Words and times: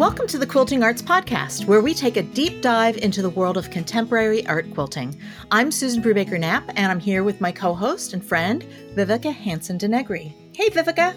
Welcome 0.00 0.28
to 0.28 0.38
the 0.38 0.46
Quilting 0.46 0.82
Arts 0.82 1.02
Podcast, 1.02 1.66
where 1.66 1.82
we 1.82 1.92
take 1.92 2.16
a 2.16 2.22
deep 2.22 2.62
dive 2.62 2.96
into 2.96 3.20
the 3.20 3.28
world 3.28 3.58
of 3.58 3.68
contemporary 3.68 4.46
art 4.46 4.64
quilting. 4.72 5.14
I'm 5.50 5.70
Susan 5.70 6.02
Brubaker 6.02 6.40
Knapp, 6.40 6.70
and 6.70 6.90
I'm 6.90 6.98
here 6.98 7.22
with 7.22 7.38
my 7.42 7.52
co-host 7.52 8.14
and 8.14 8.24
friend, 8.24 8.64
Vivika 8.94 9.30
Hansen 9.30 9.76
DeNegre. 9.76 10.32
Hey, 10.56 10.70
Vivika. 10.70 11.14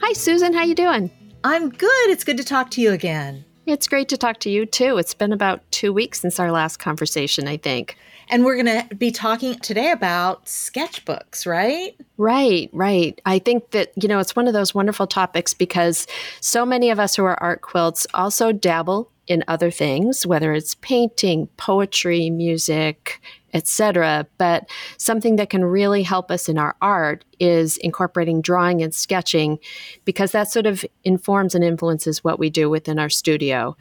Hi, 0.00 0.12
Susan. 0.12 0.52
How 0.52 0.62
you 0.62 0.76
doing? 0.76 1.10
I'm 1.42 1.70
good. 1.70 2.08
It's 2.08 2.22
good 2.22 2.36
to 2.36 2.44
talk 2.44 2.70
to 2.70 2.80
you 2.80 2.92
again. 2.92 3.44
It's 3.66 3.88
great 3.88 4.08
to 4.10 4.16
talk 4.16 4.38
to 4.40 4.48
you 4.48 4.64
too. 4.64 4.96
It's 4.98 5.12
been 5.12 5.32
about 5.32 5.68
two 5.72 5.92
weeks 5.92 6.20
since 6.20 6.38
our 6.38 6.52
last 6.52 6.76
conversation, 6.76 7.48
I 7.48 7.56
think. 7.56 7.96
And 8.30 8.44
we're 8.44 8.62
going 8.62 8.88
to 8.88 8.94
be 8.94 9.10
talking 9.10 9.56
today 9.56 9.90
about 9.90 10.46
sketchbooks, 10.46 11.46
right? 11.46 11.96
Right, 12.16 12.70
right. 12.72 13.20
I 13.26 13.40
think 13.40 13.72
that, 13.72 13.92
you 14.00 14.08
know, 14.08 14.20
it's 14.20 14.36
one 14.36 14.46
of 14.46 14.54
those 14.54 14.72
wonderful 14.72 15.08
topics 15.08 15.52
because 15.52 16.06
so 16.40 16.64
many 16.64 16.90
of 16.90 17.00
us 17.00 17.16
who 17.16 17.24
are 17.24 17.42
art 17.42 17.62
quilts 17.62 18.06
also 18.14 18.52
dabble 18.52 19.10
in 19.26 19.42
other 19.48 19.70
things, 19.70 20.26
whether 20.26 20.52
it's 20.52 20.76
painting, 20.76 21.48
poetry, 21.56 22.30
music, 22.30 23.20
etc. 23.52 24.26
But 24.38 24.68
something 24.96 25.36
that 25.36 25.50
can 25.50 25.64
really 25.64 26.04
help 26.04 26.30
us 26.30 26.48
in 26.48 26.56
our 26.56 26.76
art 26.80 27.24
is 27.40 27.76
incorporating 27.78 28.42
drawing 28.42 28.80
and 28.80 28.94
sketching 28.94 29.58
because 30.04 30.32
that 30.32 30.50
sort 30.50 30.66
of 30.66 30.84
informs 31.02 31.54
and 31.54 31.64
influences 31.64 32.22
what 32.22 32.38
we 32.38 32.48
do 32.48 32.70
within 32.70 32.98
our 32.98 33.08
studio. 33.08 33.76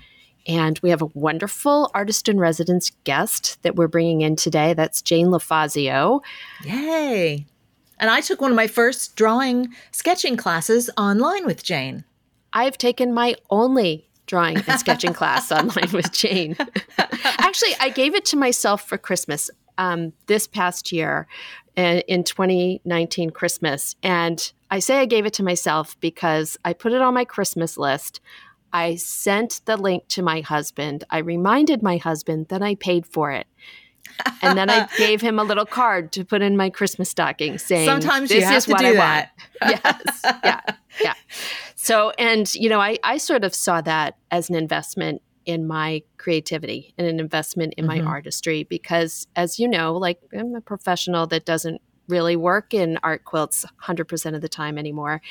And 0.48 0.80
we 0.80 0.90
have 0.90 1.02
a 1.02 1.10
wonderful 1.14 1.92
artist 1.94 2.28
in 2.30 2.40
residence 2.40 2.92
guest 3.04 3.62
that 3.64 3.76
we're 3.76 3.88
bringing 3.88 4.22
in 4.22 4.36
today. 4.36 4.74
That's 4.74 5.02
Jane 5.02 5.28
LaFazio. 5.28 6.22
Yay. 6.64 7.46
And 8.00 8.10
I 8.10 8.22
took 8.22 8.42
one 8.42 8.52
of 8.52 8.56
my 8.56 8.68
first 8.68 9.16
drawing 9.16 9.74
sketching 9.92 10.38
classes 10.38 10.90
online 10.98 11.46
with 11.46 11.64
Jane. 11.64 12.06
I've 12.54 12.78
taken 12.78 13.14
my 13.14 13.36
only 13.50 14.08
drawing 14.26 14.58
and 14.58 14.80
sketching 14.80 15.14
class 15.14 15.52
online 15.52 15.92
with 15.92 16.12
Jane. 16.12 16.56
Actually, 17.24 17.76
I 17.80 17.90
gave 17.90 18.16
it 18.16 18.26
to 18.26 18.38
myself 18.38 18.88
for 18.88 18.98
Christmas 18.98 19.50
um, 19.78 20.14
this 20.28 20.48
past 20.48 20.92
year 20.92 21.28
uh, 21.78 22.02
in 22.08 22.24
2019 22.24 23.32
Christmas. 23.32 23.96
And 24.04 24.52
I 24.72 24.80
say 24.80 25.00
I 25.00 25.06
gave 25.06 25.26
it 25.26 25.34
to 25.34 25.44
myself 25.44 26.00
because 26.00 26.58
I 26.64 26.74
put 26.74 26.94
it 26.94 27.02
on 27.02 27.14
my 27.14 27.26
Christmas 27.26 27.78
list. 27.78 28.22
I 28.74 28.96
sent 28.96 29.62
the 29.66 29.78
link 29.78 30.08
to 30.10 30.22
my 30.22 30.42
husband. 30.42 31.04
I 31.10 31.20
reminded 31.20 31.82
my 31.82 31.98
husband 31.98 32.48
that 32.50 32.62
I 32.62 32.76
paid 32.76 33.06
for 33.06 33.32
it. 33.32 33.48
and 34.42 34.58
then 34.58 34.70
I 34.70 34.88
gave 34.98 35.22
him 35.22 35.40
a 35.40 35.44
little 35.44 35.66
card 35.66 36.12
to 36.14 36.26
put 36.26 36.42
in 36.42 36.58
my 36.58 36.70
Christmas 36.70 37.10
stocking 37.10 37.58
saying, 37.58 37.86
Sometimes 37.86 38.30
this 38.30 38.50
is 38.50 38.68
what 38.68 38.84
I 38.84 38.94
that. 38.94 39.32
want. 39.62 39.82
yes. 39.84 40.22
Yeah. 40.44 40.62
Yeah. 41.02 41.14
So, 41.76 42.12
and, 42.18 42.54
you 42.56 42.70
know, 42.70 42.82
I, 42.82 42.98
I 43.04 43.18
sort 43.18 43.44
of 43.44 43.56
saw 43.56 43.82
that 43.82 44.18
as 44.32 44.50
an 44.50 44.56
investment 44.56 45.22
in 45.46 45.66
my 45.66 46.04
creativity 46.18 46.94
and 46.98 47.08
an 47.08 47.20
investment 47.20 47.74
in 47.78 47.88
mm-hmm. 47.88 48.04
my 48.04 48.10
artistry 48.10 48.64
because, 48.64 49.28
as 49.36 49.60
you 49.60 49.68
know, 49.68 49.96
like 49.96 50.20
I'm 50.38 50.54
a 50.56 50.62
professional 50.62 51.26
that 51.28 51.46
doesn't 51.46 51.82
really 52.10 52.36
work 52.36 52.74
in 52.74 53.00
art 53.04 53.24
quilts 53.24 53.66
100% 53.84 54.36
of 54.36 54.42
the 54.42 54.50
time 54.50 54.78
anymore. 54.78 55.22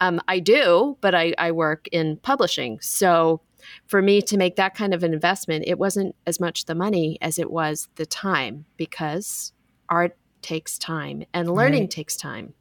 Um, 0.00 0.20
I 0.28 0.40
do, 0.40 0.98
but 1.00 1.14
I, 1.14 1.34
I 1.38 1.52
work 1.52 1.88
in 1.92 2.16
publishing. 2.18 2.78
So 2.80 3.40
for 3.86 4.02
me 4.02 4.20
to 4.22 4.36
make 4.36 4.56
that 4.56 4.74
kind 4.74 4.92
of 4.92 5.02
an 5.02 5.14
investment, 5.14 5.64
it 5.66 5.78
wasn't 5.78 6.14
as 6.26 6.38
much 6.38 6.66
the 6.66 6.74
money 6.74 7.18
as 7.20 7.38
it 7.38 7.50
was 7.50 7.88
the 7.96 8.06
time 8.06 8.66
because 8.76 9.52
art 9.88 10.16
takes 10.42 10.78
time 10.78 11.24
and 11.32 11.54
learning 11.54 11.84
right. 11.84 11.90
takes 11.90 12.16
time. 12.16 12.54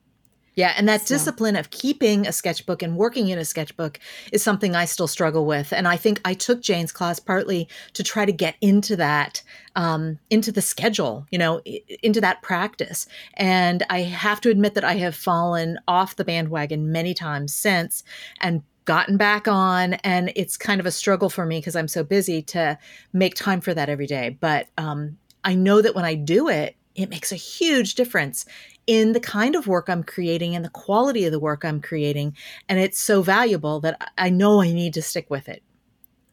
Yeah, 0.56 0.74
and 0.78 0.88
that 0.88 1.02
so. 1.02 1.16
discipline 1.16 1.56
of 1.56 1.72
keeping 1.72 2.28
a 2.28 2.32
sketchbook 2.32 2.82
and 2.84 2.96
working 2.96 3.30
in 3.30 3.40
a 3.40 3.46
sketchbook 3.46 4.00
is 4.32 4.44
something 4.44 4.76
I 4.76 4.86
still 4.86 5.08
struggle 5.08 5.46
with. 5.46 5.74
And 5.74 5.88
I 5.88 5.98
think 5.98 6.22
I 6.26 6.34
took 6.34 6.62
Jane's 6.62 6.92
class 6.92 7.20
partly 7.20 7.68
to 7.94 8.04
try 8.04 8.26
to 8.26 8.32
get 8.32 8.56
into 8.62 8.96
that, 8.98 9.42
um, 9.76 10.20
into 10.30 10.52
the 10.52 10.62
schedule, 10.62 11.26
you 11.32 11.40
know, 11.40 11.62
into 12.04 12.22
that 12.22 12.42
practice. 12.42 13.08
And 13.36 13.84
I 13.90 14.02
have 14.02 14.42
to 14.42 14.50
admit 14.50 14.76
that 14.76 14.84
I 14.84 14.94
have 14.96 15.16
fallen 15.16 15.80
off 15.88 16.16
the 16.16 16.26
bandwagon 16.26 16.92
many 16.92 17.14
times 17.14 17.54
since 17.54 18.04
and 18.40 18.62
gotten 18.86 19.18
back 19.18 19.48
on. 19.48 19.94
And 19.96 20.32
it's 20.36 20.58
kind 20.58 20.80
of 20.80 20.86
a 20.86 20.92
struggle 20.92 21.30
for 21.30 21.46
me 21.46 21.60
because 21.60 21.76
I'm 21.76 21.88
so 21.88 22.04
busy 22.04 22.42
to 22.44 22.78
make 23.12 23.36
time 23.36 23.62
for 23.62 23.74
that 23.74 23.90
every 23.90 24.08
day. 24.08 24.38
But 24.40 24.68
um, 24.78 25.18
I 25.44 25.56
know 25.56 25.82
that 25.82 25.96
when 25.96 26.06
I 26.06 26.16
do 26.16 26.50
it, 26.50 26.76
it 26.96 27.10
makes 27.10 27.32
a 27.32 27.36
huge 27.36 27.96
difference 27.96 28.46
in 28.86 29.14
the 29.14 29.20
kind 29.20 29.56
of 29.56 29.68
work 29.68 29.90
I'm 29.90 30.04
creating 30.04 30.56
and 30.56 30.64
the 30.64 30.70
quality 30.70 31.26
of 31.26 31.32
the 31.32 31.40
work 31.40 31.64
I'm 31.64 31.82
creating. 31.82 32.36
And 32.68 32.80
it's 32.80 33.00
so 33.00 33.22
valuable 33.22 33.80
that 33.82 34.12
I 34.18 34.30
know 34.30 34.62
I 34.62 34.72
need 34.72 34.94
to 34.96 35.02
stick 35.02 35.30
with 35.30 35.50
it. 35.50 35.64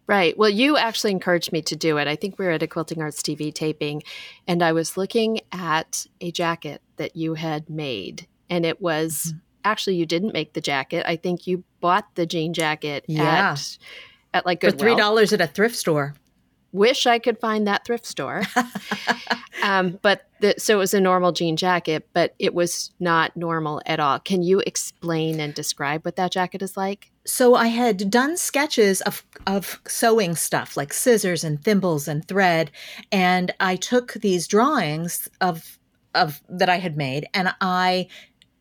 Right. 0.06 0.36
Well, 0.36 0.50
you 0.50 0.76
actually 0.76 1.12
encouraged 1.12 1.52
me 1.52 1.62
to 1.62 1.76
do 1.76 1.96
it. 1.98 2.08
I 2.08 2.16
think 2.16 2.36
we 2.36 2.44
were 2.44 2.50
at 2.50 2.64
a 2.64 2.66
Quilting 2.66 3.00
Arts 3.00 3.22
TV 3.22 3.54
taping, 3.54 4.02
and 4.48 4.60
I 4.60 4.72
was 4.72 4.96
looking 4.96 5.40
at 5.52 6.04
a 6.20 6.32
jacket 6.32 6.82
that 6.96 7.14
you 7.14 7.34
had 7.34 7.70
made. 7.70 8.26
And 8.48 8.66
it 8.66 8.82
was 8.82 9.26
mm-hmm. 9.28 9.38
actually, 9.64 9.96
you 9.96 10.06
didn't 10.06 10.32
make 10.32 10.52
the 10.54 10.60
jacket. 10.60 11.04
I 11.06 11.14
think 11.14 11.46
you 11.46 11.62
bought 11.78 12.12
the 12.16 12.26
jean 12.26 12.52
jacket 12.54 13.04
yeah. 13.06 13.52
at, 13.52 13.78
at 14.34 14.46
like 14.46 14.60
Goodwill. 14.60 14.96
For 14.96 15.00
$3 15.00 15.32
at 15.32 15.40
a 15.40 15.46
thrift 15.46 15.76
store 15.76 16.14
wish 16.72 17.06
I 17.06 17.18
could 17.18 17.38
find 17.38 17.66
that 17.66 17.84
thrift 17.84 18.06
store. 18.06 18.42
um, 19.62 19.98
but 20.02 20.26
the, 20.40 20.54
so 20.58 20.74
it 20.74 20.78
was 20.78 20.94
a 20.94 21.00
normal 21.00 21.32
jean 21.32 21.56
jacket, 21.56 22.08
but 22.12 22.34
it 22.38 22.54
was 22.54 22.92
not 23.00 23.36
normal 23.36 23.82
at 23.86 24.00
all. 24.00 24.18
Can 24.18 24.42
you 24.42 24.60
explain 24.60 25.40
and 25.40 25.54
describe 25.54 26.04
what 26.04 26.16
that 26.16 26.32
jacket 26.32 26.62
is 26.62 26.76
like? 26.76 27.10
So 27.24 27.54
I 27.54 27.68
had 27.68 28.10
done 28.10 28.36
sketches 28.36 29.00
of 29.02 29.24
of 29.46 29.80
sewing 29.86 30.34
stuff 30.34 30.76
like 30.76 30.92
scissors 30.92 31.44
and 31.44 31.62
thimbles 31.62 32.08
and 32.08 32.26
thread, 32.26 32.70
and 33.12 33.52
I 33.60 33.76
took 33.76 34.14
these 34.14 34.46
drawings 34.46 35.28
of 35.40 35.78
of 36.14 36.40
that 36.48 36.68
I 36.68 36.78
had 36.78 36.96
made 36.96 37.28
and 37.34 37.54
I 37.60 38.08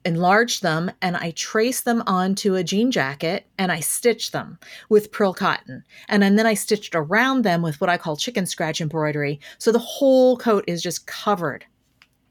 enlarged 0.09 0.63
them 0.63 0.91
and 1.03 1.15
I 1.15 1.31
traced 1.31 1.85
them 1.85 2.01
onto 2.07 2.55
a 2.55 2.63
jean 2.63 2.89
jacket 2.89 3.45
and 3.59 3.71
I 3.71 3.79
stitched 3.79 4.31
them 4.31 4.57
with 4.89 5.11
pearl 5.11 5.35
cotton. 5.35 5.83
And, 6.09 6.23
and 6.23 6.37
then 6.37 6.47
I 6.47 6.55
stitched 6.55 6.95
around 6.95 7.43
them 7.43 7.61
with 7.61 7.79
what 7.79 7.91
I 7.91 7.97
call 7.97 8.17
chicken 8.17 8.47
scratch 8.47 8.81
embroidery. 8.81 9.39
So 9.59 9.71
the 9.71 9.77
whole 9.77 10.35
coat 10.35 10.63
is 10.65 10.81
just 10.81 11.05
covered 11.05 11.63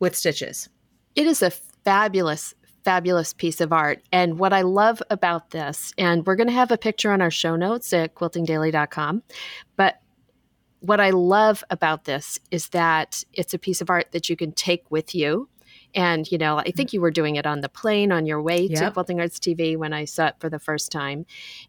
with 0.00 0.16
stitches. 0.16 0.68
It 1.14 1.28
is 1.28 1.40
a 1.40 1.52
fabulous, 1.84 2.52
fabulous 2.84 3.32
piece 3.32 3.60
of 3.60 3.72
art. 3.72 4.02
And 4.10 4.40
what 4.40 4.52
I 4.52 4.62
love 4.62 5.00
about 5.08 5.50
this, 5.50 5.94
and 5.96 6.26
we're 6.26 6.36
going 6.36 6.48
to 6.48 6.52
have 6.52 6.72
a 6.72 6.78
picture 6.78 7.12
on 7.12 7.22
our 7.22 7.30
show 7.30 7.54
notes 7.54 7.92
at 7.92 8.16
quiltingdaily.com, 8.16 9.22
but 9.76 10.00
what 10.80 11.00
I 11.00 11.10
love 11.10 11.62
about 11.70 12.04
this 12.06 12.40
is 12.50 12.70
that 12.70 13.22
it's 13.32 13.54
a 13.54 13.58
piece 13.58 13.80
of 13.80 13.88
art 13.88 14.10
that 14.10 14.28
you 14.28 14.36
can 14.36 14.50
take 14.52 14.90
with 14.90 15.14
you 15.14 15.48
and, 15.94 16.30
you 16.30 16.38
know, 16.38 16.58
I 16.58 16.70
think 16.70 16.92
you 16.92 17.00
were 17.00 17.10
doing 17.10 17.36
it 17.36 17.46
on 17.46 17.60
the 17.60 17.68
plane 17.68 18.12
on 18.12 18.26
your 18.26 18.42
way 18.42 18.62
yep. 18.62 18.78
to 18.80 18.90
Quilting 18.90 19.20
Arts 19.20 19.38
TV 19.38 19.76
when 19.76 19.92
I 19.92 20.04
saw 20.04 20.28
it 20.28 20.36
for 20.38 20.48
the 20.48 20.58
first 20.58 20.92
time. 20.92 21.26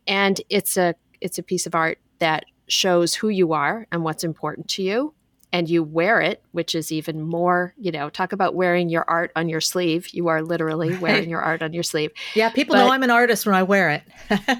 And 0.07 0.39
it's 0.49 0.77
a 0.77 0.95
it's 1.21 1.37
a 1.37 1.43
piece 1.43 1.65
of 1.65 1.75
art 1.75 1.99
that 2.19 2.45
shows 2.67 3.15
who 3.15 3.29
you 3.29 3.53
are 3.53 3.87
and 3.91 4.03
what's 4.03 4.23
important 4.23 4.67
to 4.69 4.83
you 4.83 5.13
and 5.51 5.69
you 5.69 5.83
wear 5.83 6.21
it, 6.21 6.43
which 6.51 6.75
is 6.75 6.91
even 6.91 7.21
more, 7.21 7.73
you 7.77 7.91
know, 7.91 8.09
talk 8.09 8.33
about 8.33 8.53
wearing 8.53 8.89
your 8.89 9.03
art 9.09 9.31
on 9.35 9.49
your 9.49 9.61
sleeve. 9.61 10.09
You 10.09 10.27
are 10.27 10.41
literally 10.41 10.95
wearing 10.97 11.29
your 11.29 11.41
art 11.41 11.63
on 11.63 11.73
your 11.73 11.83
sleeve. 11.83 12.11
Yeah, 12.35 12.49
people 12.49 12.75
but, 12.75 12.85
know 12.85 12.91
I'm 12.91 13.03
an 13.03 13.09
artist 13.09 13.45
when 13.45 13.55
I 13.55 13.63
wear 13.63 13.89
it. 13.89 14.03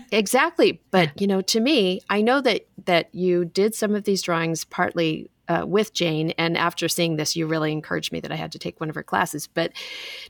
exactly. 0.12 0.82
But, 0.92 1.20
you 1.22 1.28
know, 1.28 1.42
to 1.42 1.60
me, 1.60 2.02
I 2.10 2.22
know 2.22 2.42
that 2.42 2.68
that 2.86 3.14
you 3.14 3.46
did 3.46 3.76
some 3.76 3.94
of 3.94 4.04
these 4.04 4.22
drawings 4.22 4.66
partly 4.66 5.30
uh, 5.50 5.66
with 5.66 5.94
Jane. 5.94 6.32
And 6.38 6.58
after 6.58 6.88
seeing 6.88 7.18
this, 7.18 7.36
you 7.36 7.48
really 7.48 7.72
encouraged 7.72 8.12
me 8.12 8.20
that 8.22 8.32
I 8.32 8.36
had 8.36 8.52
to 8.54 8.60
take 8.60 8.80
one 8.80 8.90
of 8.90 8.96
her 8.96 9.04
classes. 9.04 9.48
But 9.48 9.74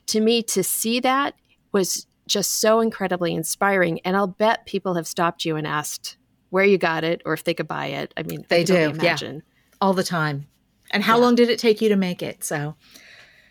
to 0.06 0.20
me, 0.20 0.42
to 0.44 0.64
see 0.64 0.98
that 1.00 1.34
was 1.72 2.06
just 2.26 2.60
so 2.60 2.80
incredibly 2.80 3.34
inspiring. 3.34 4.00
And 4.00 4.16
I'll 4.16 4.26
bet 4.26 4.66
people 4.66 4.94
have 4.94 5.06
stopped 5.06 5.44
you 5.44 5.56
and 5.56 5.66
asked 5.66 6.16
where 6.48 6.64
you 6.64 6.78
got 6.78 7.04
it 7.04 7.22
or 7.24 7.32
if 7.34 7.44
they 7.44 7.54
could 7.54 7.68
buy 7.68 7.86
it. 7.86 8.12
I 8.16 8.22
mean, 8.22 8.44
they 8.48 8.64
do. 8.64 8.92
Yeah. 9.00 9.16
All 9.80 9.92
the 9.92 10.02
time. 10.02 10.46
And 10.90 11.02
how 11.02 11.16
yeah. 11.16 11.22
long 11.22 11.34
did 11.36 11.50
it 11.50 11.58
take 11.58 11.80
you 11.80 11.88
to 11.90 11.96
make 11.96 12.22
it? 12.22 12.42
So, 12.42 12.74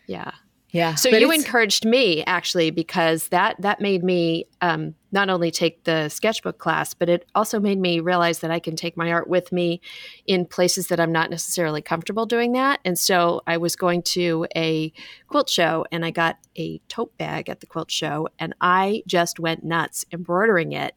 yeah. 0.06 0.32
Yeah. 0.72 0.94
So 0.94 1.08
you 1.08 1.32
encouraged 1.32 1.84
me 1.84 2.22
actually 2.24 2.70
because 2.70 3.28
that 3.28 3.60
that 3.60 3.80
made 3.80 4.04
me 4.04 4.46
um, 4.60 4.94
not 5.10 5.28
only 5.28 5.50
take 5.50 5.82
the 5.84 6.08
sketchbook 6.08 6.58
class, 6.58 6.94
but 6.94 7.08
it 7.08 7.28
also 7.34 7.58
made 7.58 7.80
me 7.80 7.98
realize 7.98 8.38
that 8.40 8.52
I 8.52 8.60
can 8.60 8.76
take 8.76 8.96
my 8.96 9.10
art 9.10 9.28
with 9.28 9.50
me 9.50 9.80
in 10.26 10.46
places 10.46 10.86
that 10.88 11.00
I'm 11.00 11.10
not 11.10 11.30
necessarily 11.30 11.82
comfortable 11.82 12.24
doing 12.24 12.52
that. 12.52 12.78
And 12.84 12.96
so 12.98 13.42
I 13.46 13.56
was 13.56 13.74
going 13.74 14.02
to 14.02 14.46
a 14.54 14.92
quilt 15.26 15.48
show 15.48 15.84
and 15.90 16.04
I 16.04 16.12
got 16.12 16.38
a 16.56 16.78
tote 16.88 17.16
bag 17.18 17.48
at 17.48 17.60
the 17.60 17.66
quilt 17.66 17.90
show 17.90 18.28
and 18.38 18.54
I 18.60 19.02
just 19.06 19.40
went 19.40 19.64
nuts 19.64 20.04
embroidering 20.12 20.72
it. 20.72 20.94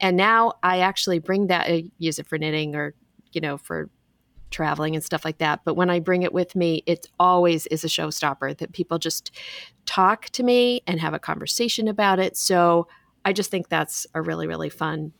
And 0.00 0.16
now 0.16 0.54
I 0.64 0.80
actually 0.80 1.20
bring 1.20 1.46
that, 1.46 1.68
I 1.68 1.84
use 1.98 2.18
it 2.18 2.26
for 2.26 2.38
knitting 2.38 2.74
or 2.74 2.94
you 3.32 3.40
know 3.40 3.56
for 3.56 3.90
traveling 4.52 4.94
and 4.94 5.04
stuff 5.04 5.24
like 5.24 5.38
that. 5.38 5.60
But 5.64 5.74
when 5.74 5.90
I 5.90 5.98
bring 5.98 6.22
it 6.22 6.32
with 6.32 6.54
me, 6.54 6.82
it 6.86 7.06
always 7.18 7.66
is 7.66 7.84
a 7.84 7.88
showstopper 7.88 8.56
that 8.58 8.72
people 8.72 8.98
just 8.98 9.30
talk 9.86 10.26
to 10.30 10.42
me 10.42 10.82
and 10.86 11.00
have 11.00 11.14
a 11.14 11.18
conversation 11.18 11.88
about 11.88 12.18
it. 12.18 12.36
So 12.36 12.86
I 13.24 13.32
just 13.32 13.50
think 13.50 13.68
that's 13.68 14.06
a 14.14 14.22
really, 14.22 14.46
really 14.46 14.70
fun 14.70 15.12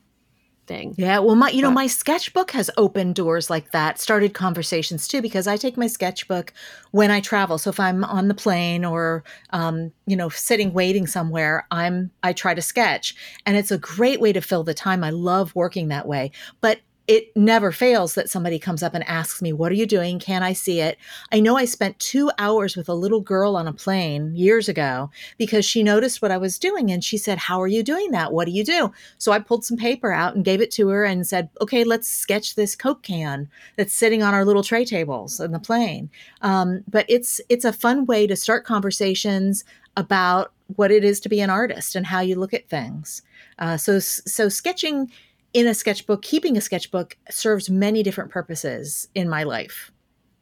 thing. 0.66 0.94
Yeah, 0.96 1.18
well, 1.18 1.34
my 1.34 1.50
you 1.50 1.62
but, 1.62 1.68
know 1.68 1.74
my 1.74 1.86
sketchbook 1.86 2.52
has 2.52 2.70
opened 2.76 3.14
doors 3.14 3.50
like 3.50 3.72
that, 3.72 3.98
started 3.98 4.34
conversations 4.34 5.08
too, 5.08 5.22
because 5.22 5.46
I 5.46 5.56
take 5.56 5.76
my 5.76 5.86
sketchbook 5.86 6.52
when 6.90 7.10
I 7.10 7.20
travel. 7.20 7.58
So 7.58 7.70
if 7.70 7.80
I'm 7.80 8.04
on 8.04 8.28
the 8.28 8.34
plane 8.34 8.84
or 8.84 9.24
um, 9.50 9.92
you 10.06 10.16
know 10.16 10.28
sitting 10.28 10.72
waiting 10.72 11.06
somewhere, 11.06 11.66
I'm 11.70 12.10
I 12.22 12.32
try 12.32 12.54
to 12.54 12.62
sketch, 12.62 13.14
and 13.46 13.56
it's 13.56 13.70
a 13.70 13.78
great 13.78 14.20
way 14.20 14.32
to 14.32 14.40
fill 14.40 14.64
the 14.64 14.74
time. 14.74 15.04
I 15.04 15.10
love 15.10 15.54
working 15.54 15.88
that 15.88 16.06
way, 16.06 16.30
but 16.60 16.80
it 17.08 17.36
never 17.36 17.72
fails 17.72 18.14
that 18.14 18.30
somebody 18.30 18.58
comes 18.58 18.82
up 18.82 18.94
and 18.94 19.06
asks 19.08 19.42
me, 19.42 19.52
What 19.52 19.72
are 19.72 19.76
you 19.76 19.86
doing? 19.86 20.18
Can 20.18 20.42
I 20.42 20.52
see 20.52 20.80
it? 20.80 20.98
I 21.32 21.40
know 21.40 21.56
I 21.56 21.64
spent 21.64 21.98
two 21.98 22.30
hours 22.38 22.76
with 22.76 22.88
a 22.88 22.94
little 22.94 23.20
girl 23.20 23.56
on 23.56 23.66
a 23.66 23.72
plane 23.72 24.34
years 24.36 24.68
ago 24.68 25.10
because 25.36 25.64
she 25.64 25.82
noticed 25.82 26.22
what 26.22 26.30
I 26.30 26.38
was 26.38 26.58
doing 26.58 26.90
and 26.90 27.02
she 27.02 27.18
said, 27.18 27.38
How 27.38 27.60
are 27.60 27.66
you 27.66 27.82
doing 27.82 28.12
that? 28.12 28.32
What 28.32 28.44
do 28.44 28.52
you 28.52 28.64
do? 28.64 28.92
So 29.18 29.32
I 29.32 29.40
pulled 29.40 29.64
some 29.64 29.76
paper 29.76 30.12
out 30.12 30.36
and 30.36 30.44
gave 30.44 30.60
it 30.60 30.70
to 30.72 30.88
her 30.88 31.04
and 31.04 31.26
said, 31.26 31.48
Okay, 31.60 31.82
let's 31.82 32.08
sketch 32.08 32.54
this 32.54 32.76
Coke 32.76 33.02
can 33.02 33.48
that's 33.76 33.94
sitting 33.94 34.22
on 34.22 34.34
our 34.34 34.44
little 34.44 34.62
tray 34.62 34.84
tables 34.84 35.40
in 35.40 35.50
the 35.50 35.58
plane. 35.58 36.08
Um, 36.42 36.84
but 36.88 37.04
it's 37.08 37.40
it's 37.48 37.64
a 37.64 37.72
fun 37.72 38.06
way 38.06 38.28
to 38.28 38.36
start 38.36 38.64
conversations 38.64 39.64
about 39.96 40.52
what 40.76 40.90
it 40.90 41.04
is 41.04 41.20
to 41.20 41.28
be 41.28 41.40
an 41.40 41.50
artist 41.50 41.96
and 41.96 42.06
how 42.06 42.20
you 42.20 42.36
look 42.36 42.54
at 42.54 42.68
things. 42.68 43.22
Uh, 43.58 43.76
so 43.76 43.98
so 43.98 44.48
sketching 44.48 45.10
in 45.52 45.66
a 45.66 45.74
sketchbook, 45.74 46.22
keeping 46.22 46.56
a 46.56 46.60
sketchbook 46.60 47.16
serves 47.30 47.68
many 47.68 48.02
different 48.02 48.30
purposes 48.30 49.08
in 49.14 49.28
my 49.28 49.42
life. 49.42 49.92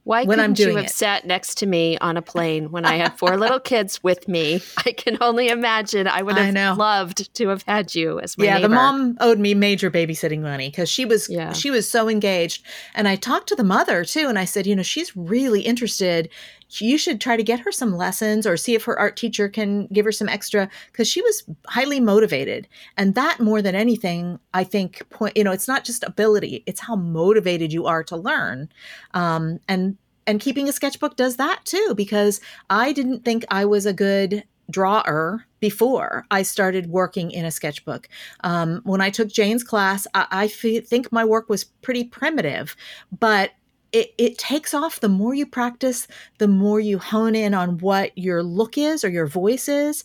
Why 0.04 0.24
when 0.24 0.38
couldn't 0.38 0.58
you 0.58 0.76
have 0.76 0.86
it. 0.86 0.90
sat 0.90 1.26
next 1.26 1.58
to 1.58 1.66
me 1.66 1.98
on 1.98 2.16
a 2.16 2.22
plane 2.22 2.70
when 2.70 2.86
I 2.86 2.96
had 2.96 3.18
four 3.18 3.36
little 3.36 3.60
kids 3.60 4.02
with 4.02 4.28
me? 4.28 4.62
I 4.78 4.92
can 4.92 5.18
only 5.20 5.48
imagine. 5.48 6.06
I 6.06 6.22
would 6.22 6.38
have 6.38 6.56
I 6.56 6.72
loved 6.72 7.32
to 7.34 7.48
have 7.48 7.62
had 7.62 7.94
you 7.94 8.18
as 8.18 8.38
my 8.38 8.46
yeah. 8.46 8.54
Neighbor. 8.54 8.68
The 8.68 8.74
mom 8.74 9.18
owed 9.20 9.38
me 9.38 9.52
major 9.52 9.90
babysitting 9.90 10.40
money 10.40 10.70
because 10.70 10.90
she 10.90 11.04
was 11.04 11.28
yeah. 11.28 11.52
she 11.52 11.70
was 11.70 11.88
so 11.88 12.08
engaged, 12.08 12.64
and 12.94 13.06
I 13.06 13.16
talked 13.16 13.48
to 13.48 13.54
the 13.54 13.64
mother 13.64 14.04
too, 14.04 14.26
and 14.26 14.38
I 14.38 14.46
said, 14.46 14.66
you 14.66 14.74
know, 14.74 14.82
she's 14.82 15.14
really 15.16 15.60
interested 15.60 16.30
you 16.78 16.99
should 16.99 17.20
try 17.20 17.37
to 17.37 17.43
get 17.43 17.61
her 17.61 17.72
some 17.72 17.96
lessons 17.96 18.46
or 18.46 18.56
see 18.56 18.75
if 18.75 18.84
her 18.84 18.99
art 18.99 19.17
teacher 19.17 19.49
can 19.49 19.87
give 19.88 20.05
her 20.05 20.12
some 20.12 20.28
extra 20.28 20.69
because 20.93 21.08
she 21.08 21.22
was 21.22 21.43
highly 21.67 22.00
motivated 22.00 22.69
and 22.96 23.14
that 23.14 23.40
more 23.40 23.62
than 23.62 23.75
anything 23.75 24.38
i 24.55 24.62
think 24.62 25.08
point 25.11 25.37
you 25.37 25.44
know 25.44 25.52
it's 25.52 25.69
not 25.69 25.84
just 25.84 26.05
ability 26.05 26.62
it's 26.67 26.81
how 26.81 26.96
motivated 26.96 27.72
you 27.72 27.87
are 27.87 28.05
to 28.05 28.17
learn 28.17 28.69
um, 29.14 29.58
and 29.69 29.96
and 30.26 30.40
keeping 30.40 30.69
a 30.69 30.72
sketchbook 30.72 31.17
does 31.17 31.37
that 31.37 31.64
too 31.64 31.94
because 31.96 32.40
i 32.69 32.93
didn't 32.93 33.25
think 33.25 33.44
i 33.50 33.64
was 33.64 33.87
a 33.87 33.93
good 33.93 34.44
drawer 34.70 35.44
before 35.58 36.25
I 36.31 36.43
started 36.43 36.90
working 36.90 37.31
in 37.31 37.44
a 37.44 37.50
sketchbook. 37.50 38.08
Um, 38.44 38.81
when 38.84 39.00
I 39.00 39.11
took 39.11 39.28
Jane's 39.28 39.64
class, 39.64 40.06
I, 40.14 40.26
I 40.31 40.44
f- 40.44 40.87
think 40.87 41.12
my 41.12 41.25
work 41.25 41.49
was 41.49 41.64
pretty 41.64 42.05
primitive, 42.05 42.76
but 43.19 43.50
it, 43.92 44.14
it 44.19 44.38
takes 44.38 44.75
off 44.75 45.00
the 45.00 45.08
more 45.08 45.34
you 45.34 45.46
practice, 45.46 46.06
the 46.38 46.48
more 46.48 46.81
you 46.81 46.98
hone 46.98 47.34
in 47.34 47.54
on 47.54 47.78
what 47.78 48.16
your 48.16 48.42
look 48.42 48.78
is 48.78 49.04
or 49.04 49.08
your 49.08 49.26
voice 49.26 49.69
is. 49.69 50.04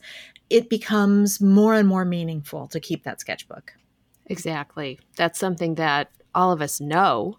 It 0.49 0.69
becomes 0.69 1.41
more 1.41 1.73
and 1.73 1.87
more 1.87 2.05
meaningful 2.05 2.67
to 2.67 2.79
keep 2.79 3.03
that 3.03 3.19
sketchbook. 3.19 3.73
Exactly. 4.27 4.99
That's 5.15 5.39
something 5.39 5.75
that 5.75 6.11
all 6.33 6.51
of 6.51 6.61
us 6.61 6.79
know, 6.81 7.37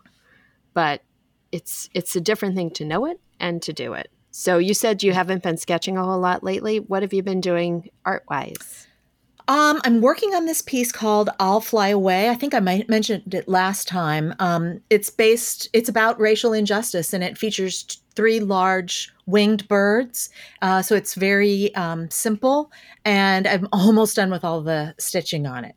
but 0.75 1.02
it's 1.52 1.88
it's 1.94 2.16
a 2.16 2.20
different 2.20 2.56
thing 2.56 2.70
to 2.70 2.84
know 2.84 3.06
it 3.06 3.20
and 3.38 3.62
to 3.62 3.72
do 3.72 3.92
it. 3.92 4.10
So 4.31 4.58
you 4.58 4.75
said 4.75 5.02
you 5.02 5.12
haven't 5.12 5.42
been 5.42 5.56
sketching 5.56 5.96
a 5.96 6.04
whole 6.04 6.19
lot 6.19 6.44
lately. 6.44 6.78
What 6.78 7.02
have 7.02 7.12
you 7.12 7.22
been 7.22 7.40
doing 7.40 7.90
art 8.04 8.25
wise? 8.28 8.86
Um, 9.48 9.81
I'm 9.84 10.00
working 10.00 10.34
on 10.34 10.46
this 10.46 10.60
piece 10.60 10.90
called 10.90 11.31
"I'll 11.38 11.60
Fly 11.60 11.88
Away." 11.88 12.28
I 12.28 12.34
think 12.34 12.54
I 12.54 12.60
might 12.60 12.88
mentioned 12.88 13.32
it 13.34 13.48
last 13.48 13.87
time. 13.87 14.34
Um, 14.38 14.81
it's 14.90 15.10
based. 15.10 15.69
It's 15.72 15.88
about 15.88 16.19
racial 16.19 16.52
injustice, 16.52 17.12
and 17.12 17.22
it 17.22 17.38
features 17.38 17.84
t- 17.84 17.98
three 18.16 18.40
large 18.40 19.12
winged 19.26 19.69
birds. 19.69 20.31
Uh, 20.62 20.82
so 20.82 20.96
it's 20.96 21.14
very 21.14 21.72
um, 21.76 22.10
simple, 22.10 22.72
and 23.04 23.46
I'm 23.46 23.69
almost 23.72 24.16
done 24.16 24.31
with 24.31 24.44
all 24.44 24.62
the 24.62 24.94
stitching 24.98 25.46
on 25.46 25.64
it. 25.64 25.76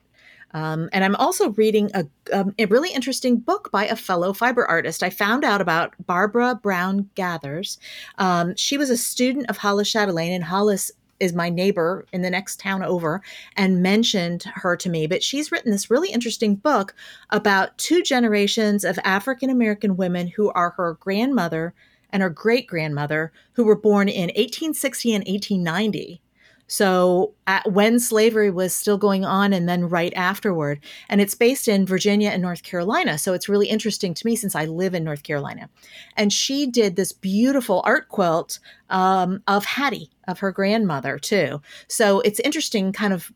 Um, 0.52 0.90
and 0.92 1.04
I'm 1.04 1.16
also 1.18 1.52
reading 1.52 1.92
a, 1.94 2.06
um, 2.34 2.56
a, 2.58 2.66
really 2.66 2.92
interesting 2.92 3.38
book 3.38 3.70
by 3.72 3.86
a 3.86 3.96
fellow 3.96 4.34
fiber 4.34 4.66
artist. 4.66 5.04
I 5.04 5.12
found 5.12 5.44
out 5.44 5.62
about 5.62 5.94
Barbara 6.08 6.56
Brown 6.56 7.08
Gathers. 7.14 7.78
Um, 8.18 8.56
she 8.56 8.78
was 8.78 8.90
a 8.90 8.98
student 8.98 9.48
of 9.48 9.58
Hollis 9.58 9.92
Chatelain, 9.92 10.34
and 10.34 10.44
Hollis 10.44 10.92
is 11.20 11.34
my 11.34 11.50
neighbor 11.50 12.06
in 12.12 12.22
the 12.22 12.30
next 12.30 12.60
town 12.60 12.84
over 12.84 13.22
and 13.56 13.84
mentioned 13.84 14.44
her 14.56 14.76
to 14.78 14.90
me. 14.90 15.08
But 15.08 15.24
she's 15.24 15.52
written 15.52 15.72
this 15.72 15.92
really 15.92 16.12
interesting 16.12 16.56
book 16.56 16.96
about 17.30 17.78
two 17.78 18.02
generations 18.02 18.84
of 18.84 19.00
African 19.04 19.50
American 19.50 19.98
women 19.98 20.28
who 20.28 20.52
are 20.52 20.72
her 20.72 20.94
grandmother 21.00 21.74
and 22.12 22.24
her 22.24 22.30
great 22.30 22.68
grandmother, 22.68 23.32
who 23.54 23.64
were 23.64 23.76
born 23.76 24.10
in 24.10 24.30
1860 24.30 25.14
and 25.14 25.28
1890. 25.28 26.22
So 26.70 27.34
at, 27.48 27.70
when 27.72 28.00
slavery 28.00 28.52
was 28.52 28.74
still 28.74 28.98
going 28.98 29.26
on 29.26 29.54
and 29.54 29.68
then 29.68 29.90
right 29.90 30.14
afterward. 30.16 30.80
And 31.10 31.20
it's 31.20 31.34
based 31.36 31.68
in 31.68 31.86
Virginia 31.86 32.30
and 32.30 32.42
North 32.42 32.64
Carolina. 32.64 33.18
So 33.18 33.34
it's 33.34 33.50
really 33.50 33.68
interesting 33.68 34.14
to 34.14 34.26
me 34.26 34.36
since 34.36 34.56
I 34.56 34.66
live 34.66 34.94
in 34.94 35.04
North 35.04 35.24
Carolina. 35.24 35.70
And 36.16 36.32
she 36.32 36.68
did 36.68 36.96
this 36.96 37.12
beautiful 37.12 37.82
art 37.86 38.08
quilt 38.08 38.60
um, 38.90 39.42
of 39.48 39.66
Hattie, 39.66 40.12
of 40.28 40.40
her 40.40 40.52
grandmother, 40.52 41.18
too. 41.18 41.62
So 41.88 42.22
it's 42.22 42.40
interesting 42.40 42.94
kind 42.94 43.14
of 43.14 43.32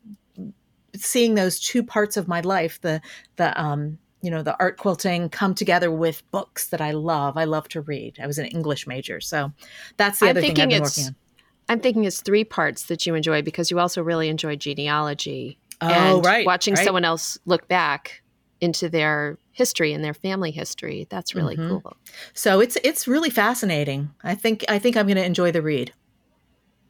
seeing 0.96 1.34
those 1.34 1.58
two 1.58 1.82
parts 1.82 2.16
of 2.16 2.28
my 2.28 2.40
life 2.40 2.80
the 2.80 3.00
the 3.34 3.60
um 3.60 3.98
you 4.22 4.30
know 4.30 4.44
the 4.44 4.56
art 4.60 4.78
quilting 4.78 5.28
come 5.28 5.52
together 5.52 5.90
with 5.90 6.22
books 6.30 6.68
that 6.68 6.80
i 6.80 6.92
love 6.92 7.36
i 7.36 7.42
love 7.42 7.66
to 7.68 7.80
read 7.80 8.16
i 8.22 8.28
was 8.28 8.38
an 8.38 8.46
english 8.46 8.86
major 8.86 9.20
so 9.20 9.50
that's 9.96 10.20
the 10.20 10.26
I'm 10.26 10.30
other 10.30 10.40
thing 10.40 10.52
i've 10.52 10.68
been 10.68 10.82
working 10.82 11.06
on 11.06 11.16
I'm 11.68 11.80
thinking 11.80 12.04
it's 12.04 12.20
three 12.20 12.44
parts 12.44 12.84
that 12.84 13.06
you 13.06 13.14
enjoy 13.14 13.42
because 13.42 13.70
you 13.70 13.78
also 13.78 14.02
really 14.02 14.28
enjoy 14.28 14.56
genealogy. 14.56 15.58
Oh, 15.80 15.88
and 15.88 16.24
right. 16.24 16.46
Watching 16.46 16.74
right. 16.74 16.84
someone 16.84 17.04
else 17.04 17.38
look 17.46 17.68
back 17.68 18.22
into 18.60 18.88
their 18.88 19.38
history 19.52 19.92
and 19.92 20.04
their 20.04 20.14
family 20.14 20.50
history. 20.50 21.06
That's 21.10 21.34
really 21.34 21.56
mm-hmm. 21.56 21.78
cool. 21.78 21.96
So 22.32 22.60
it's 22.60 22.76
it's 22.84 23.06
really 23.06 23.30
fascinating. 23.30 24.10
I 24.22 24.34
think 24.34 24.64
I 24.68 24.78
think 24.78 24.96
I'm 24.96 25.06
going 25.06 25.16
to 25.16 25.24
enjoy 25.24 25.52
the 25.52 25.62
read. 25.62 25.92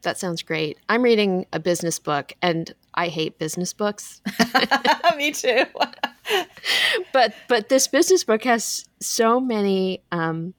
That 0.03 0.19
sounds 0.19 0.43
great. 0.43 0.79
I'm 0.89 1.03
reading 1.03 1.47
a 1.53 1.59
business 1.59 1.99
book 1.99 2.35
and 2.43 2.75
I 2.95 3.09
hate 3.09 3.39
business 3.39 3.73
books. 3.73 4.21
Me 5.17 5.33
too. 5.33 5.65
but 7.13 7.35
but 7.49 7.69
this 7.69 7.89
business 7.89 8.23
book 8.25 8.45
has 8.45 8.85
so 9.01 9.41
many 9.41 10.03
um, 10.13 10.55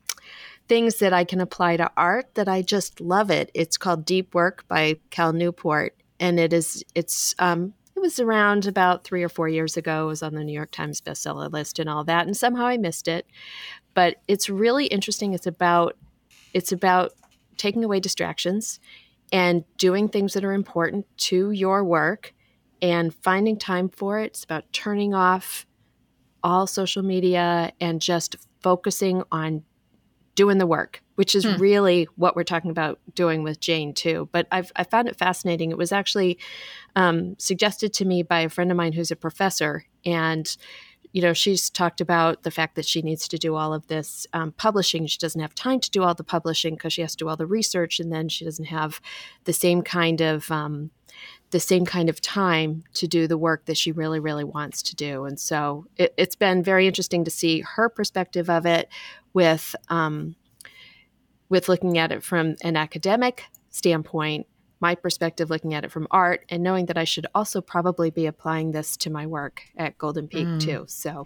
things 0.68 0.98
that 0.98 1.14
I 1.14 1.24
can 1.24 1.42
apply 1.42 1.78
to 1.78 1.92
art 1.96 2.34
that 2.36 2.48
I 2.48 2.62
just 2.62 3.00
love 3.00 3.30
it. 3.30 3.52
It's 3.54 3.78
called 3.78 4.06
Deep 4.06 4.34
Work 4.34 4.68
by 4.68 5.00
Cal 5.10 5.34
Newport, 5.34 5.96
and 6.20 6.40
it 6.40 6.54
is 6.54 6.84
it's 6.96 7.36
um, 7.40 7.74
it 7.96 8.00
was 8.00 8.20
around 8.20 8.66
about 8.66 9.04
three 9.04 9.24
or 9.24 9.30
four 9.30 9.48
years 9.48 9.78
ago. 9.78 10.06
It 10.06 10.08
was 10.08 10.24
on 10.24 10.36
the 10.36 10.44
New 10.44 10.54
York 10.54 10.72
Times 10.72 11.02
bestseller 11.02 11.52
list 11.52 11.80
and 11.80 11.90
all 11.90 12.04
that, 12.06 12.26
and 12.26 12.36
somehow 12.36 12.66
I 12.66 12.78
missed 12.78 13.08
it. 13.08 13.26
But 13.94 14.18
it's 14.28 14.50
really 14.50 14.88
interesting. 14.88 15.34
It's 15.34 15.48
about 15.48 15.98
it's 16.54 16.72
about 16.72 17.14
taking 17.58 17.84
away 17.84 18.00
distractions 18.00 18.80
and 19.32 19.64
doing 19.78 20.10
things 20.10 20.34
that 20.34 20.44
are 20.46 20.54
important 20.54 21.06
to 21.18 21.52
your 21.52 21.84
work 21.84 22.34
and 22.82 23.14
finding 23.14 23.58
time 23.58 23.90
for 23.90 24.20
it. 24.20 24.28
It's 24.28 24.44
about 24.44 24.72
turning 24.74 25.14
off 25.14 25.66
all 26.44 26.68
social 26.68 27.02
media 27.02 27.72
and 27.80 28.02
just 28.02 28.36
focusing 28.62 29.24
on 29.32 29.64
doing 30.36 30.58
the 30.58 30.68
work, 30.68 31.02
which 31.16 31.34
is 31.34 31.46
hmm. 31.46 31.56
really 31.58 32.08
what 32.16 32.36
we're 32.36 32.44
talking 32.44 32.72
about 32.72 33.00
doing 33.16 33.42
with 33.44 33.60
Jane 33.60 33.94
too. 33.94 34.30
But 34.32 34.48
I've 34.52 34.72
I 34.76 34.84
found 34.84 35.08
it 35.08 35.18
fascinating. 35.18 35.72
It 35.72 35.78
was 35.78 35.92
actually 35.92 36.38
um, 36.96 37.36
suggested 37.40 37.94
to 37.94 38.06
me 38.06 38.22
by 38.22 38.42
a 38.42 38.50
friend 38.50 38.70
of 38.70 38.78
mine 38.78 38.94
who's 38.94 39.12
a 39.12 39.16
professor, 39.16 39.86
and 40.06 40.56
you 41.14 41.22
know 41.22 41.34
she's 41.34 41.70
talked 41.70 42.02
about 42.02 42.44
the 42.44 42.52
fact 42.52 42.76
that 42.76 42.86
she 42.86 43.02
needs 43.02 43.28
to 43.30 43.38
do 43.38 43.56
all 43.56 43.74
of 43.74 43.88
this 43.88 44.28
um, 44.34 44.52
publishing. 44.52 45.08
She 45.08 45.18
doesn't 45.18 45.42
have 45.42 45.56
time 45.56 45.80
to 45.80 45.92
do 45.92 46.04
all 46.04 46.14
the 46.14 46.24
publishing 46.24 46.76
because 46.76 46.94
she 46.94 47.02
has 47.02 47.16
to 47.16 47.24
do 47.24 47.30
all 47.30 47.38
the 47.38 47.48
research, 47.48 48.00
and 48.00 48.12
then 48.12 48.30
she 48.30 48.46
doesn't 48.46 48.66
have 48.66 49.00
the 49.46 49.54
same 49.54 49.82
kind 49.82 50.22
of 50.22 50.52
um, 50.52 50.92
the 51.56 51.60
same 51.62 51.86
kind 51.86 52.10
of 52.10 52.20
time 52.20 52.84
to 52.94 53.08
do 53.08 53.28
the 53.28 53.38
work 53.38 53.64
that 53.64 53.78
she 53.78 53.94
really, 53.94 54.20
really 54.20 54.44
wants 54.44 54.84
to 54.84 54.94
do. 54.94 55.24
And 55.24 55.40
so 55.40 55.86
it, 55.96 56.14
has 56.18 56.36
been 56.36 56.62
very 56.62 56.86
interesting 56.86 57.24
to 57.24 57.32
see 57.32 57.62
her 57.62 57.88
perspective 57.88 58.50
of 58.50 58.66
it 58.66 58.90
with 59.34 59.74
um, 59.88 60.36
with 61.48 61.70
looking 61.70 61.98
at 61.98 62.12
it 62.12 62.24
from 62.24 62.58
an 62.62 62.76
academic 62.76 63.46
standpoint, 63.70 64.48
my 64.82 64.96
perspective 64.96 65.50
looking 65.50 65.74
at 65.74 65.86
it 65.86 65.94
from 65.94 66.10
art, 66.12 66.44
and 66.50 66.62
knowing 66.62 66.88
that 66.88 66.98
I 66.98 67.06
should 67.06 67.26
also 67.34 67.62
probably 67.62 68.10
be 68.10 68.26
applying 68.26 68.74
this 68.74 68.98
to 68.98 69.10
my 69.10 69.26
work 69.26 69.62
at 69.78 69.98
Golden 69.98 70.28
Peak 70.28 70.48
mm. 70.48 70.60
too. 70.60 70.84
So 70.90 71.26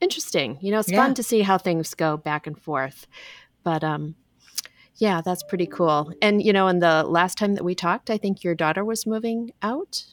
interesting. 0.00 0.58
You 0.60 0.72
know, 0.72 0.80
it's 0.80 0.90
yeah. 0.90 1.04
fun 1.04 1.14
to 1.14 1.22
see 1.22 1.42
how 1.42 1.56
things 1.56 1.94
go 1.94 2.16
back 2.16 2.48
and 2.48 2.60
forth. 2.60 3.06
But 3.62 3.84
um, 3.84 4.16
yeah, 4.96 5.20
that's 5.20 5.42
pretty 5.42 5.66
cool. 5.66 6.12
And 6.20 6.42
you 6.42 6.52
know, 6.52 6.68
in 6.68 6.78
the 6.78 7.02
last 7.04 7.38
time 7.38 7.54
that 7.54 7.64
we 7.64 7.74
talked, 7.74 8.10
I 8.10 8.18
think 8.18 8.44
your 8.44 8.54
daughter 8.54 8.84
was 8.84 9.06
moving 9.06 9.52
out. 9.62 10.04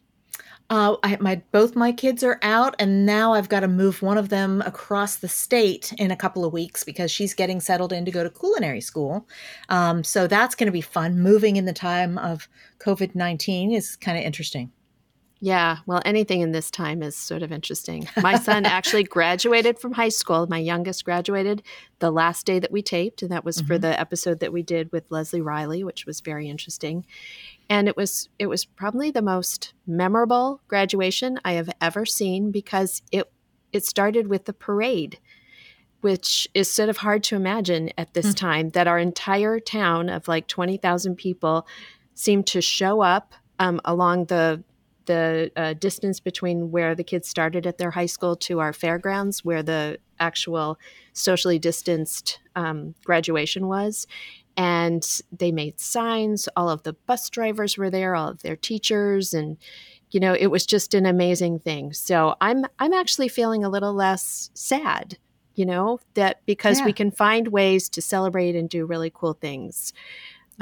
Uh, 0.72 0.98
I, 1.02 1.18
my 1.20 1.42
both 1.52 1.76
my 1.76 1.92
kids 1.92 2.24
are 2.24 2.38
out, 2.44 2.76
and 2.78 3.06
now 3.06 3.34
I've 3.34 3.50
got 3.50 3.62
to 3.62 3.68
move 3.68 4.04
one 4.04 4.20
of 4.20 4.30
them 4.30 4.62
across 4.66 5.16
the 5.16 5.28
state 5.28 5.94
in 5.98 6.12
a 6.12 6.16
couple 6.16 6.46
of 6.46 6.54
weeks 6.54 6.84
because 6.84 7.10
she's 7.10 7.34
getting 7.34 7.60
settled 7.60 7.92
in 7.92 8.06
to 8.06 8.12
go 8.12 8.24
to 8.24 8.30
culinary 8.30 8.82
school. 8.82 9.28
Um, 9.70 10.04
so 10.04 10.28
that's 10.28 10.54
going 10.54 10.68
to 10.68 10.72
be 10.72 10.82
fun. 10.82 11.20
Moving 11.20 11.56
in 11.56 11.66
the 11.66 11.74
time 11.74 12.20
of 12.20 12.48
COVID 12.80 13.16
nineteen 13.16 13.72
is 13.72 13.96
kind 13.96 14.18
of 14.18 14.24
interesting. 14.24 14.72
Yeah, 15.41 15.77
well, 15.86 16.01
anything 16.03 16.41
in 16.41 16.51
this 16.51 16.69
time 16.69 17.01
is 17.01 17.15
sort 17.15 17.43
of 17.43 17.51
interesting. 17.51 18.10
My 18.22 18.38
son 18.38 18.65
actually 18.65 19.03
graduated 19.05 19.79
from 19.79 19.93
high 19.93 20.10
school. 20.10 20.48
My 20.48 20.58
youngest 20.58 21.05
graduated 21.05 21.63
the 22.00 22.12
last 22.12 22.46
day 22.46 22.60
that 22.60 22.72
we 22.72 22.81
taped, 22.81 23.22
and 23.22 23.31
that 23.31 23.46
was 23.46 23.58
mm-hmm. 23.58 23.67
for 23.67 23.77
the 23.77 23.98
episode 23.98 24.41
that 24.41 24.51
we 24.51 24.63
did 24.63 24.91
with 24.91 25.05
Lesley 25.10 25.39
Riley, 25.39 25.84
which 25.84 26.05
was 26.05 26.19
very 26.19 26.50
interesting 26.50 27.05
and 27.69 27.88
it 27.88 27.96
was 27.96 28.29
it 28.39 28.48
was 28.48 28.65
probably 28.65 29.12
the 29.12 29.22
most 29.22 29.74
memorable 29.86 30.62
graduation 30.67 31.39
I 31.46 31.53
have 31.53 31.69
ever 31.79 32.05
seen 32.05 32.51
because 32.51 33.01
it 33.12 33.31
it 33.72 33.86
started 33.86 34.27
with 34.27 34.46
the 34.46 34.53
parade 34.53 35.19
which 36.01 36.48
is 36.53 36.72
sort 36.72 36.88
of 36.88 36.98
hard 36.98 37.24
to 37.24 37.36
imagine 37.36 37.91
at 37.98 38.13
this 38.13 38.27
mm-hmm. 38.27 38.46
time 38.46 38.69
that 38.69 38.88
our 38.88 38.98
entire 38.98 39.60
town 39.60 40.08
of 40.08 40.29
like 40.29 40.48
20,000 40.48 41.17
people 41.17 41.67
seemed 42.13 42.48
to 42.48 42.62
show 42.62 43.01
up 43.01 43.34
um, 43.60 43.81
along 43.84 44.24
the 44.25 44.63
the 45.10 45.51
uh, 45.56 45.74
distance 45.74 46.20
between 46.20 46.70
where 46.70 46.94
the 46.94 47.04
kids 47.04 47.28
started 47.28 47.66
at 47.66 47.80
their 47.80 47.89
high 47.89 48.06
school 48.06 48.36
to 48.36 48.60
our 48.60 48.72
fairgrounds 48.72 49.44
where 49.44 49.63
the 49.63 49.98
actual 50.20 50.78
socially 51.13 51.58
distanced 51.58 52.39
um, 52.56 52.94
graduation 53.04 53.68
was. 53.68 54.06
And 54.56 55.04
they 55.32 55.51
made 55.51 55.80
signs. 55.80 56.48
All 56.56 56.70
of 56.70 56.84
the 56.84 56.94
bus 56.94 57.28
drivers 57.32 57.75
were 57.75 57.89
there 57.89 58.13
all 58.13 58.28
of 58.28 58.44
their 58.44 58.56
teachers 58.56 59.34
and 59.34 59.58
you 60.12 60.20
know 60.20 60.36
it 60.36 60.48
was 60.48 60.68
just 60.68 60.94
an 60.94 61.08
amazing 61.08 61.60
thing. 61.60 61.94
So 61.94 62.36
i'm 62.39 62.66
i'm 62.78 62.94
actually 62.94 63.30
feeling 63.30 63.63
a 63.63 63.70
little 63.70 63.94
less 63.94 64.51
sad 64.54 65.18
you 65.56 65.66
know 65.66 66.00
that 66.13 66.46
because 66.46 66.80
yeah. 66.80 66.86
we 66.86 66.94
can 66.94 67.10
find 67.10 67.48
ways 67.48 67.89
to 67.89 68.01
celebrate 68.01 68.56
and 68.56 68.70
do 68.70 68.86
really 68.86 69.12
cool 69.13 69.34
things. 69.34 69.92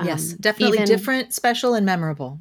Yes 0.02 0.32
um, 0.32 0.38
definitely 0.40 0.78
even, 0.78 0.88
different 0.88 1.34
special 1.34 1.74
and 1.74 1.86
memorable 1.86 2.40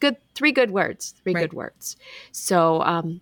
good 0.00 0.16
three 0.34 0.52
good 0.52 0.70
words 0.70 1.14
three 1.22 1.34
right. 1.34 1.42
good 1.42 1.52
words. 1.52 1.96
So 2.32 2.82
um, 2.82 3.20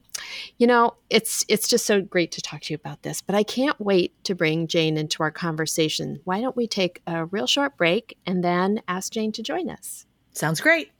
you 0.59 0.67
know 0.67 0.95
it's 1.11 1.45
it's 1.49 1.69
just 1.69 1.87
so 1.87 2.01
great 2.01 2.33
to 2.33 2.41
talk 2.41 2.63
to 2.63 2.73
you 2.73 2.77
about 2.77 3.03
this 3.03 3.21
but 3.21 3.35
i 3.35 3.43
can't 3.43 3.79
wait 3.81 4.13
to 4.25 4.35
bring 4.35 4.67
jane 4.67 4.97
into 4.97 5.23
our 5.23 5.31
conversation. 5.31 6.21
Why 6.25 6.41
don't 6.41 6.57
we 6.57 6.67
take 6.67 7.03
a 7.07 7.27
real 7.27 7.47
short 7.47 7.77
break 7.77 8.17
and 8.27 8.43
then 8.45 8.83
ask 8.89 9.13
jane 9.13 9.33
to 9.33 9.43
join 9.43 9.69
us? 9.69 10.07
Sounds 10.33 10.61
great 10.61 10.94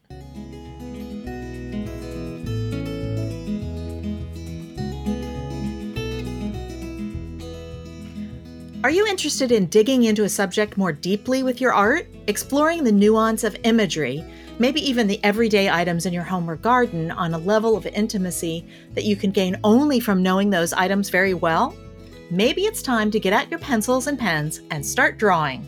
Are 8.85 8.91
you 8.91 9.07
interested 9.07 9.51
in 9.51 9.65
digging 9.69 10.05
into 10.05 10.25
a 10.25 10.29
subject 10.29 10.77
more 10.77 10.93
deeply 10.93 11.43
with 11.43 11.59
your 11.59 11.73
art, 11.73 12.07
exploring 12.27 12.85
the 12.85 12.93
nuance 12.93 13.43
of 13.43 13.57
imagery, 13.65 14.23
maybe 14.59 14.87
even 14.87 15.07
the 15.07 15.19
everyday 15.25 15.71
items 15.71 16.05
in 16.05 16.13
your 16.13 16.23
home 16.23 16.51
or 16.51 16.57
garden 16.57 17.11
on 17.11 17.33
a 17.33 17.39
level 17.39 17.79
of 17.79 17.87
intimacy 17.87 18.67
that 18.93 19.05
you 19.05 19.17
can 19.17 19.31
gain 19.31 19.59
only 19.65 20.01
from 20.01 20.23
knowing 20.23 20.51
those 20.51 20.75
items 20.75 21.09
very 21.09 21.33
well, 21.33 21.75
maybe 22.31 22.67
it's 22.67 22.83
time 22.83 23.11
to 23.11 23.19
get 23.19 23.33
out 23.33 23.51
your 23.51 23.59
pencils 23.59 24.07
and 24.07 24.19
pens 24.19 24.61
and 24.71 24.85
start 24.85 25.17
drawing. 25.17 25.67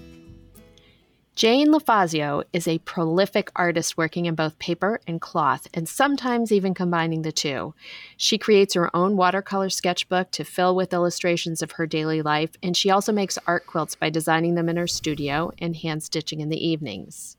Jane 1.36 1.68
LaFazio 1.68 2.44
is 2.54 2.66
a 2.66 2.78
prolific 2.78 3.50
artist 3.54 3.98
working 3.98 4.24
in 4.24 4.34
both 4.34 4.58
paper 4.58 5.02
and 5.06 5.20
cloth, 5.20 5.68
and 5.74 5.86
sometimes 5.86 6.50
even 6.50 6.72
combining 6.72 7.20
the 7.20 7.30
two. 7.30 7.74
She 8.16 8.38
creates 8.38 8.72
her 8.72 8.88
own 8.96 9.18
watercolor 9.18 9.68
sketchbook 9.68 10.30
to 10.30 10.44
fill 10.44 10.74
with 10.74 10.94
illustrations 10.94 11.60
of 11.60 11.72
her 11.72 11.86
daily 11.86 12.22
life, 12.22 12.52
and 12.62 12.74
she 12.74 12.88
also 12.88 13.12
makes 13.12 13.38
art 13.46 13.66
quilts 13.66 13.94
by 13.94 14.08
designing 14.08 14.54
them 14.54 14.70
in 14.70 14.78
her 14.78 14.86
studio 14.86 15.52
and 15.58 15.76
hand 15.76 16.02
stitching 16.02 16.40
in 16.40 16.48
the 16.48 16.66
evenings. 16.66 17.36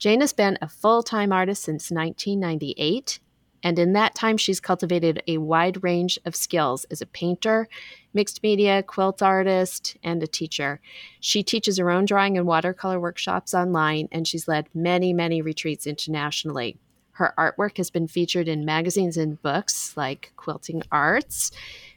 Jane 0.00 0.20
has 0.20 0.32
been 0.32 0.58
a 0.60 0.68
full 0.68 1.04
time 1.04 1.32
artist 1.32 1.62
since 1.62 1.92
1998, 1.92 3.20
and 3.62 3.78
in 3.78 3.92
that 3.94 4.14
time, 4.14 4.36
she's 4.36 4.60
cultivated 4.60 5.22
a 5.26 5.38
wide 5.38 5.82
range 5.82 6.18
of 6.24 6.36
skills 6.36 6.84
as 6.90 7.00
a 7.00 7.06
painter, 7.06 7.68
mixed 8.14 8.42
media, 8.42 8.82
quilt 8.82 9.22
artist, 9.22 9.96
and 10.02 10.22
a 10.22 10.26
teacher. 10.26 10.80
She 11.20 11.42
teaches 11.42 11.78
her 11.78 11.90
own 11.90 12.04
drawing 12.04 12.36
and 12.36 12.46
watercolor 12.46 13.00
workshops 13.00 13.54
online, 13.54 14.08
and 14.12 14.26
she's 14.26 14.48
led 14.48 14.68
many, 14.74 15.12
many 15.12 15.42
retreats 15.42 15.86
internationally. 15.86 16.76
Her 17.12 17.34
artwork 17.36 17.78
has 17.78 17.90
been 17.90 18.06
featured 18.06 18.46
in 18.46 18.64
magazines 18.64 19.16
and 19.16 19.42
books 19.42 19.96
like 19.96 20.32
Quilting 20.36 20.82
Arts, 20.92 21.50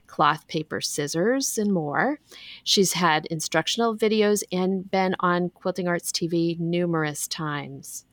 cloth, 0.07 0.47
paper, 0.47 0.81
scissors, 0.81 1.59
and 1.59 1.71
more. 1.71 2.19
She's 2.63 2.93
had 2.93 3.27
instructional 3.27 3.95
videos 3.95 4.43
and 4.51 4.89
been 4.89 5.15
on 5.19 5.49
Quilting 5.49 5.87
Arts 5.87 6.11
TV 6.11 6.59
numerous 6.59 7.27
times. 7.27 8.05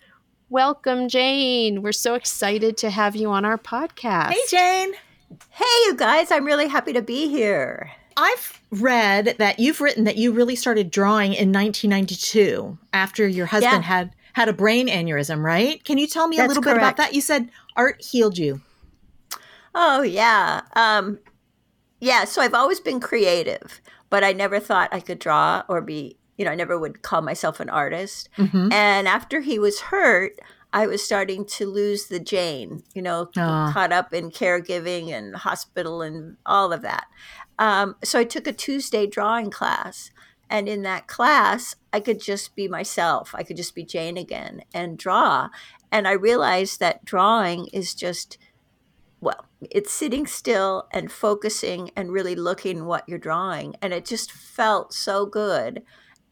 Welcome, 0.51 1.09
Jane. 1.09 1.83
We're 1.83 1.93
so 1.93 2.15
excited 2.15 2.79
to 2.79 2.89
have 2.89 3.15
you 3.15 3.31
on 3.31 3.45
our 3.45 3.59
podcast. 3.59 4.31
Hey, 4.31 4.41
Jane. 4.49 4.95
Hey, 5.51 5.65
you 5.85 5.95
guys. 5.95 6.31
I'm 6.31 6.47
really 6.47 6.69
happy 6.69 6.95
to 6.95 7.03
be 7.03 7.29
here. 7.29 7.91
I've 8.17 8.61
read 8.71 9.37
that 9.39 9.59
you've 9.59 9.83
written 9.83 10.05
that 10.05 10.17
you 10.17 10.33
really 10.33 10.57
started 10.57 10.91
drawing 10.91 11.35
in 11.35 11.53
1992 11.53 12.79
after 12.95 13.29
your 13.29 13.45
husband 13.45 13.83
yeah. 13.83 13.89
had 13.89 14.15
had 14.33 14.49
a 14.49 14.55
brain 14.55 14.89
aneurysm, 14.89 15.43
right? 15.43 15.85
Can 15.85 15.99
you 15.99 16.07
tell 16.07 16.29
me 16.29 16.39
That's 16.39 16.47
a 16.47 16.49
little 16.49 16.63
correct. 16.63 16.77
bit 16.77 16.83
about 16.83 16.97
that? 16.97 17.15
You 17.15 17.21
said 17.21 17.51
art 17.77 18.03
healed 18.03 18.39
you. 18.39 18.63
Oh, 19.75 20.03
yeah. 20.03 20.63
Um, 20.75 21.19
yeah, 22.01 22.25
so 22.25 22.41
I've 22.41 22.55
always 22.55 22.81
been 22.81 23.01
creative, 23.01 23.81
but 24.09 24.25
I 24.25 24.33
never 24.33 24.61
thought 24.61 24.89
I 24.93 25.01
could 25.01 25.19
draw 25.19 25.63
or 25.69 25.81
be, 25.83 26.18
you 26.39 26.45
know, 26.45 26.51
I 26.53 26.55
never 26.55 26.79
would 26.79 27.03
call 27.03 27.21
myself 27.21 27.61
an 27.61 27.69
artist. 27.69 28.29
Mm-hmm. 28.39 28.73
And 28.73 29.07
after 29.07 29.41
he 29.41 29.59
was 29.59 29.81
hurt, 29.81 30.39
I 30.73 30.87
was 30.87 31.03
starting 31.03 31.45
to 31.47 31.67
lose 31.67 32.07
the 32.07 32.21
Jane, 32.21 32.83
you 32.95 33.03
know, 33.03 33.29
oh. 33.37 33.71
caught 33.73 33.93
up 33.93 34.15
in 34.15 34.31
caregiving 34.31 35.13
and 35.13 35.35
hospital 35.35 36.01
and 36.01 36.37
all 36.47 36.73
of 36.73 36.83
that. 36.83 37.07
Um, 37.59 37.97
so 38.05 38.19
I 38.19 38.25
took 38.25 38.47
a 38.47 38.53
Tuesday 38.53 39.07
drawing 39.07 39.51
class. 39.51 40.11
And 40.51 40.67
in 40.67 40.81
that 40.83 41.09
class, 41.09 41.75
I 41.93 42.01
could 42.01 42.21
just 42.21 42.57
be 42.57 42.69
myself. 42.69 43.35
I 43.35 43.43
could 43.43 43.57
just 43.57 43.75
be 43.75 43.85
Jane 43.85 44.17
again 44.17 44.63
and 44.73 44.97
draw. 44.97 45.51
And 45.93 46.09
I 46.09 46.13
realized 46.13 46.81
that 46.81 47.05
drawing 47.05 47.67
is 47.67 47.95
just 47.95 48.39
well, 49.21 49.47
it's 49.61 49.93
sitting 49.93 50.27
still 50.27 50.87
and 50.93 51.11
focusing 51.11 51.91
and 51.97 52.13
really 52.13 52.37
looking 52.37 52.85
what 52.85 53.09
you're 53.09 53.19
drawing. 53.19 53.75
And 53.83 53.93
it 53.93 54.05
just 54.05 54.31
felt 54.31 54.93
so 54.93 55.27
good. 55.27 55.83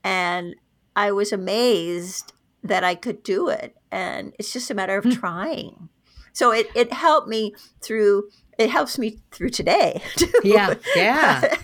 And 0.07 0.55
I 0.95 1.11
was 1.11 1.33
amazed 1.33 2.33
that 2.63 2.85
I 2.85 2.95
could 2.95 3.25
do 3.25 3.49
it. 3.49 3.77
And 3.91 4.35
it's 4.39 4.53
just 4.53 4.71
a 4.71 4.75
matter 4.75 4.97
of 4.97 5.05
mm. 5.05 5.19
trying. 5.19 5.89
So 6.33 6.53
it, 6.53 6.69
it 6.77 6.93
helped 6.93 7.29
me 7.29 7.55
through 7.81 8.31
it 8.59 8.71
helps 8.71 8.99
me 8.99 9.19
through 9.33 9.51
today. 9.51 10.01
Too. 10.17 10.33
Yeah. 10.43 10.75
Yeah. 10.95 11.57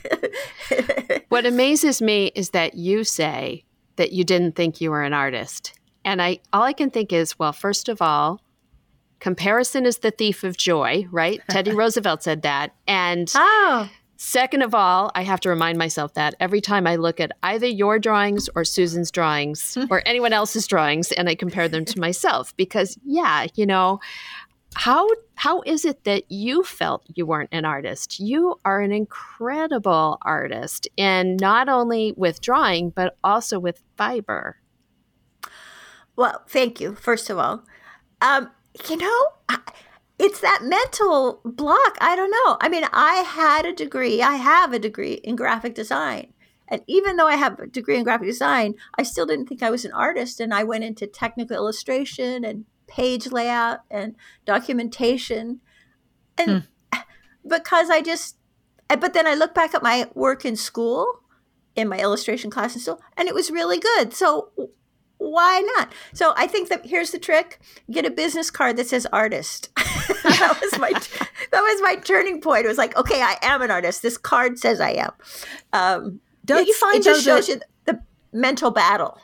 what 1.30 1.46
amazes 1.46 2.02
me 2.02 2.32
is 2.34 2.50
that 2.50 2.74
you 2.74 3.04
say 3.04 3.64
that 3.96 4.12
you 4.12 4.24
didn't 4.24 4.56
think 4.56 4.80
you 4.80 4.90
were 4.90 5.02
an 5.02 5.14
artist. 5.14 5.72
And 6.04 6.20
I 6.20 6.40
all 6.52 6.64
I 6.64 6.72
can 6.72 6.90
think 6.90 7.12
is, 7.12 7.38
well, 7.38 7.52
first 7.52 7.88
of 7.88 8.02
all, 8.02 8.42
comparison 9.20 9.86
is 9.86 9.98
the 9.98 10.10
thief 10.10 10.42
of 10.42 10.56
joy, 10.56 11.06
right? 11.10 11.40
Teddy 11.48 11.72
Roosevelt 11.74 12.24
said 12.24 12.42
that. 12.42 12.74
And 12.88 13.32
oh. 13.36 13.88
Second 14.22 14.62
of 14.62 14.72
all, 14.72 15.10
I 15.16 15.22
have 15.22 15.40
to 15.40 15.48
remind 15.48 15.78
myself 15.78 16.14
that 16.14 16.34
every 16.38 16.60
time 16.60 16.86
I 16.86 16.94
look 16.94 17.18
at 17.18 17.32
either 17.42 17.66
your 17.66 17.98
drawings 17.98 18.48
or 18.54 18.64
Susan's 18.64 19.10
drawings 19.10 19.76
or 19.90 20.02
anyone 20.06 20.32
else's 20.32 20.66
drawings 20.66 21.10
and 21.12 21.28
I 21.28 21.34
compare 21.34 21.68
them 21.68 21.84
to 21.86 22.00
myself 22.00 22.56
because 22.56 22.96
yeah, 23.04 23.46
you 23.56 23.66
know, 23.66 23.98
how 24.74 25.08
how 25.34 25.60
is 25.62 25.84
it 25.84 26.04
that 26.04 26.30
you 26.30 26.62
felt 26.62 27.04
you 27.14 27.26
weren't 27.26 27.50
an 27.52 27.64
artist? 27.64 28.20
You 28.20 28.60
are 28.64 28.80
an 28.80 28.92
incredible 28.92 30.18
artist 30.22 30.88
and 30.96 31.38
not 31.40 31.68
only 31.68 32.14
with 32.16 32.40
drawing 32.40 32.90
but 32.90 33.16
also 33.24 33.58
with 33.58 33.82
fiber. 33.96 34.56
Well, 36.14 36.42
thank 36.48 36.80
you 36.80 36.94
first 36.94 37.28
of 37.28 37.38
all. 37.38 37.64
Um, 38.20 38.50
you 38.88 38.96
know, 38.96 39.26
it's 40.22 40.40
that 40.40 40.60
mental 40.62 41.40
block. 41.44 41.98
I 42.00 42.14
don't 42.14 42.30
know. 42.30 42.56
I 42.60 42.68
mean, 42.68 42.84
I 42.92 43.14
had 43.26 43.66
a 43.66 43.72
degree, 43.72 44.22
I 44.22 44.36
have 44.36 44.72
a 44.72 44.78
degree 44.78 45.14
in 45.14 45.34
graphic 45.34 45.74
design. 45.74 46.32
And 46.68 46.80
even 46.86 47.16
though 47.16 47.26
I 47.26 47.34
have 47.34 47.58
a 47.58 47.66
degree 47.66 47.96
in 47.96 48.04
graphic 48.04 48.28
design, 48.28 48.76
I 48.96 49.02
still 49.02 49.26
didn't 49.26 49.48
think 49.48 49.64
I 49.64 49.70
was 49.70 49.84
an 49.84 49.92
artist. 49.92 50.38
And 50.38 50.54
I 50.54 50.62
went 50.62 50.84
into 50.84 51.08
technical 51.08 51.56
illustration 51.56 52.44
and 52.44 52.66
page 52.86 53.32
layout 53.32 53.80
and 53.90 54.14
documentation. 54.44 55.60
And 56.38 56.68
hmm. 56.92 56.98
because 57.46 57.90
I 57.90 58.00
just, 58.00 58.36
but 58.88 59.14
then 59.14 59.26
I 59.26 59.34
look 59.34 59.54
back 59.54 59.74
at 59.74 59.82
my 59.82 60.08
work 60.14 60.44
in 60.44 60.54
school, 60.54 61.22
in 61.74 61.88
my 61.88 61.98
illustration 61.98 62.48
class 62.48 62.74
and 62.74 62.80
still, 62.80 63.02
and 63.16 63.26
it 63.26 63.34
was 63.34 63.50
really 63.50 63.80
good. 63.80 64.14
So 64.14 64.50
why 65.22 65.60
not? 65.76 65.92
So 66.12 66.32
I 66.36 66.46
think 66.46 66.68
that 66.68 66.84
here's 66.84 67.10
the 67.12 67.18
trick: 67.18 67.60
get 67.90 68.04
a 68.04 68.10
business 68.10 68.50
card 68.50 68.76
that 68.76 68.88
says 68.88 69.06
artist. 69.12 69.70
that 69.76 70.58
was 70.60 70.78
my 70.78 70.90
that 71.50 71.60
was 71.60 71.82
my 71.82 71.96
turning 71.96 72.40
point. 72.40 72.64
It 72.64 72.68
was 72.68 72.78
like, 72.78 72.96
okay, 72.96 73.22
I 73.22 73.36
am 73.42 73.62
an 73.62 73.70
artist. 73.70 74.02
This 74.02 74.18
card 74.18 74.58
says 74.58 74.80
I 74.80 74.90
am. 74.90 75.12
Um, 75.72 76.20
Don't 76.44 76.66
you 76.66 76.74
find 76.74 76.96
it 76.96 77.04
just 77.04 77.24
shows 77.24 77.48
you 77.48 77.60
the 77.84 78.00
mental 78.32 78.70
battle? 78.70 79.20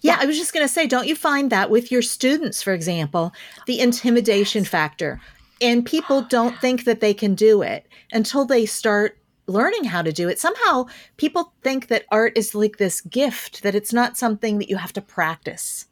Yeah, 0.00 0.16
I 0.20 0.26
was 0.26 0.38
just 0.38 0.54
going 0.54 0.64
to 0.64 0.72
say, 0.72 0.86
don't 0.86 1.08
you 1.08 1.16
find 1.16 1.50
that 1.50 1.68
with 1.68 1.90
your 1.90 2.02
students, 2.02 2.62
for 2.62 2.72
example, 2.72 3.32
the 3.66 3.80
intimidation 3.80 4.64
factor? 4.64 5.20
And 5.60 5.84
people 5.84 6.22
don't 6.22 6.56
think 6.60 6.84
that 6.84 7.00
they 7.00 7.12
can 7.12 7.34
do 7.34 7.62
it 7.62 7.86
until 8.12 8.44
they 8.44 8.64
start 8.64 9.18
learning 9.46 9.84
how 9.84 10.02
to 10.02 10.12
do 10.12 10.28
it. 10.28 10.38
Somehow 10.38 10.86
people 11.16 11.52
think 11.62 11.88
that 11.88 12.04
art 12.10 12.32
is 12.36 12.54
like 12.54 12.78
this 12.78 13.00
gift, 13.00 13.62
that 13.62 13.74
it's 13.74 13.92
not 13.92 14.16
something 14.16 14.58
that 14.58 14.68
you 14.68 14.76
have 14.76 14.92
to 14.94 15.00
practice. 15.00 15.86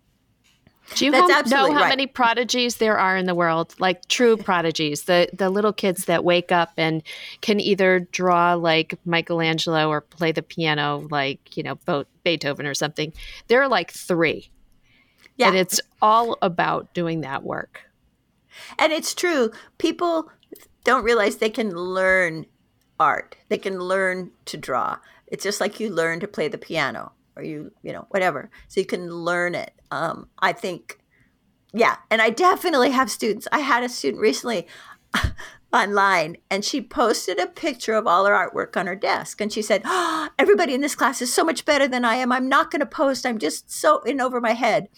Do 0.97 1.05
you 1.05 1.13
have, 1.13 1.49
know 1.49 1.73
how 1.73 1.83
right. 1.83 1.89
many 1.89 2.07
prodigies 2.07 2.77
there 2.77 2.99
are 2.99 3.17
in 3.17 3.27
the 3.27 3.35
world? 3.35 3.75
Like 3.79 4.07
true 4.09 4.37
prodigies, 4.37 5.05
the 5.05 5.29
the 5.33 5.49
little 5.49 5.73
kids 5.73 6.07
that 6.07 6.25
wake 6.25 6.51
up 6.51 6.73
and 6.77 7.03
can 7.43 7.61
either 7.61 8.01
draw 8.11 8.55
like 8.55 8.99
Michelangelo 9.05 9.89
or 9.89 10.01
play 10.01 10.33
the 10.33 10.43
piano 10.43 11.07
like 11.11 11.57
you 11.57 11.63
know 11.63 11.79
Beethoven 12.25 12.67
or 12.67 12.75
something. 12.75 13.13
There 13.47 13.63
are 13.63 13.69
like 13.69 13.93
three, 13.93 14.51
yeah, 15.37 15.49
and 15.49 15.57
it's 15.57 15.81
all 16.03 16.37
about 16.43 16.93
doing 16.93 17.21
that 17.21 17.45
work. 17.45 17.83
And 18.79 18.93
it's 18.93 19.15
true. 19.15 19.53
People 19.79 20.29
don't 20.83 21.05
realize 21.05 21.37
they 21.37 21.51
can 21.51 21.71
learn 21.71 22.47
art. 23.01 23.37
They 23.49 23.59
can 23.59 23.81
learn 23.81 24.31
to 24.45 24.57
draw. 24.57 24.99
It's 25.27 25.43
just 25.43 25.61
like 25.61 25.81
you 25.81 25.91
learn 25.91 26.21
to 26.21 26.29
play 26.29 26.47
the 26.47 26.59
piano 26.59 27.13
or 27.35 27.43
you, 27.43 27.73
you 27.83 27.93
know, 27.93 28.07
whatever. 28.11 28.51
So 28.69 28.81
you 28.81 28.87
can 28.87 29.11
learn 29.11 29.55
it. 29.55 29.73
Um, 29.91 30.29
I 30.39 30.53
think, 30.53 31.01
yeah. 31.73 31.97
And 32.11 32.21
I 32.21 32.31
definitely 32.31 32.91
have 32.91 33.11
students. 33.11 33.49
I 33.51 33.61
had 33.61 33.83
a 33.83 33.89
student 33.89 34.21
recently 34.21 34.67
online 35.73 36.37
and 36.51 36.65
she 36.65 36.83
posted 36.83 37.41
a 37.41 37.47
picture 37.47 37.95
of 37.95 38.07
all 38.07 38.27
her 38.27 38.35
artwork 38.35 38.77
on 38.77 38.87
her 38.87 38.97
desk. 38.97 39.41
And 39.41 39.53
she 39.53 39.63
said, 39.63 39.83
oh, 39.85 40.29
Everybody 40.39 40.75
in 40.75 40.83
this 40.83 40.95
class 40.95 41.23
is 41.23 41.33
so 41.33 41.45
much 41.45 41.65
better 41.65 41.89
than 41.89 42.05
I 42.05 42.17
am. 42.17 42.31
I'm 42.31 42.49
not 42.49 42.71
going 42.71 42.81
to 42.81 42.87
post. 42.87 43.25
I'm 43.25 43.39
just 43.39 43.71
so 43.71 44.01
in 44.03 44.21
over 44.21 44.41
my 44.41 44.53
head. 44.53 44.89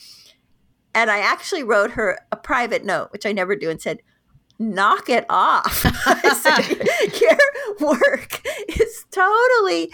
And 0.95 1.11
I 1.11 1.21
actually 1.21 1.63
wrote 1.63 1.93
her 1.93 2.19
a 2.31 2.37
private 2.37 2.85
note, 2.85 3.13
which 3.13 3.25
I 3.25 3.33
never 3.33 3.57
do, 3.57 3.71
and 3.71 3.81
said, 3.81 4.03
knock 4.59 5.09
it 5.09 5.25
off. 5.29 5.85
your 7.21 7.39
work 7.81 8.41
is 8.69 9.05
totally 9.11 9.93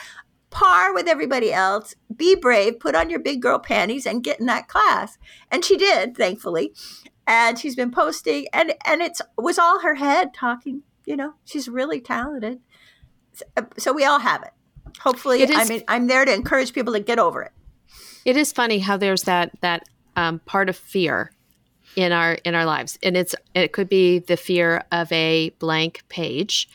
par 0.51 0.95
with 0.95 1.09
everybody 1.09 1.53
else. 1.53 1.95
Be 2.15 2.35
brave, 2.35 2.81
put 2.81 2.95
on 2.95 3.11
your 3.11 3.21
big 3.21 3.43
girl 3.43 3.59
panties 3.59 4.07
and 4.07 4.25
get 4.25 4.41
in 4.41 4.47
that 4.47 4.69
class. 4.69 5.19
And 5.51 5.65
she 5.65 5.77
did, 5.77 6.17
thankfully. 6.17 6.73
And 7.27 7.59
she's 7.59 7.77
been 7.77 7.91
posting 7.91 8.47
and 8.53 8.75
and 8.87 9.03
it's 9.03 9.21
was 9.37 9.59
all 9.59 9.81
her 9.81 9.97
head 9.97 10.33
talking, 10.33 10.83
you 11.05 11.17
know. 11.17 11.35
She's 11.45 11.69
really 11.69 12.01
talented. 12.01 12.61
So 13.77 13.93
we 13.93 14.05
all 14.05 14.19
have 14.19 14.43
it. 14.43 14.51
Hopefully 15.01 15.43
it 15.43 15.51
is, 15.51 15.57
I 15.57 15.65
mean 15.65 15.83
I'm 15.89 16.07
there 16.07 16.25
to 16.25 16.33
encourage 16.33 16.73
people 16.73 16.95
to 16.95 17.01
get 17.01 17.19
over 17.19 17.43
it. 17.43 17.53
It 18.25 18.37
is 18.37 18.53
funny 18.53 18.79
how 18.79 18.97
there's 18.97 19.23
that 19.25 19.53
that 19.61 19.89
um, 20.17 20.41
part 20.41 20.69
of 20.69 20.77
fear 20.77 21.33
in 21.97 22.13
our 22.13 22.35
in 22.45 22.55
our 22.55 22.65
lives. 22.65 22.99
And 23.03 23.17
it's 23.17 23.35
it 23.55 23.73
could 23.73 23.89
be 23.89 24.19
the 24.19 24.37
fear 24.37 24.85
of 24.93 25.11
a 25.13 25.51
blank 25.59 26.03
page 26.09 26.69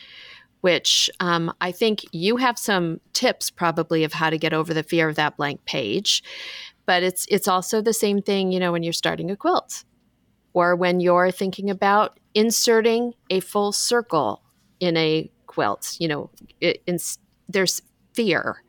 which 0.62 1.10
um, 1.20 1.54
i 1.60 1.74
think 1.74 2.06
you 2.14 2.38
have 2.38 2.58
some 2.58 3.02
tips 3.12 3.52
probably 3.52 4.06
of 4.06 4.14
how 4.14 4.30
to 4.30 4.38
get 4.38 4.54
over 4.54 4.74
the 4.74 4.82
fear 4.82 5.10
of 5.10 5.16
that 5.16 5.36
blank 5.36 5.64
page. 5.66 6.24
But 6.86 7.04
it's 7.04 7.26
it's 7.30 7.48
also 7.48 7.82
the 7.82 7.94
same 7.94 8.22
thing 8.22 8.52
you 8.52 8.60
know 8.60 8.72
when 8.72 8.84
you're 8.84 8.94
starting 8.94 9.30
a 9.30 9.36
quilt 9.36 9.84
or 10.54 10.76
when 10.76 11.00
you're 11.00 11.32
thinking 11.32 11.70
about 11.70 12.20
inserting 12.34 13.14
a 13.30 13.40
full 13.40 13.72
circle 13.72 14.42
in 14.80 14.96
a 14.98 15.30
quilt 15.48 15.98
you 16.00 16.08
know 16.08 16.30
it, 16.62 16.82
there's 17.50 17.82
fear. 18.14 18.64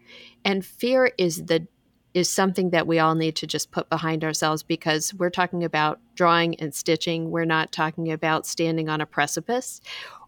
And 0.44 0.64
fear 0.64 1.12
is 1.18 1.46
the 1.46 1.66
is 2.14 2.30
something 2.30 2.70
that 2.70 2.86
we 2.86 2.98
all 2.98 3.16
need 3.16 3.34
to 3.36 3.46
just 3.46 3.72
put 3.72 3.90
behind 3.90 4.24
ourselves 4.24 4.62
because 4.62 5.12
we're 5.14 5.30
talking 5.30 5.64
about 5.64 6.00
drawing 6.14 6.54
and 6.60 6.72
stitching. 6.72 7.30
We're 7.30 7.44
not 7.44 7.72
talking 7.72 8.10
about 8.12 8.46
standing 8.46 8.88
on 8.88 9.00
a 9.00 9.06
precipice 9.06 9.80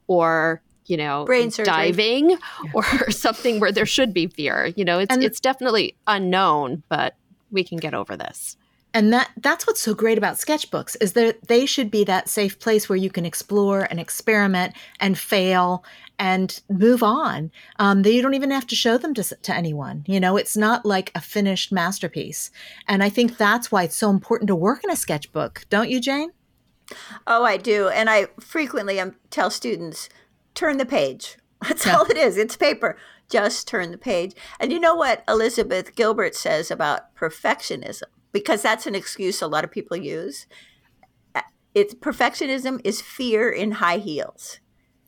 or 0.09 0.61
you 0.87 0.97
know 0.97 1.25
Brain 1.25 1.51
diving 1.51 2.31
yeah. 2.31 2.37
or 2.75 2.85
something 3.11 3.61
where 3.61 3.73
there 3.73 3.87
should 3.87 4.13
be 4.13 4.27
fear. 4.27 4.73
You 4.77 4.85
know, 4.85 4.99
it's 4.99 5.15
and, 5.15 5.23
it's 5.23 5.41
definitely 5.41 5.97
unknown, 6.07 6.83
but 6.89 7.17
we 7.51 7.63
can 7.65 7.79
get 7.79 7.95
over 7.95 8.17
this 8.17 8.57
and 8.97 9.13
that 9.13 9.31
that's 9.37 9.67
what's 9.67 9.83
so 9.83 9.93
great 9.93 10.17
about 10.17 10.37
sketchbooks 10.37 10.97
is 11.03 11.13
that 11.13 11.49
they 11.49 11.67
should 11.67 11.91
be 11.91 12.03
that 12.05 12.31
safe 12.31 12.59
place 12.59 12.89
where 12.89 12.97
you 12.97 13.11
can 13.11 13.27
explore 13.27 13.87
and 13.91 14.01
experiment 14.01 14.73
and 14.99 15.19
fail 15.19 15.85
and 16.19 16.63
move 16.71 17.03
on. 17.03 17.51
Um, 17.79 18.01
that 18.03 18.15
you 18.15 18.23
don't 18.23 18.33
even 18.33 18.51
have 18.51 18.67
to 18.69 18.75
show 18.75 18.97
them 18.97 19.13
to, 19.13 19.23
to 19.23 19.55
anyone 19.55 20.03
you 20.07 20.19
know? 20.19 20.39
It's 20.39 20.57
not 20.57 20.87
like 20.87 21.13
a 21.15 21.21
finished 21.21 21.71
masterpiece. 21.73 22.51
And 22.89 23.05
i 23.05 23.11
think 23.11 23.37
that's 23.37 23.71
why 23.71 23.83
it's 23.83 23.97
so 23.97 24.09
important 24.09 24.49
to 24.49 24.57
work 24.57 24.83
in 24.83 24.91
a 24.91 24.97
sketchbook. 24.97 25.67
Don't 25.69 25.91
you 25.91 26.01
jane? 26.01 26.31
Oh 27.27 27.45
i 27.45 27.59
do. 27.59 27.89
And 27.89 28.09
i 28.09 28.29
frequently 28.41 28.99
um, 28.99 29.17
tell 29.29 29.51
students 29.51 30.09
turn 30.55 30.79
the 30.79 30.87
page. 30.87 31.37
That's 31.61 31.85
yeah. 31.85 31.97
all 31.97 32.11
it 32.11 32.17
is. 32.17 32.39
It's 32.39 32.57
paper. 32.57 32.97
Just 33.29 33.69
turn 33.69 33.91
the 33.91 33.99
page. 33.99 34.35
And 34.59 34.73
you 34.73 34.81
know 34.81 34.95
what 34.95 35.23
elizabeth 35.29 35.95
gilbert 35.95 36.35
says 36.35 36.71
about 36.71 37.15
perfectionism 37.15 38.16
because 38.37 38.61
that's 38.61 38.87
an 38.87 38.95
excuse 38.95 39.41
a 39.41 39.47
lot 39.47 39.65
of 39.65 39.71
people 39.71 39.97
use. 39.97 40.47
It's 41.75 41.95
perfectionism 41.95 42.83
is 42.85 43.01
fear 43.01 43.49
in 43.49 43.73
high 43.73 43.97
heels. 43.97 44.61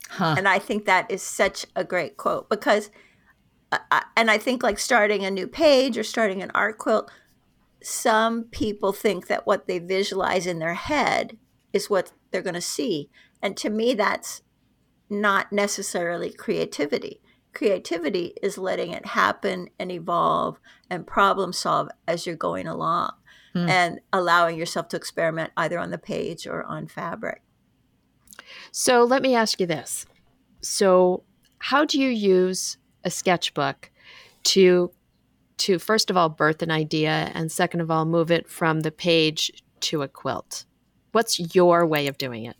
Huh. 0.08 0.34
And 0.38 0.48
I 0.48 0.58
think 0.58 0.86
that 0.86 1.10
is 1.10 1.22
such 1.22 1.66
a 1.76 1.84
great 1.84 2.16
quote 2.16 2.48
because, 2.48 2.88
uh, 3.70 4.00
and 4.16 4.30
I 4.30 4.38
think 4.38 4.62
like 4.62 4.78
starting 4.78 5.26
a 5.26 5.30
new 5.30 5.46
page 5.46 5.98
or 5.98 6.04
starting 6.04 6.42
an 6.42 6.50
art 6.54 6.78
quilt, 6.78 7.10
some 7.82 8.44
people 8.44 8.94
think 8.94 9.26
that 9.26 9.46
what 9.46 9.66
they 9.66 9.78
visualize 9.78 10.46
in 10.46 10.58
their 10.58 10.72
head 10.72 11.36
is 11.74 11.90
what 11.90 12.12
they're 12.30 12.40
going 12.40 12.54
to 12.54 12.62
see. 12.62 13.10
And 13.42 13.58
to 13.58 13.68
me, 13.68 13.92
that's 13.92 14.40
not 15.10 15.52
necessarily 15.52 16.32
creativity. 16.32 17.20
Creativity 17.58 18.34
is 18.40 18.56
letting 18.56 18.92
it 18.92 19.04
happen 19.04 19.68
and 19.80 19.90
evolve 19.90 20.60
and 20.88 21.04
problem 21.04 21.52
solve 21.52 21.88
as 22.06 22.24
you're 22.24 22.36
going 22.36 22.68
along 22.68 23.10
mm. 23.52 23.68
and 23.68 23.98
allowing 24.12 24.56
yourself 24.56 24.86
to 24.86 24.96
experiment 24.96 25.50
either 25.56 25.76
on 25.76 25.90
the 25.90 25.98
page 25.98 26.46
or 26.46 26.62
on 26.62 26.86
fabric. 26.86 27.42
So 28.70 29.02
let 29.02 29.22
me 29.22 29.34
ask 29.34 29.58
you 29.58 29.66
this. 29.66 30.06
So 30.60 31.24
how 31.58 31.84
do 31.84 32.00
you 32.00 32.10
use 32.10 32.78
a 33.02 33.10
sketchbook 33.10 33.90
to 34.44 34.92
to 35.56 35.80
first 35.80 36.10
of 36.10 36.16
all 36.16 36.28
birth 36.28 36.62
an 36.62 36.70
idea 36.70 37.32
and 37.34 37.50
second 37.50 37.80
of 37.80 37.90
all 37.90 38.04
move 38.04 38.30
it 38.30 38.48
from 38.48 38.82
the 38.82 38.92
page 38.92 39.50
to 39.80 40.02
a 40.02 40.06
quilt? 40.06 40.64
What's 41.10 41.56
your 41.56 41.84
way 41.84 42.06
of 42.06 42.18
doing 42.18 42.44
it? 42.44 42.56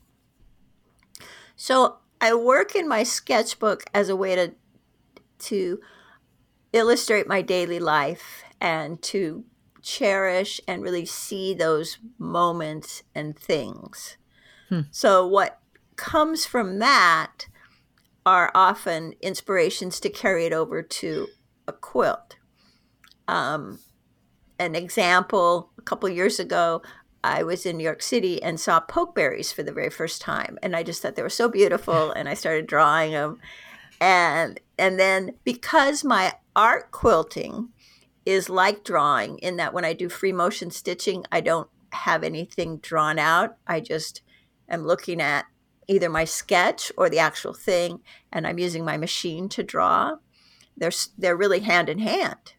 So 1.55 1.99
I 2.21 2.35
work 2.35 2.75
in 2.75 2.89
my 2.89 3.05
sketchbook 3.05 3.85
as 3.95 4.09
a 4.09 4.17
way 4.17 4.35
to 4.35 4.55
to 5.41 5.81
illustrate 6.73 7.27
my 7.27 7.43
daily 7.43 7.79
life 7.79 8.45
and 8.61 9.01
to 9.03 9.45
cherish 9.83 10.61
and 10.69 10.83
really 10.83 11.07
see 11.07 11.55
those 11.55 11.99
moments 12.19 13.03
and 13.15 13.39
things. 13.39 14.17
Hmm. 14.69 14.83
So, 14.91 15.27
what 15.27 15.61
comes 15.97 16.47
from 16.47 16.79
that 16.79 17.47
are 18.25 18.51
often 18.55 19.15
inspirations 19.21 20.01
to 20.01 20.11
carry 20.11 20.45
it 20.45 20.53
over 20.53 20.83
to 20.83 21.29
a 21.67 21.73
quilt. 21.73 22.37
Um, 23.27 23.79
an 24.59 24.75
example 24.75 25.71
a 25.79 25.83
couple 25.83 26.09
years 26.09 26.39
ago, 26.39 26.83
I 27.25 27.43
was 27.43 27.67
in 27.67 27.77
New 27.77 27.85
York 27.85 28.03
City 28.03 28.43
and 28.43 28.61
saw 28.61 28.81
pokeberries 28.81 29.53
for 29.53 29.63
the 29.63 29.73
very 29.73 29.91
first 29.91 30.21
time, 30.21 30.59
and 30.63 30.77
I 30.77 30.83
just 30.83 31.03
thought 31.03 31.17
they 31.17 31.23
were 31.23 31.29
so 31.29 31.49
beautiful, 31.49 32.11
and 32.17 32.29
I 32.29 32.35
started 32.35 32.67
drawing 32.67 33.13
them. 33.13 33.41
And 34.01 34.61
and 34.79 34.99
then 34.99 35.35
because 35.45 36.05
my 36.05 36.35
art 36.55 36.91
quilting 36.91 37.71
is 38.25 38.49
like 38.49 38.85
drawing 38.85 39.39
in 39.39 39.57
that 39.57 39.73
when 39.73 39.85
I 39.85 39.93
do 39.93 40.09
free 40.09 40.33
motion 40.33 40.71
stitching, 40.71 41.25
I 41.33 41.41
don't 41.41 41.69
have 41.93 42.23
anything 42.23 42.79
drawn 42.79 43.19
out. 43.19 43.57
I 43.67 43.81
just 43.81 44.23
am 44.69 44.87
looking 44.87 45.21
at 45.21 45.47
either 45.89 46.11
my 46.11 46.25
sketch 46.25 46.93
or 46.97 47.09
the 47.09 47.19
actual 47.19 47.55
thing, 47.55 48.01
and 48.31 48.47
I'm 48.47 48.59
using 48.59 48.85
my 48.85 48.99
machine 48.99 49.49
to 49.49 49.63
draw. 49.63 50.17
They're, 50.77 50.93
they're 51.17 51.37
really 51.37 51.61
hand 51.61 51.89
in 51.89 52.01
hand. 52.01 52.53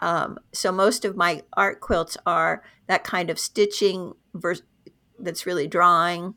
Um, 0.00 0.38
so 0.52 0.70
most 0.70 1.04
of 1.04 1.16
my 1.16 1.42
art 1.54 1.80
quilts 1.80 2.16
are 2.26 2.62
that 2.86 3.02
kind 3.02 3.30
of 3.30 3.38
stitching 3.38 4.12
vers- 4.34 4.62
that's 5.18 5.46
really 5.46 5.66
drawing, 5.66 6.34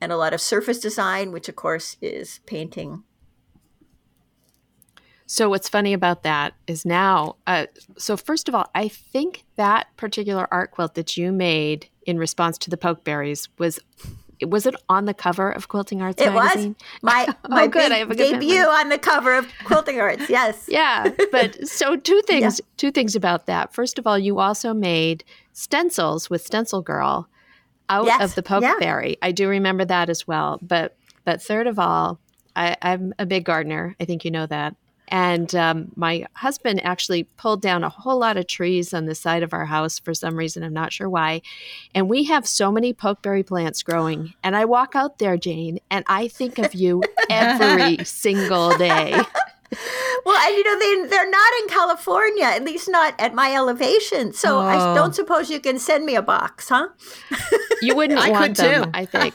and 0.00 0.12
a 0.12 0.16
lot 0.16 0.34
of 0.34 0.40
surface 0.40 0.78
design, 0.78 1.32
which 1.32 1.48
of 1.48 1.56
course 1.56 1.96
is 2.02 2.40
painting 2.46 3.04
So 5.32 5.48
what's 5.48 5.66
funny 5.66 5.94
about 5.94 6.24
that 6.24 6.52
is 6.66 6.84
now. 6.84 7.36
Uh, 7.46 7.64
so 7.96 8.18
first 8.18 8.50
of 8.50 8.54
all, 8.54 8.66
I 8.74 8.88
think 8.88 9.44
that 9.56 9.86
particular 9.96 10.46
art 10.52 10.72
quilt 10.72 10.92
that 10.96 11.16
you 11.16 11.32
made 11.32 11.88
in 12.04 12.18
response 12.18 12.58
to 12.58 12.68
the 12.68 12.76
pokeberries 12.76 13.48
was 13.56 13.80
was 14.44 14.66
it 14.66 14.74
on 14.90 15.06
the 15.06 15.14
cover 15.14 15.50
of 15.50 15.68
Quilting 15.68 16.02
Arts 16.02 16.20
it 16.20 16.30
magazine? 16.34 16.76
was 16.78 16.86
my 17.02 17.26
Oh, 17.28 17.48
my 17.48 17.66
good. 17.66 17.92
I 17.92 17.96
have 17.96 18.10
a 18.10 18.14
good 18.14 18.32
debut 18.32 18.56
memory. 18.58 18.74
on 18.74 18.88
the 18.90 18.98
cover 18.98 19.32
of 19.38 19.46
Quilting 19.64 19.98
Arts. 20.00 20.28
Yes. 20.28 20.64
yeah, 20.68 21.08
but 21.30 21.66
so 21.66 21.96
two 21.96 22.20
things 22.26 22.60
two 22.76 22.90
things 22.90 23.16
about 23.16 23.46
that. 23.46 23.72
First 23.72 23.98
of 23.98 24.06
all, 24.06 24.18
you 24.18 24.38
also 24.38 24.74
made 24.74 25.24
stencils 25.54 26.28
with 26.28 26.44
Stencil 26.44 26.82
Girl 26.82 27.26
out 27.88 28.04
Yes, 28.04 28.20
of 28.20 28.34
the 28.34 28.42
yeah. 28.60 28.74
pokeberry. 28.74 29.16
I 29.22 29.32
do 29.32 29.48
remember 29.48 29.86
that 29.86 30.10
as 30.10 30.26
well. 30.28 30.58
But 30.60 30.94
but 31.24 31.40
third 31.40 31.66
of 31.68 31.78
all, 31.78 32.18
I, 32.54 32.76
I'm 32.82 33.14
a 33.18 33.24
big 33.24 33.46
gardener. 33.46 33.96
I 33.98 34.04
think 34.04 34.26
you 34.26 34.30
know 34.30 34.44
that. 34.44 34.74
And 35.08 35.54
um, 35.54 35.92
my 35.94 36.26
husband 36.34 36.82
actually 36.84 37.24
pulled 37.24 37.60
down 37.60 37.84
a 37.84 37.88
whole 37.88 38.18
lot 38.18 38.36
of 38.36 38.46
trees 38.46 38.94
on 38.94 39.06
the 39.06 39.14
side 39.14 39.42
of 39.42 39.52
our 39.52 39.66
house 39.66 39.98
for 39.98 40.14
some 40.14 40.36
reason. 40.36 40.62
I'm 40.62 40.72
not 40.72 40.92
sure 40.92 41.08
why. 41.08 41.42
And 41.94 42.08
we 42.08 42.24
have 42.24 42.46
so 42.46 42.72
many 42.72 42.94
pokeberry 42.94 43.46
plants 43.46 43.82
growing. 43.82 44.32
And 44.42 44.56
I 44.56 44.64
walk 44.64 44.94
out 44.94 45.18
there, 45.18 45.36
Jane, 45.36 45.80
and 45.90 46.04
I 46.08 46.28
think 46.28 46.58
of 46.58 46.74
you 46.74 47.02
every 47.30 48.04
single 48.04 48.76
day. 48.78 49.20
Well, 50.24 50.36
and 50.36 50.56
you 50.56 50.64
know 50.64 50.78
they 50.78 51.08
they're 51.08 51.30
not 51.30 51.52
in 51.62 51.68
California, 51.68 52.44
at 52.44 52.64
least 52.64 52.88
not 52.88 53.14
at 53.18 53.34
my 53.34 53.54
elevation. 53.54 54.32
So 54.32 54.60
I 54.60 54.76
Oh. 54.92 54.94
don't 54.94 55.14
suppose 55.14 55.50
you 55.50 55.60
can 55.60 55.78
send 55.78 56.04
me 56.04 56.14
a 56.14 56.22
box, 56.22 56.68
huh? 56.68 56.88
You 57.80 57.96
wouldn't 57.96 58.20
I 58.20 58.30
want 58.30 58.44
could 58.44 58.56
them, 58.56 58.84
too. 58.84 58.90
I 58.94 59.04
think. 59.04 59.34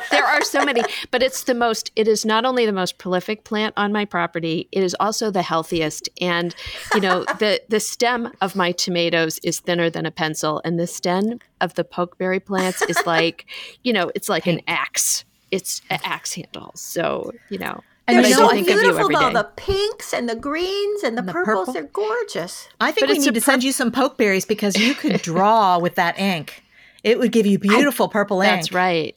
there 0.10 0.24
are 0.24 0.42
so 0.42 0.62
many, 0.64 0.82
but 1.10 1.22
it's 1.22 1.44
the 1.44 1.54
most, 1.54 1.90
it 1.96 2.06
is 2.06 2.26
not 2.26 2.44
only 2.44 2.66
the 2.66 2.72
most 2.72 2.98
prolific 2.98 3.44
plant 3.44 3.72
on 3.78 3.92
my 3.92 4.04
property, 4.04 4.68
it 4.72 4.82
is 4.82 4.94
also 5.00 5.30
the 5.30 5.40
healthiest. 5.42 6.08
And, 6.20 6.54
you 6.94 7.00
know, 7.00 7.24
the, 7.38 7.62
the 7.70 7.80
stem 7.80 8.30
of 8.42 8.54
my 8.54 8.72
tomatoes 8.72 9.38
is 9.42 9.60
thinner 9.60 9.88
than 9.88 10.04
a 10.04 10.10
pencil, 10.10 10.60
and 10.64 10.78
the 10.78 10.86
stem 10.86 11.38
of 11.62 11.74
the 11.74 11.84
pokeberry 11.84 12.44
plants 12.44 12.82
is 12.82 12.98
like, 13.06 13.46
you 13.84 13.92
know, 13.94 14.10
it's 14.14 14.28
like 14.28 14.46
an 14.46 14.60
axe. 14.68 15.24
It's 15.50 15.80
an 15.88 16.00
axe 16.04 16.34
handle. 16.34 16.72
So, 16.74 17.32
you 17.48 17.58
know, 17.58 17.82
And 18.08 18.16
They're 18.24 18.30
you 18.30 18.36
but 18.36 18.40
know, 18.42 18.48
so 18.48 18.54
I 18.54 18.58
of 18.58 18.66
you 18.66 18.74
beautiful 18.74 19.00
every 19.02 19.14
though. 19.16 19.28
day. 19.28 19.32
The 19.34 19.48
pinks 19.56 20.12
and 20.14 20.28
the 20.28 20.34
greens 20.34 21.02
and 21.02 21.14
the, 21.16 21.20
And 21.20 21.28
the 21.28 21.32
purples, 21.32 21.58
purple. 21.66 21.72
they're 21.74 21.82
gorgeous. 21.84 22.68
I 22.80 22.90
think 22.90 23.06
But 23.06 23.10
we 23.12 23.18
need 23.18 23.28
a 23.28 23.32
to 23.32 23.40
send 23.42 23.62
you 23.62 23.70
some 23.72 23.92
pokeberries 23.92 24.48
because 24.48 24.76
you 24.78 24.94
could 24.94 25.20
draw 25.22 25.78
with 25.78 25.94
that 25.96 26.18
ink. 26.18 26.62
It 27.04 27.18
would 27.18 27.32
give 27.32 27.46
you 27.46 27.58
beautiful 27.58 28.08
purple 28.08 28.40
ink. 28.40 28.50
That's 28.50 28.72
right. 28.72 29.14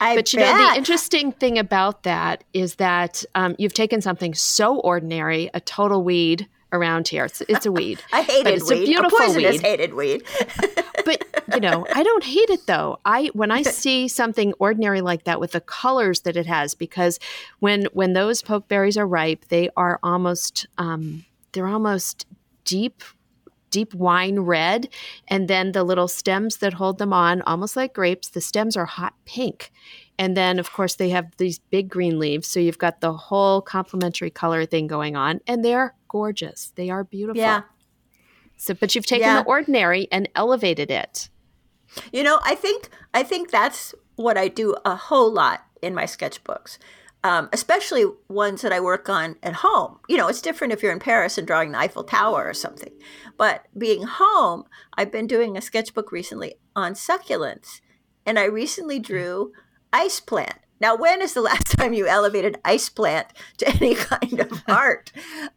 I 0.00 0.14
But 0.14 0.32
you 0.34 0.40
know, 0.40 0.68
the 0.70 0.76
interesting 0.76 1.32
thing 1.32 1.58
about 1.58 2.02
that 2.04 2.44
is 2.52 2.74
that 2.76 3.24
um, 3.34 3.56
you've 3.58 3.72
taken 3.74 4.00
something 4.02 4.34
so 4.34 4.78
ordinary, 4.80 5.50
a 5.54 5.60
total 5.60 6.04
weed 6.04 6.46
around 6.72 7.08
here. 7.08 7.24
It's, 7.24 7.40
it's 7.48 7.66
a 7.66 7.72
weed. 7.72 8.00
I 8.12 8.22
hated 8.22 8.54
it's 8.54 8.70
a 8.70 8.74
weed. 8.74 8.84
beautiful 8.86 9.18
poisonous 9.18 9.52
weed. 9.54 9.62
hated 9.62 9.94
weed. 9.94 10.22
but 11.04 11.24
you 11.54 11.60
know 11.60 11.86
i 11.94 12.02
don't 12.02 12.24
hate 12.24 12.50
it 12.50 12.66
though. 12.66 12.98
I 13.04 13.30
when 13.32 13.50
i 13.50 13.62
see 13.62 14.08
something 14.08 14.52
ordinary 14.58 15.00
like 15.00 15.24
that 15.24 15.40
with 15.40 15.52
the 15.52 15.60
colors 15.60 16.20
that 16.22 16.36
it 16.36 16.46
has 16.46 16.74
because 16.74 17.18
when 17.58 17.86
when 17.92 18.12
those 18.12 18.42
pokeberries 18.42 18.96
are 18.96 19.06
ripe 19.06 19.46
they 19.48 19.70
are 19.76 19.98
almost 20.02 20.66
um 20.78 21.24
they're 21.52 21.66
almost 21.66 22.26
deep 22.64 23.02
deep 23.70 23.94
wine 23.94 24.40
red. 24.40 24.88
And 25.28 25.48
then 25.48 25.72
the 25.72 25.84
little 25.84 26.08
stems 26.08 26.58
that 26.58 26.74
hold 26.74 26.98
them 26.98 27.12
on 27.12 27.42
almost 27.42 27.76
like 27.76 27.94
grapes 27.94 28.28
the 28.28 28.40
stems 28.40 28.76
are 28.76 28.86
hot 28.86 29.14
pink. 29.24 29.70
And 30.18 30.36
then 30.36 30.58
of 30.58 30.72
course 30.72 30.96
they 30.96 31.10
have 31.10 31.36
these 31.38 31.58
big 31.58 31.88
green 31.88 32.18
leaves. 32.18 32.46
So 32.48 32.60
you've 32.60 32.78
got 32.78 33.00
the 33.00 33.12
whole 33.12 33.62
complementary 33.62 34.30
color 34.30 34.66
thing 34.66 34.86
going 34.86 35.16
on. 35.16 35.40
And 35.46 35.64
they're 35.64 35.94
gorgeous. 36.08 36.72
They 36.74 36.90
are 36.90 37.04
beautiful. 37.04 37.40
Yeah. 37.40 37.62
So 38.62 38.74
but 38.74 38.94
you've 38.94 39.06
taken 39.06 39.26
Yeah. 39.26 39.42
the 39.42 39.48
ordinary 39.48 40.06
and 40.12 40.28
elevated 40.34 40.90
it 40.90 41.28
You 42.12 42.22
know, 42.22 42.38
I 42.44 42.54
think 42.54 42.88
I 43.12 43.22
think 43.24 43.50
that's 43.50 43.94
what 44.16 44.36
I 44.38 44.46
do 44.48 44.76
a 44.84 44.94
whole 44.94 45.32
lot 45.32 45.58
in 45.82 45.92
my 45.94 46.04
sketchbooks, 46.04 46.78
um, 47.24 47.48
especially 47.52 48.04
ones 48.28 48.60
that 48.62 48.72
I 48.72 48.80
work 48.80 49.08
on 49.08 49.36
at 49.42 49.54
home. 49.66 49.98
You 50.08 50.16
know, 50.18 50.28
it's 50.28 50.42
different 50.42 50.72
if 50.72 50.82
you're 50.82 50.92
in 50.92 51.00
Paris 51.00 51.36
and 51.38 51.46
drawing 51.46 51.72
the 51.72 51.78
Eiffel 51.78 52.04
Tower 52.04 52.44
or 52.46 52.54
something. 52.54 52.92
But 53.36 53.66
being 53.76 54.02
home, 54.04 54.64
I've 54.96 55.10
been 55.10 55.26
doing 55.26 55.56
a 55.56 55.60
sketchbook 55.62 56.12
recently 56.12 56.54
on 56.76 56.92
succulents, 56.92 57.80
and 58.26 58.38
I 58.38 58.44
recently 58.44 58.98
drew 59.00 59.52
ice 59.92 60.20
plant. 60.20 60.58
Now, 60.80 60.94
when 60.96 61.20
is 61.22 61.32
the 61.34 61.40
last 61.50 61.76
time 61.78 61.92
you 61.92 62.06
elevated 62.06 62.58
ice 62.64 62.88
plant 62.88 63.26
to 63.58 63.68
any 63.68 63.94
kind 63.96 64.38
of 64.38 64.62
art? 64.68 65.10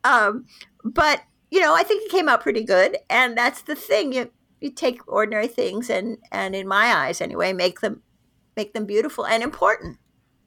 Um, 0.03 0.45
but 0.83 1.21
you 1.53 1.61
know, 1.61 1.75
I 1.75 1.83
think 1.83 2.03
it 2.03 2.11
came 2.11 2.27
out 2.27 2.41
pretty 2.41 2.63
good, 2.63 2.97
and 3.09 3.37
that's 3.37 3.61
the 3.61 3.75
thing. 3.75 4.13
You 4.13 4.31
you 4.63 4.71
take 4.71 5.05
ordinary 5.07 5.47
things 5.47 5.89
and 5.89 6.17
and 6.31 6.55
in 6.55 6.67
my 6.67 6.85
eyes 6.85 7.19
anyway 7.19 7.51
make 7.51 7.81
them 7.81 8.01
make 8.55 8.73
them 8.73 8.85
beautiful 8.85 9.25
and 9.25 9.43
important 9.43 9.97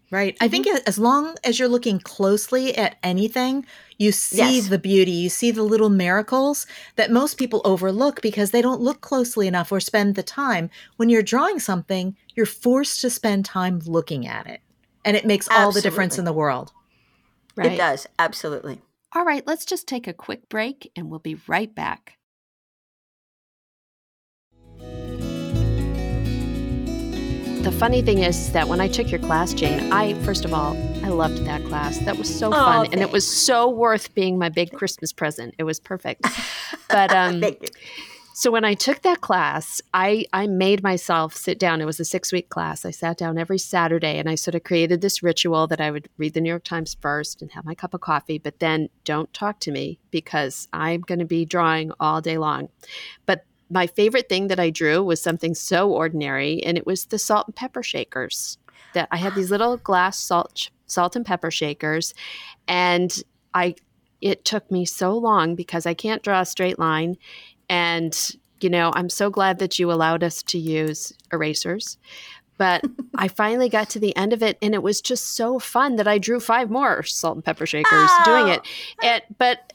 Right. 0.08 0.36
I 0.40 0.46
think 0.46 0.68
mm-hmm. 0.68 0.76
as 0.86 1.00
long 1.00 1.34
as 1.42 1.58
you're 1.58 1.68
looking 1.68 1.98
closely 1.98 2.76
at 2.76 2.96
anything, 3.02 3.66
you 3.98 4.12
see 4.12 4.58
Yes. 4.58 4.68
the 4.68 4.78
beauty, 4.78 5.10
you 5.10 5.28
see 5.28 5.50
the 5.50 5.64
little 5.64 5.88
miracles 5.88 6.64
that 6.94 7.10
most 7.10 7.38
people 7.38 7.60
overlook 7.64 8.22
because 8.22 8.52
they 8.52 8.62
don't 8.62 8.80
look 8.80 9.00
closely 9.00 9.48
enough 9.48 9.72
or 9.72 9.80
spend 9.80 10.14
the 10.14 10.22
time. 10.22 10.70
When 10.96 11.08
you're 11.08 11.22
drawing 11.22 11.58
something, 11.58 12.16
you're 12.36 12.46
forced 12.46 13.00
to 13.00 13.10
spend 13.10 13.46
time 13.46 13.80
looking 13.84 14.28
at 14.28 14.46
it. 14.46 14.60
And 15.04 15.16
it 15.16 15.26
makes 15.26 15.48
all 15.48 15.72
the 15.72 15.80
difference 15.80 16.18
in 16.18 16.24
the 16.24 16.32
world. 16.32 16.70
Right. 17.56 17.72
it 17.72 17.76
does 17.76 18.06
absolutely 18.18 18.82
All 19.16 19.24
right, 19.24 19.42
let's 19.46 19.64
just 19.64 19.88
take 19.88 20.06
a 20.06 20.12
quick 20.12 20.46
break 20.50 20.92
and 20.94 21.08
we'll 21.08 21.20
be 21.20 21.38
right 21.46 21.74
back. 21.74 22.18
The 27.62 27.74
funny 27.78 28.02
thing 28.02 28.18
is 28.18 28.52
that 28.52 28.68
when 28.68 28.78
I 28.78 28.88
took 28.88 29.10
your 29.10 29.20
class, 29.20 29.54
Jane, 29.54 29.90
I, 29.90 30.12
first 30.22 30.44
of 30.44 30.52
all, 30.52 30.76
I 31.02 31.08
loved 31.08 31.46
that 31.46 31.64
class. 31.64 31.96
That 32.00 32.18
was 32.18 32.28
so 32.28 32.48
Oh, 32.48 32.50
fun. 32.50 32.88
And 32.92 33.00
it 33.00 33.10
was 33.10 33.26
so 33.26 33.70
worth 33.70 34.14
being 34.14 34.36
my 34.38 34.50
big 34.50 34.72
Christmas 34.72 35.14
present. 35.14 35.54
It 35.56 35.64
was 35.64 35.80
perfect. 35.80 36.26
But 36.88 37.10
um, 37.12 37.40
thank 37.40 37.62
you 37.62 37.68
so 38.38 38.50
when 38.50 38.66
I 38.66 38.74
took 38.74 39.00
that 39.00 39.22
class, 39.22 39.80
I 39.94 40.26
I 40.30 40.46
made 40.46 40.82
myself 40.82 41.34
sit 41.34 41.58
down. 41.58 41.80
It 41.80 41.86
was 41.86 41.98
a 41.98 42.04
six 42.04 42.32
week 42.32 42.50
class. 42.50 42.84
I 42.84 42.90
sat 42.90 43.16
down 43.16 43.38
every 43.38 43.56
Saturday 43.56 44.18
and 44.18 44.28
I 44.28 44.34
sort 44.34 44.54
of 44.54 44.62
created 44.62 45.00
this 45.00 45.22
ritual 45.22 45.66
that 45.68 45.80
I 45.80 45.90
would 45.90 46.10
read 46.18 46.34
the 46.34 46.42
New 46.42 46.50
York 46.50 46.64
Times 46.64 46.98
first 47.00 47.40
and 47.40 47.50
have 47.52 47.64
my 47.64 47.74
cup 47.74 47.94
of 47.94 48.02
coffee, 48.02 48.36
but 48.36 48.58
then 48.58 48.90
don't 49.04 49.32
talk 49.32 49.58
to 49.60 49.72
me 49.72 49.98
because 50.10 50.68
I'm 50.74 51.00
going 51.00 51.20
to 51.20 51.24
be 51.24 51.46
drawing 51.46 51.92
all 51.98 52.20
day 52.20 52.36
long. 52.36 52.68
But 53.24 53.46
my 53.70 53.86
favorite 53.86 54.28
thing 54.28 54.48
that 54.48 54.60
I 54.60 54.68
drew 54.68 55.02
was 55.02 55.22
something 55.22 55.54
so 55.54 55.90
ordinary, 55.90 56.62
and 56.62 56.76
it 56.76 56.84
was 56.84 57.06
the 57.06 57.18
salt 57.18 57.46
and 57.46 57.56
pepper 57.56 57.82
shakers. 57.82 58.58
That 58.92 59.08
I 59.10 59.16
had 59.16 59.34
these 59.34 59.50
little 59.50 59.78
glass 59.78 60.18
salt 60.18 60.68
salt 60.84 61.16
and 61.16 61.24
pepper 61.24 61.50
shakers, 61.50 62.12
and 62.68 63.10
I 63.54 63.76
it 64.20 64.44
took 64.44 64.70
me 64.70 64.84
so 64.84 65.16
long 65.16 65.54
because 65.54 65.86
I 65.86 65.94
can't 65.94 66.22
draw 66.22 66.40
a 66.40 66.46
straight 66.46 66.78
line 66.78 67.16
and, 67.68 68.36
you 68.60 68.70
know, 68.70 68.92
I'm 68.94 69.08
so 69.08 69.30
glad 69.30 69.58
that 69.58 69.78
you 69.78 69.90
allowed 69.90 70.22
us 70.22 70.42
to 70.44 70.58
use 70.58 71.12
erasers. 71.32 71.98
But 72.58 72.84
I 73.14 73.28
finally 73.28 73.68
got 73.68 73.90
to 73.90 73.98
the 73.98 74.16
end 74.16 74.32
of 74.32 74.42
it 74.42 74.58
and 74.62 74.74
it 74.74 74.82
was 74.82 75.00
just 75.00 75.34
so 75.34 75.58
fun 75.58 75.96
that 75.96 76.08
I 76.08 76.18
drew 76.18 76.40
five 76.40 76.70
more 76.70 77.02
salt 77.02 77.36
and 77.36 77.44
pepper 77.44 77.66
shakers 77.66 77.92
oh. 77.92 78.22
doing 78.24 78.48
it. 78.48 78.60
And 79.02 79.22
but 79.38 79.72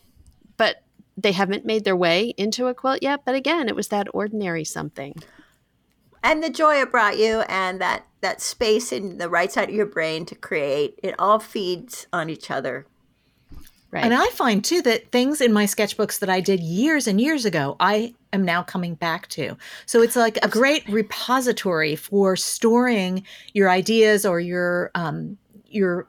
but 0.58 0.84
they 1.18 1.32
haven't 1.32 1.66
made 1.66 1.84
their 1.84 1.96
way 1.96 2.34
into 2.38 2.68
a 2.68 2.74
quilt 2.74 3.00
yet. 3.02 3.22
But 3.26 3.36
again, 3.36 3.68
it 3.68 3.76
was 3.76 3.90
that 3.90 4.08
ordinary 4.14 4.64
something. 4.64 5.16
and 6.24 6.44
the 6.44 6.50
joy 6.50 6.82
it 6.82 6.92
brought 6.92 7.18
you 7.18 7.42
and 7.42 7.82
that 7.82 8.06
that 8.22 8.42
space 8.42 8.92
in 8.92 9.18
the 9.18 9.30
right 9.30 9.52
side 9.52 9.70
of 9.70 9.76
your 9.76 9.86
brain 9.86 10.26
to 10.26 10.36
create 10.36 11.00
it 11.02 11.16
all 11.18 11.40
feeds 11.40 12.08
on 12.14 12.30
each 12.30 12.52
other 12.52 12.86
Right. 13.92 14.06
And 14.06 14.14
I 14.14 14.26
find 14.28 14.64
too 14.64 14.82
that 14.84 15.12
things 15.12 15.42
in 15.42 15.52
my 15.52 15.66
sketchbooks 15.66 16.20
that 16.20 16.30
I 16.30 16.40
did 16.40 16.62
years 16.62 17.08
and 17.08 17.20
years 17.20 17.44
ago, 17.44 17.76
I 17.82 18.14
am 18.32 18.46
now 18.46 18.64
coming 18.64 18.96
back 18.96 19.28
to. 19.30 19.58
So 19.86 20.02
it's 20.02 20.16
like 20.16 20.38
a 20.42 20.48
great 20.48 20.88
repository 20.88 21.98
for 21.98 22.38
storing 22.38 23.24
your 23.54 23.70
ideas 23.70 24.26
or 24.26 24.40
your 24.40 24.92
um, 24.96 25.38
your 25.68 26.08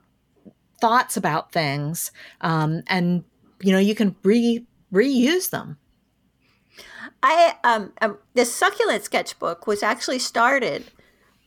thoughts 0.80 1.16
about 1.16 1.52
things, 1.52 2.12
um, 2.40 2.82
and 2.86 3.24
you 3.60 3.72
know 3.72 3.78
you 3.78 3.96
can 3.96 4.14
re 4.22 4.64
reuse 4.92 5.50
them. 5.50 5.76
I 7.20 7.54
um, 7.64 7.92
um 8.00 8.18
this 8.34 8.54
succulent 8.54 9.04
sketchbook 9.04 9.66
was 9.66 9.82
actually 9.82 10.20
started. 10.20 10.84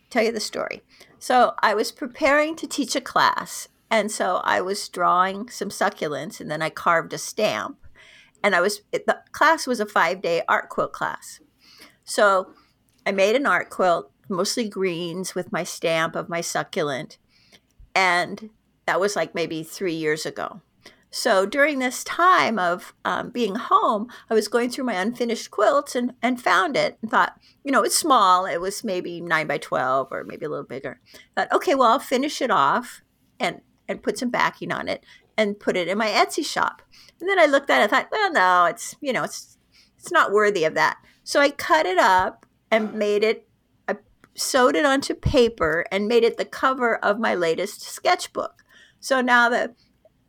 Tell 0.10 0.24
you 0.24 0.34
the 0.34 0.40
story. 0.42 0.84
So 1.18 1.54
I 1.60 1.74
was 1.74 1.92
preparing 1.92 2.56
to 2.58 2.68
teach 2.68 2.96
a 2.96 3.02
class, 3.02 3.68
and 3.90 4.12
so 4.12 4.42
I 4.44 4.62
was 4.62 4.90
drawing 4.90 5.50
some 5.50 5.70
succulents, 5.70 6.40
and 6.40 6.50
then 6.50 6.62
I 6.62 6.70
carved 6.70 7.14
a 7.14 7.18
stamp. 7.18 7.78
And 8.44 8.56
I 8.56 8.62
was 8.62 8.82
the 8.92 9.20
class 9.32 9.66
was 9.66 9.80
a 9.80 9.86
five 9.86 10.22
day 10.22 10.44
art 10.48 10.70
quilt 10.70 10.94
class, 10.94 11.40
so 12.04 12.54
I 13.06 13.12
made 13.12 13.36
an 13.36 13.48
art 13.48 13.70
quilt, 13.70 14.12
mostly 14.30 14.70
greens, 14.70 15.34
with 15.34 15.52
my 15.52 15.64
stamp 15.64 16.16
of 16.16 16.30
my 16.30 16.42
succulent, 16.42 17.18
and 17.96 18.52
that 18.86 19.00
was 19.00 19.16
like 19.16 19.34
maybe 19.34 19.64
three 19.64 19.96
years 19.96 20.26
ago. 20.26 20.62
So 21.16 21.46
during 21.46 21.80
this 21.80 22.04
time 22.04 22.60
of 22.60 22.94
um, 23.06 23.30
being 23.30 23.56
home, 23.56 24.10
I 24.30 24.34
was 24.34 24.50
going 24.50 24.70
through 24.70 24.84
my 24.84 24.96
unfinished 24.96 25.50
quilts 25.50 25.96
and, 25.96 26.14
and 26.22 26.42
found 26.42 26.76
it 26.76 26.98
and 27.02 27.10
thought, 27.10 27.40
you 27.64 27.72
know, 27.72 27.84
it's 27.84 27.98
small. 27.98 28.46
It 28.46 28.60
was 28.60 28.84
maybe 28.84 29.22
nine 29.22 29.48
by 29.48 29.58
12 29.58 30.10
or 30.12 30.26
maybe 30.26 30.46
a 30.46 30.50
little 30.50 30.66
bigger. 30.66 31.00
Thought, 31.34 31.54
okay, 31.54 31.74
well, 31.74 31.94
I'll 31.94 32.00
finish 32.00 32.42
it 32.42 32.52
off 32.52 33.02
and, 33.40 33.62
and 33.88 34.04
put 34.04 34.18
some 34.18 34.30
backing 34.30 34.72
on 34.72 34.88
it 34.88 35.04
and 35.38 35.60
put 35.60 35.78
it 35.78 35.88
in 35.88 35.98
my 35.98 36.08
Etsy 36.08 36.46
shop. 36.46 36.82
And 37.20 37.30
then 37.30 37.40
I 37.40 37.46
looked 37.46 37.70
at 37.70 37.80
it 37.80 37.84
and 37.84 37.92
thought, 37.92 38.10
well, 38.12 38.32
no, 38.32 38.66
it's, 38.66 38.96
you 39.02 39.14
know, 39.14 39.24
it's, 39.24 39.58
it's 39.98 40.12
not 40.12 40.32
worthy 40.32 40.64
of 40.64 40.74
that. 40.76 40.98
So 41.24 41.40
I 41.40 41.50
cut 41.50 41.86
it 41.86 41.98
up 41.98 42.46
and 42.72 42.94
made 42.94 43.24
it, 43.24 43.48
I 43.88 43.98
sewed 44.36 44.76
it 44.76 44.86
onto 44.86 45.14
paper 45.14 45.86
and 45.92 46.08
made 46.08 46.24
it 46.24 46.38
the 46.38 46.46
cover 46.46 46.98
of 46.98 47.20
my 47.20 47.36
latest 47.36 47.82
sketchbook. 47.82 48.64
So 49.00 49.22
now 49.22 49.50
the 49.50 49.76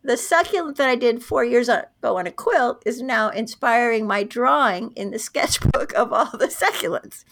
the 0.06 0.16
succulent 0.16 0.76
that 0.76 0.88
I 0.88 0.94
did 0.94 1.22
four 1.22 1.44
years 1.44 1.68
ago 1.68 2.16
on 2.16 2.28
a 2.28 2.30
quilt 2.30 2.80
is 2.86 3.02
now 3.02 3.28
inspiring 3.28 4.06
my 4.06 4.22
drawing 4.22 4.92
in 4.92 5.10
the 5.10 5.18
sketchbook 5.28 5.92
of 5.94 6.12
all 6.12 6.30
the 6.30 6.46
succulents. 6.46 7.24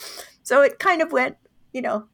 So 0.43 0.61
it 0.61 0.81
kind 0.81 1.01
of 1.01 1.13
went, 1.13 1.37
you 1.73 1.81
know, 1.81 2.07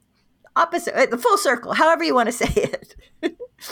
opposite, 0.54 1.10
the 1.10 1.18
full 1.18 1.38
circle, 1.38 1.72
however 1.72 2.04
you 2.04 2.14
want 2.14 2.28
to 2.28 2.32
say 2.46 2.52
it. 2.54 2.94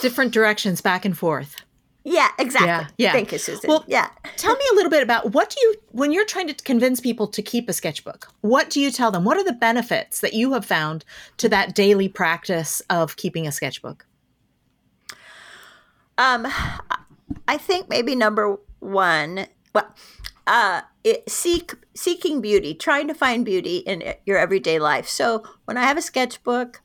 Different 0.00 0.32
directions 0.32 0.80
back 0.80 1.04
and 1.04 1.16
forth. 1.16 1.56
Yeah, 2.04 2.28
exactly. 2.38 2.68
Yeah, 2.68 2.86
yeah. 2.96 3.12
Thank 3.12 3.32
you, 3.32 3.38
Susan. 3.38 3.68
Well, 3.68 3.84
yeah. 3.86 4.08
tell 4.36 4.54
me 4.54 4.64
a 4.72 4.74
little 4.74 4.90
bit 4.90 5.02
about 5.02 5.32
what 5.32 5.50
do 5.50 5.60
you, 5.60 5.74
when 5.90 6.10
you're 6.10 6.24
trying 6.24 6.46
to 6.46 6.54
convince 6.54 7.00
people 7.00 7.26
to 7.28 7.42
keep 7.42 7.68
a 7.68 7.72
sketchbook, 7.72 8.28
what 8.40 8.70
do 8.70 8.80
you 8.80 8.90
tell 8.90 9.10
them? 9.10 9.24
What 9.24 9.36
are 9.36 9.44
the 9.44 9.52
benefits 9.52 10.20
that 10.20 10.32
you 10.32 10.54
have 10.54 10.64
found 10.64 11.04
to 11.36 11.48
that 11.50 11.74
daily 11.74 12.08
practice 12.08 12.80
of 12.88 13.16
keeping 13.16 13.46
a 13.46 13.52
sketchbook? 13.52 14.06
Um, 16.16 16.46
I 17.46 17.58
think 17.58 17.88
maybe 17.88 18.14
number 18.14 18.56
one, 18.80 19.46
well, 19.74 19.94
uh, 20.46 20.80
it, 21.04 21.28
seek 21.28 21.74
seeking 21.94 22.40
beauty, 22.40 22.74
trying 22.74 23.08
to 23.08 23.14
find 23.14 23.44
beauty 23.44 23.78
in 23.78 24.14
your 24.24 24.38
everyday 24.38 24.78
life. 24.78 25.06
So 25.08 25.44
when 25.66 25.76
I 25.76 25.82
have 25.82 25.98
a 25.98 26.02
sketchbook, 26.02 26.80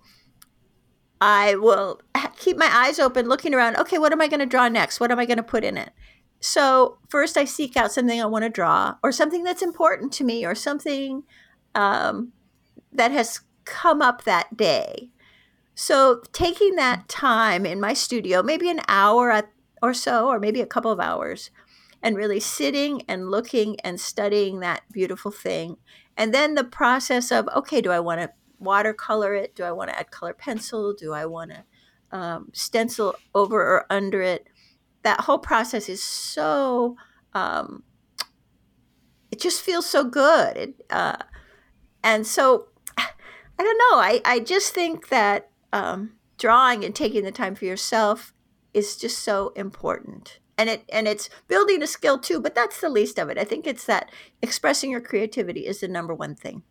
I 1.26 1.56
will 1.56 2.02
keep 2.38 2.58
my 2.58 2.70
eyes 2.70 3.00
open, 3.00 3.30
looking 3.30 3.54
around. 3.54 3.78
Okay, 3.78 3.98
what 3.98 4.12
am 4.12 4.20
I 4.20 4.28
going 4.28 4.42
to 4.42 4.46
draw 4.46 4.68
next? 4.68 5.00
What 5.00 5.10
am 5.10 5.20
I 5.20 5.26
going 5.26 5.38
to 5.38 5.44
put 5.44 5.64
in 5.64 5.78
it? 5.78 5.94
So 6.42 6.98
first, 7.08 7.38
I 7.38 7.46
seek 7.46 7.78
out 7.78 7.94
something 7.94 8.22
I 8.22 8.26
want 8.26 8.44
to 8.44 8.50
draw, 8.50 8.98
or 9.02 9.14
something 9.14 9.46
that's 9.46 9.62
important 9.62 10.12
to 10.14 10.26
me, 10.26 10.46
or 10.46 10.54
something 10.54 11.24
um, 11.76 12.34
that 12.92 13.12
has 13.12 13.40
come 13.64 14.02
up 14.02 14.26
that 14.26 14.58
day. 14.58 15.12
So, 15.76 16.24
taking 16.34 16.76
that 16.76 17.08
time 17.08 17.66
in 17.66 17.80
my 17.80 17.94
studio, 17.94 18.44
maybe 18.44 18.70
an 18.70 18.82
hour 18.90 19.44
or 19.82 19.94
so, 19.94 20.28
or 20.28 20.42
maybe 20.42 20.60
a 20.60 20.66
couple 20.66 20.92
of 20.92 21.00
hours, 21.00 21.52
and 22.02 22.18
really 22.18 22.42
sitting 22.42 23.04
and 23.08 23.32
looking 23.32 23.80
and 23.80 23.98
studying 23.98 24.60
that 24.60 24.82
beautiful 24.92 25.32
thing. 25.32 25.78
And 26.18 26.34
then 26.34 26.56
the 26.56 26.66
process 26.66 27.32
of, 27.32 27.48
okay, 27.56 27.80
do 27.80 27.92
I 27.92 28.02
want 28.02 28.20
to 28.20 28.32
watercolor 28.64 29.34
it? 29.34 29.56
Do 29.56 29.64
I 29.64 29.72
want 29.72 29.90
to 29.90 30.00
add 30.00 30.12
color 30.12 30.34
pencil? 30.34 30.94
Do 30.94 31.14
I 31.14 31.26
want 31.26 31.52
to 31.52 32.18
um, 32.18 32.50
stencil 32.54 33.16
over 33.34 33.62
or 33.62 33.86
under 33.90 34.22
it? 34.22 34.48
That 35.04 35.22
whole 35.22 35.40
process 35.40 35.90
is 35.90 36.02
so, 36.02 36.96
um, 37.34 37.84
it 39.32 39.40
just 39.40 39.62
feels 39.62 39.90
so 39.90 40.04
good. 40.04 40.58
It, 40.58 40.86
uh, 40.90 41.18
and 42.04 42.26
so, 42.26 42.68
I 42.98 43.08
don't 43.58 43.78
know. 43.78 44.00
I, 44.00 44.22
I 44.26 44.40
just 44.40 44.74
think 44.74 45.10
that 45.10 45.50
um, 45.72 46.14
drawing 46.38 46.84
and 46.84 46.96
taking 46.96 47.24
the 47.24 47.32
time 47.32 47.56
for 47.56 47.66
yourself 47.66 48.34
is 48.74 48.98
just 48.98 49.20
so 49.20 49.54
important 49.56 50.40
and 50.58 50.70
it 50.70 50.84
and 50.92 51.08
it's 51.08 51.30
building 51.48 51.82
a 51.82 51.88
skill 51.88 52.18
too 52.20 52.40
but 52.40 52.56
that's 52.56 52.82
the 52.82 52.90
least 52.90 53.18
of 53.18 53.30
it 53.30 53.38
i 53.38 53.44
think 53.44 53.66
it's 53.66 53.86
that 53.86 54.12
expressing 54.42 54.92
your 54.92 55.02
creativity 55.02 55.66
is 55.66 55.80
the 55.80 55.88
number 55.88 56.14
one 56.14 56.36
thing 56.36 56.64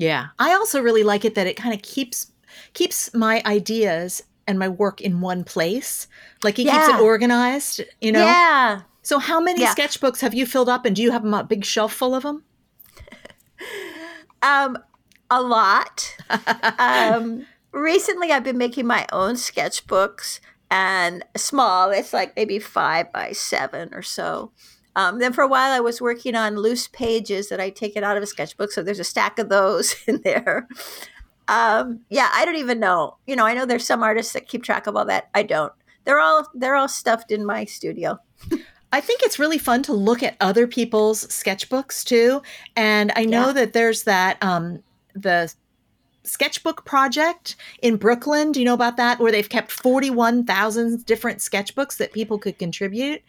yeah 0.00 0.28
i 0.38 0.52
also 0.52 0.80
really 0.80 1.02
like 1.02 1.24
it 1.24 1.34
that 1.34 1.46
it 1.46 1.56
kind 1.56 1.74
of 1.74 1.82
keeps 1.82 2.32
keeps 2.74 3.12
my 3.14 3.42
ideas 3.46 4.22
and 4.46 4.58
my 4.58 4.68
work 4.68 5.00
in 5.00 5.20
one 5.20 5.44
place 5.44 6.08
like 6.42 6.58
it 6.58 6.64
yeah. 6.64 6.86
keeps 6.86 6.98
it 6.98 7.02
organized 7.02 7.80
you 8.00 8.10
know 8.10 8.24
yeah 8.24 8.80
so 9.02 9.18
how 9.18 9.40
many 9.40 9.60
yeah. 9.60 9.74
sketchbooks 9.74 10.20
have 10.20 10.34
you 10.34 10.44
filled 10.44 10.68
up 10.68 10.84
and 10.84 10.96
do 10.96 11.02
you 11.02 11.12
have 11.12 11.24
a 11.24 11.44
big 11.44 11.64
shelf 11.64 11.92
full 11.92 12.14
of 12.14 12.24
them 12.24 12.42
um 14.42 14.76
a 15.30 15.40
lot 15.40 16.16
um 16.78 17.46
recently 17.72 18.32
I've 18.32 18.44
been 18.44 18.58
making 18.58 18.86
my 18.86 19.06
own 19.12 19.34
sketchbooks 19.34 20.40
and 20.70 21.24
small. 21.36 21.90
It's 21.90 22.12
like 22.12 22.36
maybe 22.36 22.58
five 22.58 23.12
by 23.12 23.32
seven 23.32 23.92
or 23.92 24.02
so. 24.02 24.52
Um, 24.96 25.18
then 25.18 25.32
for 25.32 25.42
a 25.42 25.48
while 25.48 25.72
I 25.72 25.80
was 25.80 26.00
working 26.00 26.34
on 26.34 26.56
loose 26.56 26.88
pages 26.88 27.48
that 27.48 27.60
I 27.60 27.70
take 27.70 27.96
it 27.96 28.02
out 28.02 28.16
of 28.16 28.22
a 28.22 28.26
sketchbook. 28.26 28.72
So 28.72 28.82
there's 28.82 28.98
a 28.98 29.04
stack 29.04 29.38
of 29.38 29.48
those 29.48 29.94
in 30.06 30.20
there. 30.22 30.68
Um, 31.48 32.00
yeah, 32.10 32.30
I 32.32 32.44
don't 32.44 32.56
even 32.56 32.80
know. 32.80 33.16
You 33.26 33.36
know, 33.36 33.46
I 33.46 33.54
know 33.54 33.66
there's 33.66 33.86
some 33.86 34.02
artists 34.02 34.32
that 34.34 34.48
keep 34.48 34.62
track 34.62 34.86
of 34.86 34.96
all 34.96 35.04
that. 35.06 35.28
I 35.34 35.42
don't. 35.42 35.72
They're 36.04 36.20
all 36.20 36.46
they're 36.54 36.76
all 36.76 36.88
stuffed 36.88 37.30
in 37.30 37.44
my 37.44 37.64
studio. 37.64 38.18
I 38.92 39.00
think 39.00 39.22
it's 39.22 39.38
really 39.38 39.58
fun 39.58 39.82
to 39.84 39.92
look 39.92 40.22
at 40.22 40.36
other 40.40 40.66
people's 40.66 41.26
sketchbooks 41.26 42.04
too. 42.04 42.42
And 42.76 43.12
I 43.14 43.24
know 43.24 43.48
yeah. 43.48 43.52
that 43.52 43.72
there's 43.72 44.04
that 44.04 44.42
um, 44.42 44.82
the 45.14 45.52
sketchbook 46.24 46.84
project 46.84 47.56
in 47.82 47.96
Brooklyn. 47.96 48.52
Do 48.52 48.60
you 48.60 48.66
know 48.66 48.74
about 48.74 48.96
that? 48.96 49.20
Where 49.20 49.32
they've 49.32 49.48
kept 49.48 49.70
41,000 49.70 51.04
different 51.06 51.38
sketchbooks 51.38 51.96
that 51.98 52.12
people 52.12 52.38
could 52.38 52.58
contribute. 52.58 53.22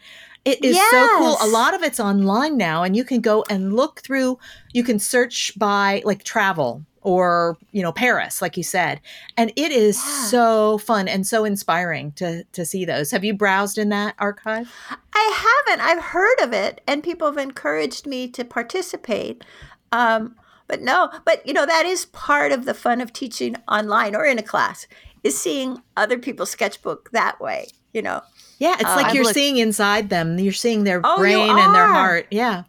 It 0.44 0.64
is 0.64 0.76
yes. 0.76 0.92
so 0.92 1.18
cool. 1.18 1.38
A 1.42 1.48
lot 1.48 1.74
of 1.74 1.84
it's 1.84 2.00
online 2.00 2.58
now, 2.58 2.84
and 2.84 2.96
you 2.96 3.04
can 3.04 3.22
go 3.22 3.46
and 3.50 3.76
look 3.76 4.02
through, 4.02 4.40
you 4.74 4.84
can 4.84 4.98
search 5.00 5.58
by 5.58 6.02
like 6.06 6.24
travel 6.24 6.86
or 7.04 7.58
you 7.72 7.82
know 7.82 7.92
paris 7.92 8.44
like 8.44 8.56
you 8.56 8.62
said 8.62 9.02
and 9.36 9.52
it 9.56 9.72
is 9.72 9.98
yeah. 9.98 10.26
so 10.26 10.78
fun 10.78 11.08
and 11.08 11.26
so 11.26 11.44
inspiring 11.44 12.12
to 12.12 12.44
to 12.52 12.64
see 12.64 12.86
those 12.86 13.10
have 13.10 13.24
you 13.24 13.34
browsed 13.34 13.80
in 13.80 13.90
that 13.90 14.14
archive 14.20 14.72
i 15.12 15.64
haven't 15.66 15.84
i've 15.84 16.04
heard 16.04 16.40
of 16.44 16.54
it 16.54 16.80
and 16.86 17.02
people 17.02 17.26
have 17.26 17.40
encouraged 17.40 18.06
me 18.06 18.28
to 18.28 18.46
participate 18.46 19.44
um, 19.92 20.36
but 20.68 20.82
no, 20.82 21.10
but 21.26 21.46
you 21.46 21.54
know, 21.54 21.66
that 21.66 21.86
is 21.86 22.06
part 22.06 22.52
of 22.52 22.66
the 22.66 22.74
fun 22.74 23.02
of 23.02 23.12
teaching 23.12 23.56
online 23.68 24.16
or 24.16 24.26
in 24.26 24.40
a 24.40 24.44
class 24.44 24.88
is 25.24 25.38
seeing 25.38 25.82
other 25.98 26.18
people's 26.18 26.52
sketchbook 26.52 27.12
that 27.12 27.42
way, 27.42 27.68
you 27.94 28.02
know. 28.02 28.22
Yeah, 28.60 28.76
it's 28.80 28.86
uh, 28.86 28.96
like 28.96 29.14
you're 29.14 29.24
looked- 29.24 29.36
seeing 29.36 29.58
inside 29.58 30.10
them. 30.10 30.38
You're 30.38 30.54
seeing 30.54 30.84
their 30.84 31.02
oh, 31.04 31.18
brain 31.18 31.50
and 31.50 31.76
their 31.76 31.88
heart. 31.88 32.28
Yeah. 32.30 32.64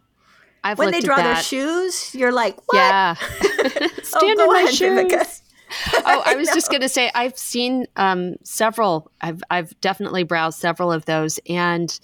I've 0.63 0.77
when 0.77 0.91
they 0.91 1.01
draw 1.01 1.17
their 1.17 1.35
shoes, 1.35 2.15
you're 2.15 2.31
like, 2.31 2.55
what? 2.71 2.77
Yeah. 2.77 3.13
Stand 4.03 4.39
oh, 4.39 4.43
in 4.43 4.47
my 4.47 4.61
ahead, 4.61 4.73
shoes. 4.73 5.41
oh, 5.93 6.23
I 6.25 6.35
was 6.35 6.49
I 6.49 6.53
just 6.53 6.69
going 6.69 6.81
to 6.81 6.89
say 6.89 7.11
I've 7.13 7.37
seen 7.37 7.85
um, 7.95 8.35
several. 8.43 9.11
I've 9.21 9.43
I've 9.49 9.79
definitely 9.81 10.23
browsed 10.23 10.59
several 10.59 10.91
of 10.91 11.05
those, 11.05 11.39
and 11.47 11.99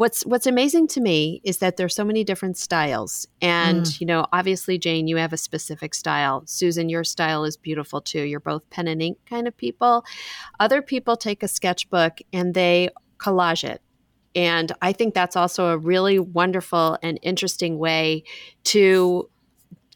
what's 0.00 0.24
what's 0.24 0.46
amazing 0.46 0.88
to 0.88 0.98
me 0.98 1.42
is 1.44 1.58
that 1.58 1.76
there's 1.76 1.94
so 1.94 2.06
many 2.06 2.24
different 2.24 2.56
styles 2.56 3.28
and 3.42 3.82
mm. 3.82 4.00
you 4.00 4.06
know 4.06 4.26
obviously 4.32 4.78
jane 4.78 5.06
you 5.06 5.16
have 5.16 5.34
a 5.34 5.36
specific 5.36 5.94
style 5.94 6.42
susan 6.46 6.88
your 6.88 7.04
style 7.04 7.44
is 7.44 7.58
beautiful 7.58 8.00
too 8.00 8.22
you're 8.22 8.40
both 8.40 8.68
pen 8.70 8.88
and 8.88 9.02
ink 9.02 9.18
kind 9.26 9.46
of 9.46 9.54
people 9.58 10.02
other 10.58 10.80
people 10.80 11.18
take 11.18 11.42
a 11.42 11.48
sketchbook 11.48 12.20
and 12.32 12.54
they 12.54 12.88
collage 13.18 13.62
it 13.62 13.82
and 14.34 14.72
i 14.80 14.90
think 14.90 15.12
that's 15.12 15.36
also 15.36 15.66
a 15.66 15.76
really 15.76 16.18
wonderful 16.18 16.96
and 17.02 17.18
interesting 17.20 17.78
way 17.78 18.24
to 18.64 19.28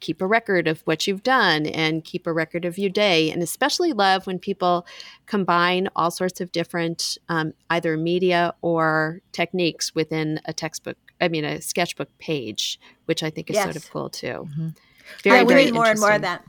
keep 0.04 0.20
a 0.20 0.26
record 0.26 0.68
of 0.68 0.82
what 0.82 1.06
you've 1.06 1.22
done 1.22 1.64
and 1.66 2.04
keep 2.04 2.26
a 2.26 2.32
record 2.32 2.66
of 2.66 2.76
your 2.76 2.90
day. 2.90 3.30
And 3.30 3.42
especially 3.42 3.94
love 3.94 4.26
when 4.26 4.38
people 4.38 4.86
combine 5.24 5.88
all 5.96 6.10
sorts 6.10 6.42
of 6.42 6.52
different 6.52 7.16
um, 7.30 7.54
either 7.70 7.96
media 7.96 8.54
or 8.60 9.20
techniques 9.32 9.94
within 9.94 10.40
a 10.44 10.52
textbook, 10.52 10.98
I 11.22 11.28
mean, 11.28 11.46
a 11.46 11.62
sketchbook 11.62 12.10
page, 12.18 12.78
which 13.06 13.22
I 13.22 13.30
think 13.30 13.48
is 13.48 13.54
yes. 13.54 13.64
sort 13.64 13.76
of 13.76 13.90
cool 13.90 14.10
too. 14.10 14.26
Mm-hmm. 14.26 14.68
Very, 15.22 15.38
yeah, 15.38 15.44
very 15.44 15.64
need 15.64 15.74
more 15.74 15.86
and 15.86 15.98
more 15.98 16.12
of 16.12 16.22
that 16.22 16.44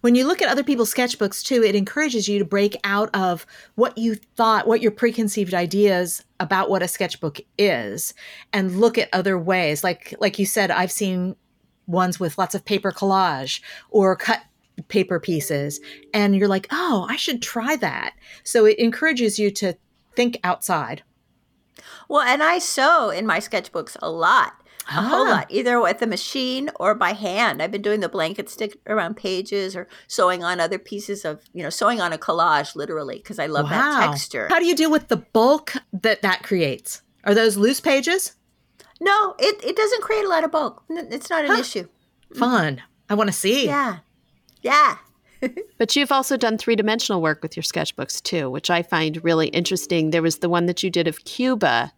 when 0.00 0.14
you 0.14 0.26
look 0.26 0.40
at 0.40 0.48
other 0.48 0.62
people's 0.62 0.92
sketchbooks 0.92 1.42
too 1.42 1.62
it 1.62 1.74
encourages 1.74 2.28
you 2.28 2.38
to 2.38 2.44
break 2.44 2.76
out 2.84 3.10
of 3.14 3.44
what 3.74 3.98
you 3.98 4.14
thought 4.14 4.66
what 4.66 4.80
your 4.80 4.92
preconceived 4.92 5.52
ideas 5.52 6.24
about 6.38 6.70
what 6.70 6.82
a 6.82 6.88
sketchbook 6.88 7.40
is 7.58 8.14
and 8.52 8.80
look 8.80 8.96
at 8.96 9.08
other 9.12 9.36
ways 9.36 9.82
like 9.82 10.14
like 10.20 10.38
you 10.38 10.46
said 10.46 10.70
i've 10.70 10.92
seen 10.92 11.34
ones 11.90 12.20
with 12.20 12.38
lots 12.38 12.54
of 12.54 12.64
paper 12.64 12.92
collage 12.92 13.60
or 13.90 14.16
cut 14.16 14.40
paper 14.88 15.20
pieces 15.20 15.80
and 16.14 16.34
you're 16.34 16.48
like 16.48 16.66
oh 16.70 17.06
i 17.10 17.16
should 17.16 17.42
try 17.42 17.76
that 17.76 18.14
so 18.44 18.64
it 18.64 18.78
encourages 18.78 19.38
you 19.38 19.50
to 19.50 19.74
think 20.14 20.38
outside 20.42 21.02
well 22.08 22.22
and 22.22 22.42
i 22.42 22.58
sew 22.58 23.10
in 23.10 23.26
my 23.26 23.38
sketchbooks 23.38 23.96
a 24.00 24.10
lot 24.10 24.54
a 24.88 24.92
ah. 24.92 25.02
whole 25.02 25.26
lot 25.26 25.46
either 25.50 25.78
with 25.80 26.00
a 26.00 26.06
machine 26.06 26.70
or 26.80 26.94
by 26.94 27.12
hand 27.12 27.62
i've 27.62 27.70
been 27.70 27.82
doing 27.82 28.00
the 28.00 28.08
blanket 28.08 28.48
stitch 28.48 28.74
around 28.86 29.16
pages 29.16 29.76
or 29.76 29.86
sewing 30.06 30.42
on 30.42 30.60
other 30.60 30.78
pieces 30.78 31.26
of 31.26 31.42
you 31.52 31.62
know 31.62 31.70
sewing 31.70 32.00
on 32.00 32.12
a 32.12 32.18
collage 32.18 32.74
literally 32.74 33.16
because 33.16 33.38
i 33.38 33.46
love 33.46 33.64
wow. 33.64 33.70
that 33.70 34.06
texture 34.06 34.48
how 34.48 34.58
do 34.58 34.64
you 34.64 34.74
deal 34.74 34.90
with 34.90 35.08
the 35.08 35.18
bulk 35.18 35.74
that 35.92 36.22
that 36.22 36.42
creates 36.42 37.02
Are 37.24 37.34
those 37.34 37.58
loose 37.58 37.80
pages? 37.80 38.34
No, 39.00 39.34
it, 39.38 39.62
it 39.64 39.76
doesn't 39.76 40.02
create 40.02 40.24
a 40.24 40.28
lot 40.28 40.44
of 40.44 40.50
bulk. 40.50 40.84
It's 40.88 41.30
not 41.30 41.44
an 41.44 41.52
huh. 41.52 41.60
issue. 41.60 41.88
Fun. 42.34 42.82
I 43.08 43.14
want 43.14 43.28
to 43.28 43.34
see. 43.34 43.66
Yeah. 43.66 43.98
Yeah. 44.62 44.96
but 45.78 45.96
you've 45.96 46.12
also 46.12 46.36
done 46.36 46.58
three 46.58 46.76
dimensional 46.76 47.22
work 47.22 47.42
with 47.42 47.56
your 47.56 47.62
sketchbooks 47.62 48.22
too, 48.22 48.50
which 48.50 48.70
I 48.70 48.82
find 48.82 49.22
really 49.24 49.48
interesting. 49.48 50.10
There 50.10 50.22
was 50.22 50.38
the 50.38 50.48
one 50.48 50.66
that 50.66 50.82
you 50.82 50.90
did 50.90 51.08
of 51.08 51.24
Cuba 51.24 51.92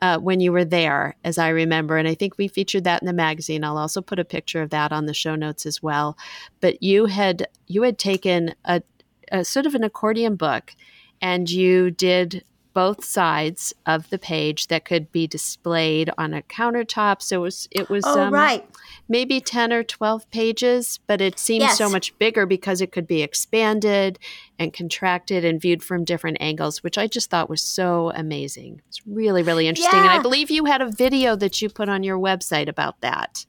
uh, 0.00 0.18
when 0.18 0.40
you 0.40 0.52
were 0.52 0.64
there, 0.64 1.16
as 1.24 1.38
I 1.38 1.48
remember, 1.48 1.96
and 1.96 2.08
I 2.08 2.14
think 2.14 2.38
we 2.38 2.48
featured 2.48 2.84
that 2.84 3.02
in 3.02 3.06
the 3.06 3.12
magazine. 3.12 3.64
I'll 3.64 3.78
also 3.78 4.00
put 4.00 4.18
a 4.18 4.24
picture 4.24 4.62
of 4.62 4.70
that 4.70 4.92
on 4.92 5.06
the 5.06 5.14
show 5.14 5.34
notes 5.34 5.66
as 5.66 5.82
well. 5.82 6.16
But 6.60 6.82
you 6.82 7.06
had 7.06 7.46
you 7.66 7.82
had 7.82 7.98
taken 7.98 8.54
a, 8.64 8.82
a 9.30 9.44
sort 9.44 9.66
of 9.66 9.74
an 9.74 9.84
accordion 9.84 10.36
book, 10.36 10.74
and 11.20 11.50
you 11.50 11.90
did 11.90 12.44
both 12.78 13.04
sides 13.04 13.74
of 13.86 14.08
the 14.10 14.18
page 14.20 14.68
that 14.68 14.84
could 14.84 15.10
be 15.10 15.26
displayed 15.26 16.08
on 16.16 16.32
a 16.32 16.42
countertop. 16.42 17.20
So 17.20 17.38
it 17.38 17.42
was 17.42 17.68
it 17.72 17.90
was 17.90 18.04
oh, 18.06 18.20
um, 18.20 18.32
right. 18.32 18.64
maybe 19.08 19.40
ten 19.40 19.72
or 19.72 19.82
twelve 19.82 20.30
pages, 20.30 21.00
but 21.08 21.20
it 21.20 21.40
seemed 21.40 21.62
yes. 21.62 21.76
so 21.76 21.90
much 21.90 22.16
bigger 22.20 22.46
because 22.46 22.80
it 22.80 22.92
could 22.92 23.08
be 23.08 23.20
expanded 23.20 24.20
and 24.60 24.72
contracted 24.72 25.44
and 25.44 25.60
viewed 25.60 25.82
from 25.82 26.04
different 26.04 26.36
angles, 26.38 26.84
which 26.84 26.96
I 26.96 27.08
just 27.08 27.30
thought 27.30 27.50
was 27.50 27.62
so 27.62 28.12
amazing. 28.14 28.80
It's 28.86 29.04
really 29.08 29.42
really 29.42 29.66
interesting, 29.66 29.98
yeah. 29.98 30.12
and 30.12 30.20
I 30.20 30.22
believe 30.22 30.48
you 30.48 30.66
had 30.66 30.80
a 30.80 30.88
video 30.88 31.34
that 31.34 31.60
you 31.60 31.68
put 31.68 31.88
on 31.88 32.04
your 32.04 32.16
website 32.16 32.68
about 32.68 33.00
that. 33.00 33.44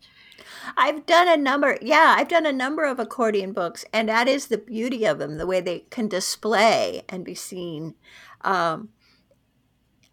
I've 0.76 1.06
done 1.06 1.28
a 1.28 1.38
number, 1.38 1.78
yeah, 1.84 2.16
I've 2.18 2.30
done 2.30 2.48
a 2.48 2.52
number 2.52 2.84
of 2.84 3.00
accordion 3.00 3.54
books, 3.54 3.86
and 3.94 4.10
that 4.10 4.28
is 4.28 4.48
the 4.48 4.58
beauty 4.58 5.06
of 5.06 5.20
them, 5.20 5.38
the 5.38 5.46
way 5.46 5.62
they 5.62 5.86
can 5.92 6.08
display 6.08 7.04
and 7.08 7.24
be 7.24 7.36
seen. 7.36 7.94
Um, 8.42 8.90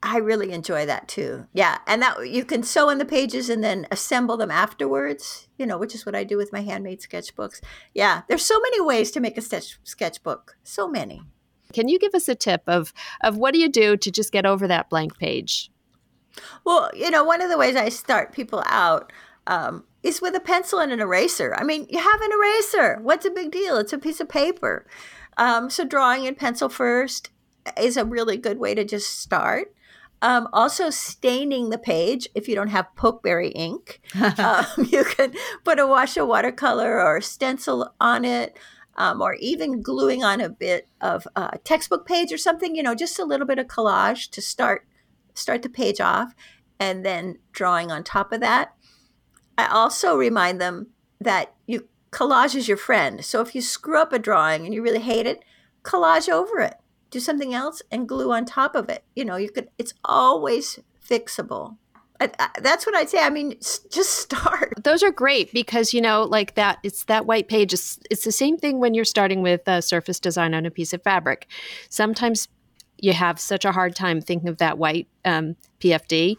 I 0.02 0.18
really 0.18 0.52
enjoy 0.52 0.86
that 0.86 1.08
too. 1.08 1.46
Yeah, 1.52 1.78
and 1.86 2.02
that 2.02 2.28
you 2.28 2.44
can 2.44 2.62
sew 2.62 2.90
in 2.90 2.98
the 2.98 3.04
pages 3.04 3.48
and 3.48 3.64
then 3.64 3.86
assemble 3.90 4.36
them 4.36 4.50
afterwards. 4.50 5.48
You 5.58 5.66
know, 5.66 5.78
which 5.78 5.94
is 5.94 6.04
what 6.04 6.14
I 6.14 6.24
do 6.24 6.36
with 6.36 6.52
my 6.52 6.60
handmade 6.60 7.00
sketchbooks. 7.00 7.60
Yeah, 7.94 8.22
there's 8.28 8.44
so 8.44 8.60
many 8.60 8.80
ways 8.80 9.10
to 9.12 9.20
make 9.20 9.36
a 9.38 9.42
sketch 9.42 9.78
sketchbook. 9.84 10.56
So 10.62 10.88
many. 10.88 11.22
Can 11.72 11.88
you 11.88 11.98
give 11.98 12.14
us 12.14 12.28
a 12.28 12.34
tip 12.34 12.62
of 12.66 12.92
of 13.22 13.36
what 13.36 13.54
do 13.54 13.60
you 13.60 13.68
do 13.68 13.96
to 13.96 14.10
just 14.10 14.32
get 14.32 14.46
over 14.46 14.68
that 14.68 14.90
blank 14.90 15.18
page? 15.18 15.70
Well, 16.64 16.90
you 16.94 17.10
know, 17.10 17.24
one 17.24 17.40
of 17.40 17.50
the 17.50 17.58
ways 17.58 17.76
I 17.76 17.88
start 17.88 18.32
people 18.32 18.62
out 18.66 19.12
um, 19.46 19.84
is 20.02 20.20
with 20.20 20.34
a 20.34 20.40
pencil 20.40 20.78
and 20.78 20.92
an 20.92 21.00
eraser. 21.00 21.54
I 21.56 21.64
mean, 21.64 21.86
you 21.88 21.98
have 21.98 22.20
an 22.20 22.32
eraser. 22.32 22.98
What's 23.02 23.26
a 23.26 23.30
big 23.30 23.50
deal? 23.50 23.76
It's 23.76 23.92
a 23.92 23.98
piece 23.98 24.20
of 24.20 24.28
paper. 24.28 24.86
Um, 25.36 25.70
so 25.70 25.84
drawing 25.84 26.24
in 26.24 26.34
pencil 26.34 26.68
first 26.68 27.30
is 27.78 27.96
a 27.96 28.04
really 28.04 28.36
good 28.36 28.58
way 28.58 28.74
to 28.74 28.84
just 28.84 29.18
start. 29.18 29.72
Um, 30.22 30.48
also, 30.52 30.90
staining 30.90 31.70
the 31.70 31.78
page 31.78 32.28
if 32.34 32.48
you 32.48 32.54
don't 32.54 32.68
have 32.68 32.86
pokeberry 32.96 33.52
ink. 33.54 34.00
um, 34.38 34.64
you 34.88 35.04
can 35.04 35.32
put 35.64 35.78
a 35.78 35.86
wash 35.86 36.16
of 36.16 36.26
watercolor 36.26 37.00
or 37.00 37.20
stencil 37.20 37.94
on 38.00 38.24
it, 38.24 38.56
um, 38.96 39.20
or 39.20 39.34
even 39.34 39.82
gluing 39.82 40.24
on 40.24 40.40
a 40.40 40.48
bit 40.48 40.88
of 41.00 41.28
a 41.36 41.58
textbook 41.58 42.06
page 42.06 42.32
or 42.32 42.38
something. 42.38 42.74
You 42.74 42.82
know, 42.82 42.94
just 42.94 43.18
a 43.18 43.24
little 43.24 43.46
bit 43.46 43.58
of 43.58 43.66
collage 43.66 44.30
to 44.30 44.40
start 44.40 44.86
start 45.34 45.62
the 45.62 45.68
page 45.68 46.00
off, 46.00 46.34
and 46.80 47.04
then 47.04 47.38
drawing 47.52 47.92
on 47.92 48.02
top 48.02 48.32
of 48.32 48.40
that. 48.40 48.74
I 49.58 49.66
also 49.66 50.16
remind 50.16 50.60
them 50.60 50.88
that 51.20 51.54
you 51.66 51.88
collage 52.10 52.54
is 52.54 52.68
your 52.68 52.76
friend. 52.76 53.24
So 53.24 53.42
if 53.42 53.54
you 53.54 53.60
screw 53.60 54.00
up 54.00 54.12
a 54.12 54.18
drawing 54.18 54.64
and 54.64 54.74
you 54.74 54.82
really 54.82 55.00
hate 55.00 55.26
it, 55.26 55.42
collage 55.82 56.28
over 56.28 56.60
it 56.60 56.76
do 57.16 57.20
something 57.20 57.54
else 57.54 57.80
and 57.90 58.06
glue 58.06 58.30
on 58.30 58.44
top 58.44 58.74
of 58.74 58.90
it. 58.90 59.02
You 59.14 59.24
know, 59.24 59.36
you 59.36 59.50
could, 59.50 59.70
it's 59.78 59.94
always 60.04 60.78
fixable. 61.02 61.78
I, 62.20 62.30
I, 62.38 62.48
that's 62.60 62.84
what 62.84 62.94
I'd 62.94 63.08
say. 63.08 63.20
I 63.20 63.30
mean, 63.30 63.54
just 63.58 64.14
start. 64.20 64.74
Those 64.82 65.02
are 65.02 65.10
great 65.10 65.50
because 65.52 65.94
you 65.94 66.00
know, 66.02 66.24
like 66.24 66.54
that. 66.56 66.78
It's 66.82 67.04
that 67.04 67.24
white 67.26 67.48
page. 67.48 67.72
It's, 67.72 67.98
it's 68.10 68.24
the 68.24 68.32
same 68.32 68.58
thing 68.58 68.80
when 68.80 68.92
you're 68.92 69.04
starting 69.06 69.42
with 69.42 69.62
a 69.66 69.80
surface 69.80 70.20
design 70.20 70.52
on 70.54 70.66
a 70.66 70.70
piece 70.70 70.92
of 70.92 71.02
fabric. 71.02 71.46
Sometimes 71.88 72.48
you 72.98 73.12
have 73.12 73.40
such 73.40 73.64
a 73.64 73.72
hard 73.72 73.94
time 73.94 74.20
thinking 74.20 74.48
of 74.48 74.58
that 74.58 74.78
white 74.78 75.08
um, 75.24 75.56
PFD, 75.80 76.36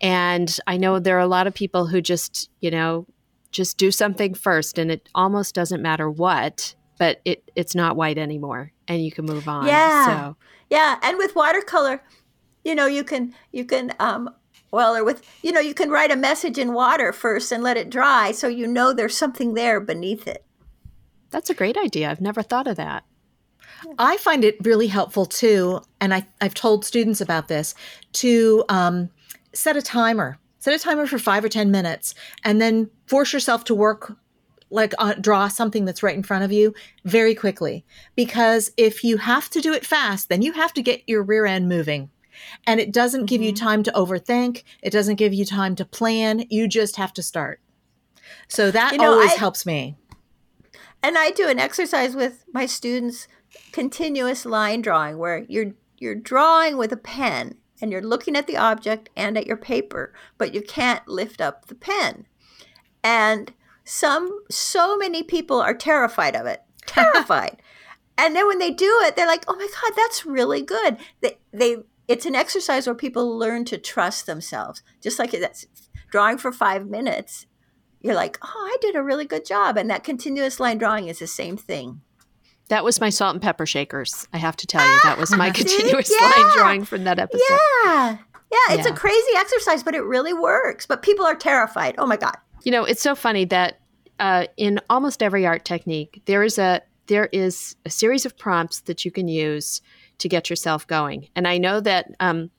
and 0.00 0.58
I 0.66 0.76
know 0.78 0.98
there 0.98 1.16
are 1.16 1.20
a 1.20 1.26
lot 1.26 1.46
of 1.46 1.54
people 1.54 1.86
who 1.86 2.00
just, 2.00 2.50
you 2.60 2.70
know, 2.70 3.06
just 3.50 3.76
do 3.76 3.90
something 3.90 4.34
first, 4.34 4.78
and 4.78 4.90
it 4.90 5.08
almost 5.14 5.54
doesn't 5.54 5.82
matter 5.82 6.10
what, 6.10 6.74
but 6.98 7.20
it 7.26 7.50
it's 7.56 7.74
not 7.74 7.96
white 7.96 8.18
anymore 8.18 8.72
and 8.88 9.04
you 9.04 9.12
can 9.12 9.26
move 9.26 9.48
on. 9.48 9.66
Yeah. 9.66 10.06
So. 10.06 10.36
Yeah. 10.70 10.98
And 11.02 11.18
with 11.18 11.34
watercolor, 11.36 12.02
you 12.64 12.74
know, 12.74 12.86
you 12.86 13.04
can, 13.04 13.34
you 13.52 13.64
can, 13.64 13.92
um, 14.00 14.30
well, 14.70 14.96
or 14.96 15.04
with, 15.04 15.22
you 15.42 15.52
know, 15.52 15.60
you 15.60 15.74
can 15.74 15.90
write 15.90 16.10
a 16.10 16.16
message 16.16 16.58
in 16.58 16.72
water 16.72 17.12
first 17.12 17.52
and 17.52 17.62
let 17.62 17.76
it 17.76 17.90
dry 17.90 18.32
so 18.32 18.48
you 18.48 18.66
know 18.66 18.92
there's 18.92 19.16
something 19.16 19.54
there 19.54 19.80
beneath 19.80 20.26
it. 20.26 20.44
That's 21.30 21.50
a 21.50 21.54
great 21.54 21.76
idea. 21.76 22.10
I've 22.10 22.20
never 22.20 22.42
thought 22.42 22.66
of 22.66 22.76
that. 22.76 23.04
I 23.98 24.16
find 24.16 24.44
it 24.44 24.56
really 24.64 24.88
helpful 24.88 25.24
too, 25.24 25.82
and 26.00 26.12
I, 26.12 26.26
I've 26.40 26.54
told 26.54 26.84
students 26.84 27.20
about 27.20 27.48
this 27.48 27.74
to 28.14 28.64
um, 28.68 29.10
set 29.52 29.76
a 29.76 29.82
timer. 29.82 30.38
Set 30.58 30.74
a 30.74 30.78
timer 30.78 31.06
for 31.06 31.18
five 31.18 31.44
or 31.44 31.48
10 31.48 31.70
minutes 31.70 32.14
and 32.42 32.60
then 32.60 32.90
force 33.06 33.32
yourself 33.32 33.64
to 33.64 33.74
work 33.74 34.16
like 34.70 34.94
uh, 34.98 35.14
draw 35.14 35.48
something 35.48 35.84
that's 35.84 36.02
right 36.02 36.16
in 36.16 36.22
front 36.22 36.44
of 36.44 36.52
you 36.52 36.74
very 37.04 37.34
quickly. 37.34 37.84
Because 38.14 38.70
if 38.76 39.04
you 39.04 39.16
have 39.18 39.48
to 39.50 39.60
do 39.60 39.72
it 39.72 39.86
fast 39.86 40.28
then 40.28 40.42
you 40.42 40.52
have 40.52 40.72
to 40.74 40.82
get 40.82 41.02
your 41.06 41.22
rear 41.22 41.46
end 41.46 41.68
moving. 41.68 42.10
And 42.66 42.80
it 42.80 42.92
doesn't 42.92 43.26
give 43.26 43.40
mm-hmm. 43.40 43.48
you 43.48 43.54
time 43.54 43.82
to 43.84 43.92
overthink. 43.92 44.62
It 44.82 44.90
doesn't 44.90 45.16
give 45.16 45.34
you 45.34 45.44
time 45.44 45.74
to 45.76 45.84
plan. 45.84 46.44
You 46.50 46.68
just 46.68 46.96
have 46.96 47.12
to 47.14 47.22
start. 47.22 47.60
So 48.48 48.70
that 48.70 48.92
you 48.92 48.98
know, 48.98 49.12
always 49.12 49.32
I, 49.32 49.36
helps 49.36 49.66
me. 49.66 49.96
And 51.02 51.16
i 51.16 51.30
do 51.30 51.48
an 51.48 51.58
exercise 51.58 52.14
with 52.14 52.44
my 52.52 52.66
students 52.66 53.28
continuous 53.72 54.44
line 54.44 54.82
drawing 54.82 55.16
where 55.16 55.44
you're 55.48 55.72
you're 55.98 56.14
drawing 56.14 56.76
with 56.76 56.92
a 56.92 56.96
pen 56.96 57.56
and 57.80 57.90
you're 57.90 58.02
looking 58.02 58.36
at 58.36 58.46
the 58.46 58.56
object 58.56 59.08
and 59.16 59.38
at 59.38 59.46
your 59.46 59.56
paper 59.56 60.12
but 60.36 60.54
you 60.54 60.60
can't 60.60 61.06
lift 61.08 61.40
up 61.40 61.66
the 61.66 61.74
pen. 61.74 62.26
And 63.02 63.52
some 63.88 64.40
so 64.50 64.98
many 64.98 65.22
people 65.22 65.60
are 65.60 65.72
terrified 65.72 66.36
of 66.36 66.44
it 66.44 66.62
terrified. 66.86 67.62
And 68.18 68.36
then 68.36 68.46
when 68.46 68.58
they 68.58 68.70
do 68.70 69.00
it 69.04 69.16
they're 69.16 69.26
like 69.26 69.44
oh 69.48 69.56
my 69.56 69.66
god 69.66 69.92
that's 69.96 70.26
really 70.26 70.60
good. 70.60 70.98
They 71.22 71.38
they 71.52 71.78
it's 72.06 72.26
an 72.26 72.34
exercise 72.34 72.86
where 72.86 72.94
people 72.94 73.36
learn 73.36 73.64
to 73.66 73.78
trust 73.78 74.26
themselves. 74.26 74.82
Just 75.00 75.18
like 75.18 75.30
that's 75.30 75.66
drawing 76.10 76.38
for 76.38 76.52
five 76.52 76.86
minutes 76.86 77.46
you're 78.00 78.14
like 78.14 78.38
oh 78.42 78.70
i 78.72 78.76
did 78.80 78.94
a 78.94 79.02
really 79.02 79.24
good 79.24 79.46
job. 79.46 79.78
And 79.78 79.88
that 79.88 80.04
continuous 80.04 80.60
line 80.60 80.76
drawing 80.76 81.08
is 81.08 81.18
the 81.18 81.26
same 81.26 81.56
thing. 81.56 82.02
That 82.68 82.84
was 82.84 83.00
my 83.00 83.08
salt 83.08 83.34
and 83.36 83.42
pepper 83.42 83.64
shakers 83.64 84.28
i 84.34 84.36
have 84.36 84.56
to 84.56 84.66
tell 84.66 84.86
you. 84.86 85.00
That 85.02 85.16
was 85.18 85.34
my 85.34 85.50
continuous 85.62 86.10
yeah. 86.10 86.26
line 86.26 86.56
drawing 86.56 86.84
from 86.84 87.04
that 87.04 87.18
episode. 87.18 87.42
Yeah. 87.84 88.18
Yeah 88.52 88.74
it's 88.74 88.86
yeah. 88.86 88.92
a 88.92 88.96
crazy 88.96 89.32
exercise 89.34 89.82
but 89.82 89.94
it 89.94 90.02
really 90.02 90.34
works. 90.34 90.84
But 90.84 91.00
people 91.00 91.24
are 91.24 91.34
terrified. 91.34 91.94
Oh 91.96 92.06
my 92.06 92.18
god. 92.18 92.36
You 92.64 92.72
know, 92.72 92.84
it's 92.84 93.02
so 93.02 93.14
funny 93.14 93.44
that 93.46 93.77
uh, 94.18 94.46
in 94.56 94.80
almost 94.90 95.22
every 95.22 95.46
art 95.46 95.64
technique, 95.64 96.22
there 96.26 96.42
is 96.42 96.58
a 96.58 96.82
there 97.06 97.28
is 97.32 97.74
a 97.86 97.90
series 97.90 98.26
of 98.26 98.36
prompts 98.36 98.80
that 98.82 99.04
you 99.04 99.10
can 99.10 99.28
use 99.28 99.80
to 100.18 100.28
get 100.28 100.50
yourself 100.50 100.86
going. 100.86 101.28
And 101.34 101.48
I 101.48 101.56
know 101.56 101.80
that 101.80 102.10
um, 102.20 102.50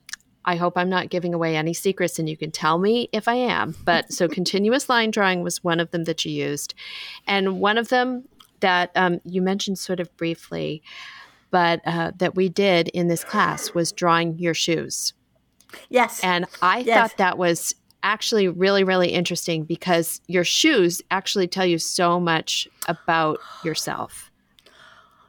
I 0.44 0.56
hope 0.56 0.76
I'm 0.76 0.88
not 0.88 1.08
giving 1.08 1.34
away 1.34 1.56
any 1.56 1.72
secrets, 1.72 2.18
and 2.18 2.28
you 2.28 2.36
can 2.36 2.50
tell 2.50 2.78
me 2.78 3.08
if 3.12 3.28
I 3.28 3.34
am. 3.34 3.76
But 3.84 4.12
so 4.12 4.28
continuous 4.40 4.88
line 4.88 5.10
drawing 5.10 5.42
was 5.42 5.62
one 5.62 5.80
of 5.80 5.90
them 5.90 6.04
that 6.04 6.24
you 6.24 6.32
used, 6.32 6.74
and 7.26 7.60
one 7.60 7.78
of 7.78 7.88
them 7.88 8.24
that 8.60 8.90
um, 8.94 9.20
you 9.24 9.40
mentioned 9.40 9.78
sort 9.78 10.00
of 10.00 10.14
briefly, 10.16 10.82
but 11.50 11.80
uh, 11.86 12.12
that 12.16 12.34
we 12.34 12.48
did 12.48 12.88
in 12.88 13.08
this 13.08 13.24
class 13.24 13.72
was 13.74 13.92
drawing 13.92 14.38
your 14.38 14.54
shoes. 14.54 15.14
Yes. 15.88 16.22
And 16.22 16.46
I 16.62 16.78
yes. 16.80 16.96
thought 16.98 17.18
that 17.18 17.38
was 17.38 17.74
actually 18.02 18.48
really, 18.48 18.84
really 18.84 19.08
interesting 19.08 19.64
because 19.64 20.20
your 20.26 20.44
shoes 20.44 21.02
actually 21.10 21.48
tell 21.48 21.66
you 21.66 21.78
so 21.78 22.20
much 22.20 22.68
about 22.88 23.38
yourself. 23.64 24.30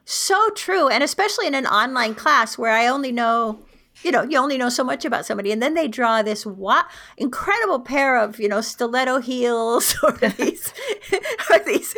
So 0.04 0.50
true. 0.50 0.88
And 0.88 1.02
especially 1.02 1.46
in 1.46 1.54
an 1.54 1.66
online 1.66 2.14
class 2.14 2.58
where 2.58 2.72
I 2.72 2.88
only 2.88 3.12
know, 3.12 3.60
you 4.02 4.10
know, 4.10 4.22
you 4.24 4.36
only 4.36 4.58
know 4.58 4.68
so 4.68 4.82
much 4.82 5.04
about 5.04 5.24
somebody. 5.24 5.52
And 5.52 5.62
then 5.62 5.74
they 5.74 5.86
draw 5.86 6.22
this 6.22 6.44
wa- 6.44 6.84
incredible 7.16 7.80
pair 7.80 8.18
of, 8.18 8.40
you 8.40 8.48
know, 8.48 8.60
stiletto 8.60 9.20
heels 9.20 9.96
or 10.02 10.12
these, 10.12 10.72
or 11.50 11.58
these 11.60 11.94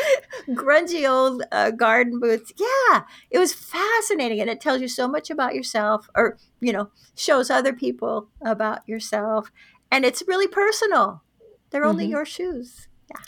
grungy 0.50 1.08
old 1.08 1.42
uh, 1.50 1.70
garden 1.70 2.20
boots. 2.20 2.52
Yeah, 2.56 3.04
it 3.30 3.38
was 3.38 3.54
fascinating. 3.54 4.40
And 4.40 4.50
it 4.50 4.60
tells 4.60 4.80
you 4.80 4.88
so 4.88 5.08
much 5.08 5.30
about 5.30 5.54
yourself 5.54 6.08
or, 6.14 6.36
you 6.60 6.72
know, 6.72 6.90
shows 7.16 7.50
other 7.50 7.72
people 7.72 8.28
about 8.44 8.86
yourself 8.86 9.50
and 9.94 10.04
it's 10.04 10.24
really 10.26 10.48
personal. 10.48 11.22
They're 11.70 11.82
mm-hmm. 11.82 11.90
only 11.90 12.06
your 12.06 12.24
shoes. 12.24 12.88
Yeah. 13.08 13.22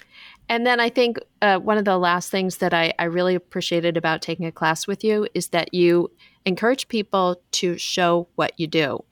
And 0.49 0.67
then 0.67 0.81
I 0.81 0.89
think 0.89 1.19
uh, 1.41 1.59
one 1.59 1.79
of 1.79 1.85
the 1.85 1.97
last 1.97 2.29
things 2.31 2.57
that 2.57 2.75
I, 2.75 2.93
I 2.99 3.05
really 3.05 3.37
appreciated 3.37 3.97
about 3.97 4.21
taking 4.21 4.47
a 4.47 4.53
class 4.53 4.89
with 4.89 5.05
you 5.05 5.29
is 5.33 5.49
that 5.49 5.73
you 5.73 6.11
encourage 6.45 6.89
people 6.89 7.41
to 7.53 7.79
show 7.79 8.29
what 8.35 8.53
you 8.57 8.67
do. 8.67 9.05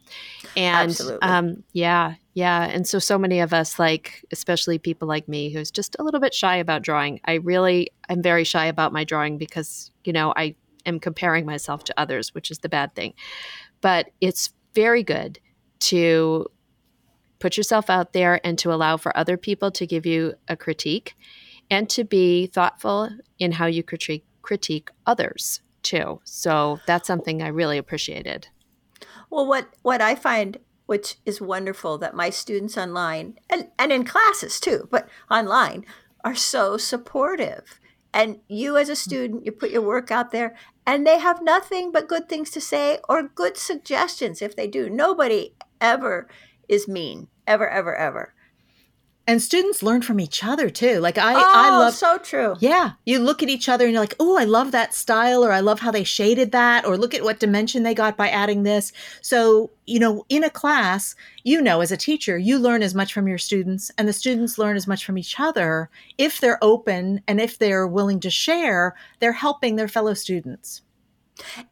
And 0.57 1.01
um, 1.23 1.63
yeah, 1.73 2.15
yeah. 2.35 2.65
And 2.65 2.89
so, 2.89 2.99
so 2.99 3.19
many 3.19 3.39
of 3.39 3.53
us, 3.53 3.79
like, 3.79 4.25
especially 4.33 4.79
people 4.79 5.07
like 5.07 5.29
me, 5.29 5.53
who's 5.53 5.71
just 5.71 5.95
a 6.01 6.03
little 6.03 6.21
bit 6.21 6.35
shy 6.35 6.57
about 6.57 6.83
drawing. 6.83 7.21
I 7.25 7.35
really, 7.35 7.91
I'm 8.09 8.21
very 8.21 8.45
shy 8.45 8.67
about 8.67 8.93
my 8.93 9.05
drawing 9.05 9.39
because, 9.39 9.93
you 10.03 10.13
know, 10.13 10.33
I 10.37 10.57
am 10.87 10.99
comparing 10.99 11.47
myself 11.47 11.85
to 11.85 11.95
others, 12.01 12.35
which 12.35 12.51
is 12.51 12.59
the 12.59 12.69
bad 12.69 12.97
thing. 12.97 13.15
But 13.81 14.11
it's 14.21 14.53
very 14.75 15.05
good 15.05 15.39
to 15.81 16.47
put 17.39 17.57
yourself 17.57 17.91
out 17.91 18.13
there 18.13 18.41
and 18.45 18.59
to 18.59 18.73
allow 18.73 18.97
for 18.97 19.17
other 19.17 19.37
people 19.37 19.71
to 19.73 19.87
give 19.87 20.07
you 20.07 20.35
a 20.49 20.57
critique 20.57 21.17
and 21.71 21.89
to 21.91 22.05
be 22.05 22.47
thoughtful 22.47 23.11
in 23.39 23.53
how 23.53 23.67
you 23.67 23.83
critique 23.83 24.25
critique 24.43 24.91
others 25.07 25.63
too. 25.83 26.21
So 26.25 26.81
that's 26.87 27.07
something 27.07 27.43
I 27.43 27.49
really 27.49 27.79
appreciated. 27.79 28.49
Well, 29.31 29.47
what 29.47 29.69
what 29.83 30.01
I 30.01 30.15
find 30.15 30.59
which 30.87 31.17
is 31.25 31.41
wonderful 31.41 31.99
that 31.99 32.15
my 32.15 32.31
students 32.31 32.77
online 32.77 33.39
and, 33.49 33.69
and 33.79 33.93
in 33.93 34.05
classes 34.05 34.61
too, 34.61 34.89
but 34.91 35.09
online 35.31 35.85
are 36.25 36.35
so 36.35 36.77
supportive. 36.77 37.81
And 38.13 38.41
you 38.49 38.77
as 38.77 38.89
a 38.89 38.97
student, 38.97 39.45
you 39.45 39.53
put 39.53 39.71
your 39.71 39.83
work 39.83 40.11
out 40.11 40.31
there 40.31 40.55
and 40.87 41.07
they 41.07 41.19
have 41.19 41.43
nothing 41.43 41.91
but 41.91 42.09
good 42.09 42.29
things 42.29 42.51
to 42.51 42.61
say 42.61 42.99
or 43.09 43.23
good 43.23 43.57
suggestions 43.57 44.43
if 44.43 44.55
they 44.55 44.67
do. 44.67 44.89
Nobody 44.89 45.55
ever 45.81 46.29
is 46.69 46.89
mean, 46.89 47.29
ever, 47.47 47.69
ever, 47.69 47.95
ever. 47.95 48.35
And 49.27 49.41
students 49.41 49.83
learn 49.83 50.03
from 50.03 50.21
each 50.21 50.45
other 50.45 50.69
too. 50.69 51.01
Like 51.01 51.17
i 51.17 51.33
oh, 51.35 51.53
i 51.55 51.71
love 51.71 51.95
so 51.95 52.19
true. 52.19 52.57
Yeah 52.61 52.93
you 53.07 53.19
look 53.19 53.43
at 53.43 53.49
each 53.49 53.69
other 53.69 53.85
and 53.85 53.95
you're 53.95 54.03
like 54.03 54.15
oh 54.21 54.37
i 54.39 54.45
love 54.45 54.71
that 54.73 54.93
style 54.93 55.43
or 55.43 55.51
i 55.51 55.61
love 55.61 55.81
how 55.81 55.91
they 55.91 56.05
shaded 56.05 56.53
that 56.53 56.85
or 56.85 56.99
look 56.99 57.15
at 57.15 57.25
what 57.25 57.41
dimension 57.41 57.83
they 57.83 57.95
got 57.95 58.19
by 58.19 58.29
adding 58.29 58.63
this. 58.65 58.93
So 59.23 59.71
you 59.87 59.99
know 59.99 60.27
in 60.29 60.45
a 60.45 60.51
class 60.51 61.15
you 61.43 61.61
know 61.63 61.81
as 61.81 61.91
a 61.93 61.97
teacher 61.97 62.37
you 62.37 62.59
learn 62.59 62.83
as 62.83 62.95
much 62.95 63.13
from 63.15 63.27
your 63.27 63.39
students 63.39 63.91
and 63.97 64.07
the 64.07 64.13
students 64.13 64.59
learn 64.59 64.77
as 64.77 64.87
much 64.87 65.05
from 65.05 65.17
each 65.17 65.41
other 65.41 65.89
if 66.19 66.41
they're 66.41 66.63
open 66.63 67.23
and 67.27 67.41
if 67.41 67.59
they're 67.59 67.87
willing 67.87 68.21
to 68.21 68.31
share 68.31 68.95
they're 69.21 69.33
helping 69.33 69.77
their 69.77 69.89
fellow 69.89 70.15
students 70.15 70.83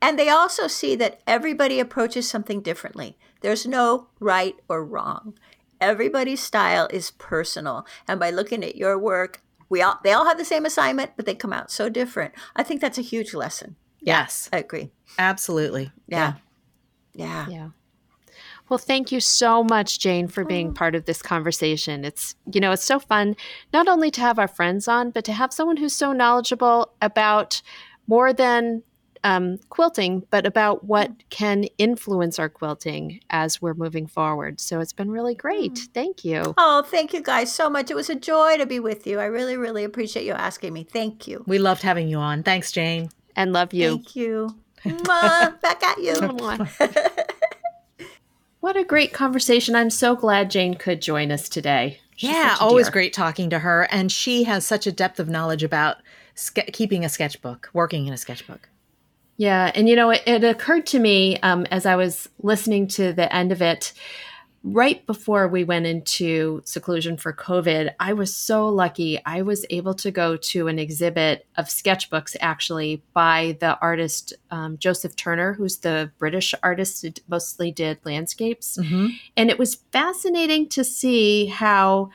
and 0.00 0.18
they 0.18 0.28
also 0.28 0.66
see 0.66 0.96
that 0.96 1.20
everybody 1.26 1.78
approaches 1.78 2.28
something 2.28 2.60
differently 2.60 3.16
there's 3.40 3.66
no 3.66 4.08
right 4.20 4.56
or 4.68 4.84
wrong 4.84 5.34
everybody's 5.82 6.40
style 6.40 6.88
is 6.90 7.10
personal. 7.10 7.84
And 8.06 8.18
by 8.20 8.30
looking 8.30 8.64
at 8.64 8.76
your 8.76 8.96
work, 8.96 9.42
we 9.68 9.82
all 9.82 9.98
they 10.02 10.12
all 10.12 10.24
have 10.24 10.38
the 10.38 10.44
same 10.44 10.64
assignment, 10.64 11.12
but 11.16 11.26
they 11.26 11.34
come 11.34 11.52
out 11.52 11.70
so 11.70 11.88
different. 11.88 12.32
I 12.54 12.62
think 12.62 12.80
that's 12.80 12.98
a 12.98 13.02
huge 13.02 13.34
lesson. 13.34 13.76
Yes. 14.00 14.48
I 14.52 14.58
agree. 14.58 14.90
Absolutely. 15.18 15.92
Yeah. 16.06 16.34
Yeah. 17.14 17.46
Yeah. 17.48 17.68
Well, 18.68 18.78
thank 18.78 19.12
you 19.12 19.20
so 19.20 19.62
much, 19.62 19.98
Jane, 19.98 20.28
for 20.28 20.44
being 20.44 20.70
oh. 20.70 20.72
part 20.72 20.94
of 20.94 21.04
this 21.04 21.20
conversation. 21.20 22.04
It's, 22.04 22.36
you 22.50 22.60
know, 22.60 22.72
it's 22.72 22.84
so 22.84 22.98
fun 22.98 23.36
not 23.72 23.86
only 23.86 24.10
to 24.12 24.20
have 24.20 24.38
our 24.38 24.48
friends 24.48 24.88
on, 24.88 25.10
but 25.10 25.24
to 25.26 25.32
have 25.32 25.52
someone 25.52 25.76
who's 25.76 25.94
so 25.94 26.12
knowledgeable 26.12 26.92
about 27.02 27.60
more 28.06 28.32
than 28.32 28.82
um, 29.24 29.58
quilting, 29.68 30.26
but 30.30 30.46
about 30.46 30.84
what 30.84 31.10
can 31.30 31.64
influence 31.78 32.38
our 32.38 32.48
quilting 32.48 33.20
as 33.30 33.62
we're 33.62 33.74
moving 33.74 34.06
forward. 34.06 34.60
So 34.60 34.80
it's 34.80 34.92
been 34.92 35.10
really 35.10 35.34
great. 35.34 35.74
Mm. 35.74 35.88
Thank 35.94 36.24
you. 36.24 36.54
Oh, 36.58 36.82
thank 36.82 37.12
you 37.12 37.22
guys 37.22 37.52
so 37.52 37.70
much. 37.70 37.90
It 37.90 37.94
was 37.94 38.10
a 38.10 38.14
joy 38.14 38.56
to 38.56 38.66
be 38.66 38.80
with 38.80 39.06
you. 39.06 39.20
I 39.20 39.26
really, 39.26 39.56
really 39.56 39.84
appreciate 39.84 40.26
you 40.26 40.32
asking 40.32 40.72
me. 40.72 40.84
Thank 40.84 41.28
you. 41.28 41.44
We 41.46 41.58
loved 41.58 41.82
having 41.82 42.08
you 42.08 42.18
on. 42.18 42.42
Thanks, 42.42 42.72
Jane. 42.72 43.10
And 43.36 43.52
love 43.52 43.72
you. 43.72 43.90
Thank 43.90 44.16
you. 44.16 44.56
Back 44.84 45.82
at 45.82 45.98
you. 45.98 46.14
what 48.60 48.76
a 48.76 48.84
great 48.84 49.12
conversation. 49.12 49.76
I'm 49.76 49.90
so 49.90 50.16
glad 50.16 50.50
Jane 50.50 50.74
could 50.74 51.00
join 51.00 51.30
us 51.30 51.48
today. 51.48 52.00
She's 52.16 52.30
yeah, 52.30 52.56
always 52.60 52.90
great 52.90 53.12
talking 53.12 53.50
to 53.50 53.60
her. 53.60 53.88
And 53.90 54.10
she 54.10 54.44
has 54.44 54.66
such 54.66 54.86
a 54.86 54.92
depth 54.92 55.20
of 55.20 55.28
knowledge 55.28 55.62
about 55.62 55.98
ske- 56.34 56.72
keeping 56.72 57.04
a 57.04 57.08
sketchbook, 57.08 57.70
working 57.72 58.06
in 58.06 58.12
a 58.12 58.18
sketchbook. 58.18 58.68
Yeah. 59.36 59.72
And, 59.74 59.88
you 59.88 59.96
know, 59.96 60.10
it, 60.10 60.22
it 60.26 60.44
occurred 60.44 60.86
to 60.86 60.98
me 60.98 61.38
um, 61.40 61.66
as 61.70 61.86
I 61.86 61.96
was 61.96 62.28
listening 62.42 62.86
to 62.88 63.12
the 63.12 63.34
end 63.34 63.50
of 63.50 63.62
it, 63.62 63.92
right 64.64 65.04
before 65.06 65.48
we 65.48 65.64
went 65.64 65.86
into 65.86 66.62
seclusion 66.64 67.16
for 67.16 67.32
COVID, 67.32 67.92
I 67.98 68.12
was 68.12 68.34
so 68.34 68.68
lucky. 68.68 69.18
I 69.24 69.42
was 69.42 69.66
able 69.70 69.94
to 69.94 70.10
go 70.10 70.36
to 70.36 70.68
an 70.68 70.78
exhibit 70.78 71.46
of 71.56 71.66
sketchbooks 71.66 72.36
actually 72.40 73.02
by 73.12 73.56
the 73.60 73.78
artist 73.80 74.34
um, 74.50 74.78
Joseph 74.78 75.16
Turner, 75.16 75.54
who's 75.54 75.78
the 75.78 76.12
British 76.18 76.54
artist 76.62 77.02
who 77.02 77.10
mostly 77.28 77.72
did 77.72 77.98
landscapes. 78.04 78.78
Mm-hmm. 78.78 79.08
And 79.36 79.50
it 79.50 79.58
was 79.58 79.76
fascinating 79.90 80.68
to 80.70 80.84
see 80.84 81.46
how 81.46 82.10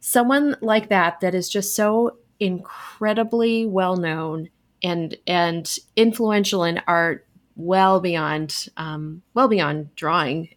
someone 0.00 0.56
like 0.60 0.88
that, 0.88 1.20
that 1.20 1.34
is 1.34 1.48
just 1.48 1.76
so 1.76 2.16
incredibly 2.40 3.64
well 3.64 3.96
known 3.96 4.48
and 4.84 5.16
and 5.26 5.78
influential 5.96 6.62
in 6.62 6.80
art 6.86 7.26
well 7.56 7.98
beyond 7.98 8.68
um, 8.76 9.22
well 9.32 9.48
beyond 9.48 9.94
drawing 9.96 10.50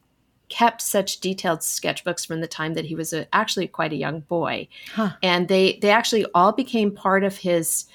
kept 0.50 0.82
such 0.82 1.20
detailed 1.20 1.60
sketchbooks 1.60 2.26
from 2.26 2.40
the 2.40 2.48
time 2.48 2.74
that 2.76 2.86
he 2.86 2.96
was 2.96 3.12
a, 3.12 3.28
actually 3.36 3.68
quite 3.68 3.92
a 3.92 3.98
young 3.98 4.22
boy. 4.22 4.68
Huh. 4.94 5.12
and 5.24 5.48
they 5.48 5.80
they 5.82 5.90
actually 5.90 6.26
all 6.36 6.52
became 6.52 6.92
part 6.92 7.24
of 7.24 7.38
his 7.38 7.86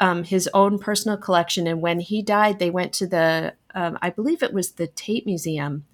um, 0.00 0.24
his 0.24 0.48
own 0.52 0.78
personal 0.78 1.16
collection. 1.16 1.66
And 1.66 1.80
when 1.80 2.00
he 2.00 2.20
died 2.20 2.58
they 2.58 2.70
went 2.70 2.92
to 2.94 3.06
the 3.06 3.54
um, 3.74 3.98
i 4.02 4.10
believe 4.10 4.42
it 4.42 4.52
was 4.52 4.72
the 4.72 4.88
tate 4.88 5.24
museum 5.24 5.84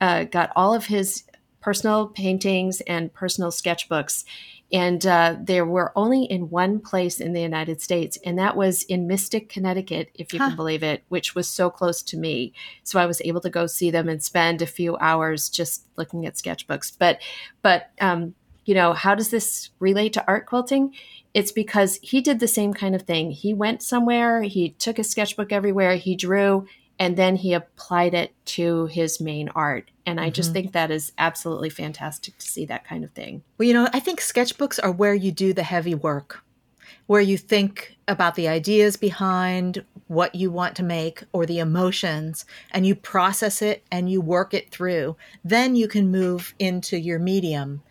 uh, 0.00 0.24
got 0.24 0.50
all 0.56 0.74
of 0.74 0.86
his 0.86 1.24
personal 1.60 2.08
paintings 2.08 2.82
and 2.82 3.12
personal 3.14 3.50
sketchbooks 3.50 4.24
and 4.72 5.06
uh, 5.06 5.36
there 5.40 5.64
were 5.64 5.92
only 5.94 6.24
in 6.24 6.50
one 6.50 6.80
place 6.80 7.20
in 7.20 7.32
the 7.32 7.40
United 7.40 7.80
States, 7.80 8.18
and 8.24 8.38
that 8.38 8.56
was 8.56 8.82
in 8.84 9.06
Mystic, 9.06 9.48
Connecticut, 9.48 10.10
if 10.14 10.32
you 10.32 10.38
huh. 10.38 10.48
can 10.48 10.56
believe 10.56 10.82
it, 10.82 11.04
which 11.08 11.34
was 11.34 11.48
so 11.48 11.70
close 11.70 12.02
to 12.02 12.16
me. 12.16 12.52
So 12.82 12.98
I 12.98 13.06
was 13.06 13.20
able 13.24 13.40
to 13.42 13.50
go 13.50 13.66
see 13.66 13.90
them 13.90 14.08
and 14.08 14.22
spend 14.22 14.62
a 14.62 14.66
few 14.66 14.96
hours 14.96 15.48
just 15.48 15.86
looking 15.96 16.26
at 16.26 16.34
sketchbooks. 16.34 16.92
But, 16.98 17.20
but 17.62 17.90
um, 18.00 18.34
you 18.64 18.74
know, 18.74 18.94
how 18.94 19.14
does 19.14 19.30
this 19.30 19.70
relate 19.78 20.12
to 20.14 20.24
art 20.26 20.46
quilting? 20.46 20.94
It's 21.34 21.52
because 21.52 21.98
he 22.02 22.20
did 22.20 22.40
the 22.40 22.48
same 22.48 22.72
kind 22.72 22.94
of 22.94 23.02
thing. 23.02 23.32
He 23.32 23.52
went 23.52 23.82
somewhere, 23.82 24.42
he 24.42 24.70
took 24.70 24.98
a 24.98 25.04
sketchbook 25.04 25.52
everywhere, 25.52 25.96
he 25.96 26.16
drew, 26.16 26.66
and 27.04 27.18
then 27.18 27.36
he 27.36 27.52
applied 27.52 28.14
it 28.14 28.32
to 28.46 28.86
his 28.86 29.20
main 29.20 29.50
art. 29.50 29.90
And 30.06 30.18
I 30.18 30.28
mm-hmm. 30.28 30.32
just 30.32 30.54
think 30.54 30.72
that 30.72 30.90
is 30.90 31.12
absolutely 31.18 31.68
fantastic 31.68 32.38
to 32.38 32.50
see 32.50 32.64
that 32.64 32.86
kind 32.86 33.04
of 33.04 33.10
thing. 33.10 33.42
Well, 33.58 33.68
you 33.68 33.74
know, 33.74 33.90
I 33.92 34.00
think 34.00 34.22
sketchbooks 34.22 34.80
are 34.82 34.90
where 34.90 35.12
you 35.12 35.30
do 35.30 35.52
the 35.52 35.64
heavy 35.64 35.94
work, 35.94 36.42
where 37.06 37.20
you 37.20 37.36
think 37.36 37.98
about 38.08 38.36
the 38.36 38.48
ideas 38.48 38.96
behind 38.96 39.84
what 40.06 40.34
you 40.34 40.50
want 40.50 40.76
to 40.76 40.82
make 40.82 41.22
or 41.34 41.44
the 41.44 41.58
emotions, 41.58 42.46
and 42.70 42.86
you 42.86 42.94
process 42.94 43.60
it 43.60 43.84
and 43.92 44.10
you 44.10 44.22
work 44.22 44.54
it 44.54 44.70
through. 44.70 45.14
Then 45.44 45.76
you 45.76 45.88
can 45.88 46.10
move 46.10 46.54
into 46.58 46.98
your 46.98 47.18
medium, 47.18 47.82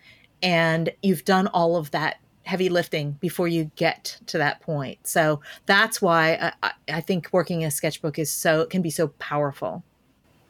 and 0.42 0.92
you've 1.04 1.24
done 1.24 1.46
all 1.46 1.76
of 1.76 1.92
that 1.92 2.16
heavy 2.44 2.68
lifting 2.68 3.12
before 3.20 3.48
you 3.48 3.70
get 3.76 4.18
to 4.26 4.38
that 4.38 4.60
point. 4.60 4.98
So 5.06 5.40
that's 5.66 6.00
why 6.00 6.52
I, 6.62 6.72
I 6.88 7.00
think 7.00 7.28
working 7.32 7.64
a 7.64 7.70
sketchbook 7.70 8.18
is 8.18 8.30
so 8.30 8.66
can 8.66 8.82
be 8.82 8.90
so 8.90 9.08
powerful. 9.18 9.82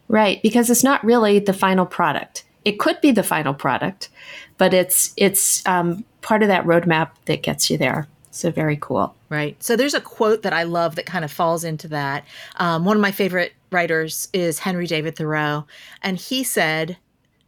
Right, 0.08 0.42
because 0.42 0.68
it's 0.68 0.84
not 0.84 1.02
really 1.04 1.38
the 1.38 1.52
final 1.52 1.86
product. 1.86 2.44
It 2.64 2.78
could 2.78 3.00
be 3.00 3.12
the 3.12 3.22
final 3.22 3.54
product, 3.54 4.10
but 4.58 4.74
it's 4.74 5.14
it's 5.16 5.66
um, 5.66 6.04
part 6.20 6.42
of 6.42 6.48
that 6.48 6.64
roadmap 6.64 7.10
that 7.26 7.42
gets 7.42 7.70
you 7.70 7.78
there. 7.78 8.08
So 8.30 8.50
very 8.50 8.76
cool. 8.80 9.14
Right. 9.28 9.60
So 9.62 9.76
there's 9.76 9.94
a 9.94 10.00
quote 10.00 10.42
that 10.42 10.52
I 10.52 10.64
love 10.64 10.96
that 10.96 11.06
kind 11.06 11.24
of 11.24 11.30
falls 11.30 11.62
into 11.62 11.88
that. 11.88 12.24
Um, 12.56 12.84
one 12.84 12.96
of 12.96 13.00
my 13.00 13.12
favorite 13.12 13.52
writers 13.70 14.28
is 14.32 14.58
Henry 14.58 14.86
David 14.86 15.16
Thoreau, 15.16 15.66
and 16.02 16.18
he 16.18 16.42
said, 16.42 16.98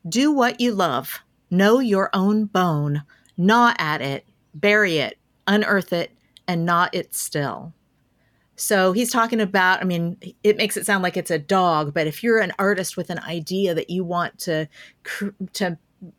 "Do 0.09 0.31
what 0.31 0.61
you 0.61 0.73
love. 0.73 1.21
Know 1.51 1.81
your 1.81 2.11
own 2.13 2.45
bone. 2.45 3.03
Gnaw 3.37 3.75
at 3.79 4.01
it 4.01 4.25
bury 4.61 4.99
it, 4.99 5.19
unearth 5.47 5.93
it, 5.93 6.11
and 6.49 6.65
knot 6.65 6.95
it 6.95 7.15
still. 7.15 7.73
So 8.57 8.93
he's 8.93 9.13
talking 9.13 9.41
about, 9.41 9.83
I 9.83 9.85
mean, 9.85 10.17
it 10.43 10.57
makes 10.57 10.77
it 10.77 10.87
sound 10.87 11.03
like 11.03 11.17
it's 11.17 11.31
a 11.31 11.39
dog, 11.39 11.93
but 11.93 12.07
if 12.07 12.23
you're 12.23 12.39
an 12.39 12.53
artist 12.59 12.97
with 12.97 13.11
an 13.11 13.19
idea 13.21 13.75
that 13.75 13.91
you 13.91 14.03
want 14.03 14.39
to 14.41 14.67
to 15.53 15.79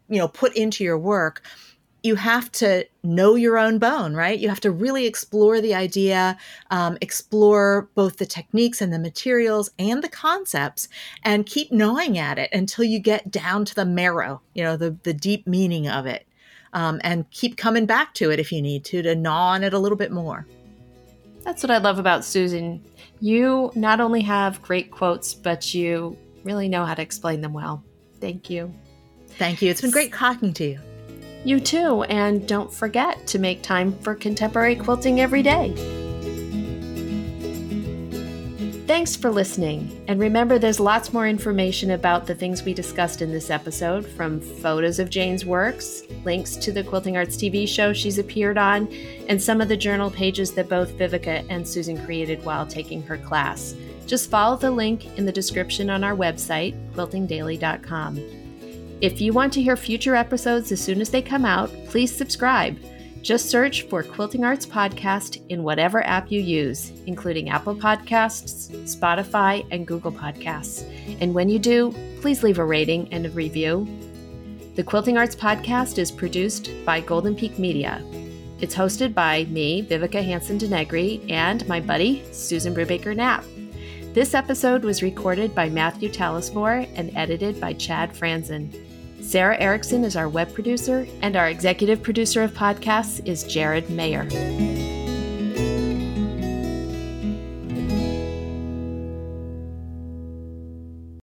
you 0.09 0.17
know 0.19 0.27
put 0.27 0.55
into 0.55 0.83
your 0.83 0.99
work, 0.99 1.41
you 2.03 2.13
have 2.13 2.51
to 2.51 2.85
know 3.03 3.33
your 3.33 3.57
own 3.57 3.79
bone, 3.79 4.13
right? 4.13 4.37
You 4.37 4.49
have 4.49 4.59
to 4.61 4.71
really 4.71 5.07
explore 5.07 5.59
the 5.59 5.73
idea, 5.73 6.37
um, 6.69 6.97
explore 7.01 7.89
both 7.95 8.17
the 8.17 8.25
techniques 8.27 8.81
and 8.81 8.93
the 8.93 8.99
materials 8.99 9.71
and 9.79 10.03
the 10.03 10.09
concepts, 10.09 10.89
and 11.23 11.47
keep 11.47 11.71
gnawing 11.71 12.19
at 12.19 12.37
it 12.37 12.51
until 12.53 12.85
you 12.85 12.99
get 12.99 13.31
down 13.31 13.65
to 13.65 13.73
the 13.73 13.85
marrow, 13.85 14.41
you 14.53 14.63
know, 14.63 14.77
the 14.77 14.95
the 15.01 15.13
deep 15.13 15.47
meaning 15.47 15.87
of 15.87 16.05
it 16.05 16.27
um, 16.73 16.99
and 17.03 17.29
keep 17.31 17.57
coming 17.57 17.85
back 17.85 18.13
to 18.15 18.31
it 18.31 18.39
if 18.39 18.51
you 18.51 18.61
need 18.61 18.85
to 18.85 19.01
to 19.01 19.15
gnaw 19.15 19.49
on 19.49 19.63
it 19.63 19.73
a 19.73 19.79
little 19.79 19.97
bit 19.97 20.11
more. 20.11 20.45
That's 21.43 21.63
what 21.63 21.71
I 21.71 21.77
love 21.77 21.97
about 21.97 22.25
Susan 22.25 22.83
You 23.19 23.71
not 23.73 24.01
only 24.01 24.21
have 24.21 24.61
great 24.61 24.91
quotes, 24.91 25.33
but 25.33 25.73
you 25.73 26.17
really 26.43 26.67
know 26.67 26.85
how 26.85 26.93
to 26.93 27.01
explain 27.01 27.41
them 27.41 27.53
well. 27.53 27.83
Thank 28.19 28.49
you. 28.49 28.73
Thank 29.27 29.61
you. 29.61 29.69
It's 29.71 29.81
been 29.81 29.91
great 29.91 30.13
talking 30.13 30.53
to 30.53 30.65
you. 30.65 30.79
You 31.45 31.59
too, 31.59 32.03
and 32.03 32.47
don't 32.47 32.73
forget 32.73 33.25
to 33.27 33.39
make 33.39 33.61
time 33.61 33.97
for 33.99 34.15
contemporary 34.15 34.75
quilting 34.75 35.21
every 35.21 35.43
day. 35.43 35.96
Thanks 38.87 39.17
for 39.17 39.29
listening. 39.29 40.01
And 40.07 40.17
remember, 40.17 40.57
there's 40.57 40.79
lots 40.79 41.11
more 41.11 41.27
information 41.27 41.91
about 41.91 42.25
the 42.25 42.33
things 42.33 42.63
we 42.63 42.73
discussed 42.73 43.21
in 43.21 43.33
this 43.33 43.49
episode 43.49 44.07
from 44.07 44.39
photos 44.39 44.97
of 44.97 45.09
Jane's 45.09 45.43
works, 45.45 46.03
links 46.23 46.55
to 46.55 46.71
the 46.71 46.85
Quilting 46.85 47.17
Arts 47.17 47.35
TV 47.35 47.67
show 47.67 47.91
she's 47.91 48.17
appeared 48.17 48.57
on, 48.57 48.87
and 49.27 49.41
some 49.41 49.59
of 49.59 49.67
the 49.67 49.75
journal 49.75 50.09
pages 50.09 50.53
that 50.53 50.69
both 50.69 50.97
Vivika 50.97 51.45
and 51.49 51.67
Susan 51.67 52.01
created 52.05 52.45
while 52.45 52.65
taking 52.65 53.03
her 53.03 53.17
class. 53.17 53.75
Just 54.05 54.29
follow 54.29 54.55
the 54.55 54.71
link 54.71 55.17
in 55.17 55.25
the 55.25 55.33
description 55.33 55.89
on 55.89 56.01
our 56.05 56.15
website, 56.15 56.73
quiltingdaily.com. 56.93 58.17
If 59.01 59.19
you 59.19 59.33
want 59.33 59.51
to 59.51 59.61
hear 59.61 59.75
future 59.75 60.15
episodes 60.15 60.71
as 60.71 60.79
soon 60.79 61.01
as 61.01 61.09
they 61.09 61.21
come 61.21 61.43
out, 61.43 61.69
please 61.87 62.15
subscribe. 62.15 62.79
Just 63.21 63.49
search 63.49 63.83
for 63.83 64.03
Quilting 64.03 64.45
Arts 64.45 64.65
Podcast 64.65 65.45
in 65.49 65.63
whatever 65.63 66.05
app 66.05 66.31
you 66.31 66.39
use, 66.39 66.91
including 67.05 67.49
Apple 67.49 67.75
Podcasts, 67.75 68.71
Spotify, 68.83 69.65
and 69.71 69.85
Google 69.85 70.11
Podcasts. 70.11 70.85
And 71.19 71.33
when 71.33 71.49
you 71.49 71.59
do, 71.59 71.93
please 72.21 72.43
leave 72.43 72.59
a 72.59 72.65
rating 72.65 73.11
and 73.11 73.25
a 73.25 73.29
review. 73.31 73.87
The 74.75 74.83
Quilting 74.83 75.17
Arts 75.17 75.35
Podcast 75.35 75.97
is 75.97 76.11
produced 76.11 76.69
by 76.85 77.01
Golden 77.01 77.35
Peak 77.35 77.59
Media. 77.59 78.01
It's 78.59 78.75
hosted 78.75 79.13
by 79.13 79.45
me, 79.45 79.83
Vivika 79.83 80.23
Hansen 80.23 80.57
DeNegre, 80.57 81.29
and 81.29 81.67
my 81.67 81.79
buddy, 81.79 82.23
Susan 82.31 82.73
Brubaker 82.73 83.15
Knapp. 83.15 83.43
This 84.13 84.33
episode 84.33 84.83
was 84.83 85.03
recorded 85.03 85.53
by 85.53 85.69
Matthew 85.69 86.09
Talasmore 86.09 86.89
and 86.95 87.15
edited 87.15 87.59
by 87.59 87.73
Chad 87.73 88.13
Franzen. 88.13 88.86
Sarah 89.27 89.57
Erickson 89.59 90.05
is 90.05 90.15
our 90.15 90.29
web 90.29 90.53
producer, 90.53 91.05
and 91.21 91.35
our 91.35 91.49
executive 91.49 92.01
producer 92.01 92.43
of 92.43 92.53
podcasts 92.53 93.19
is 93.25 93.43
Jared 93.43 93.89
Mayer. 93.89 94.25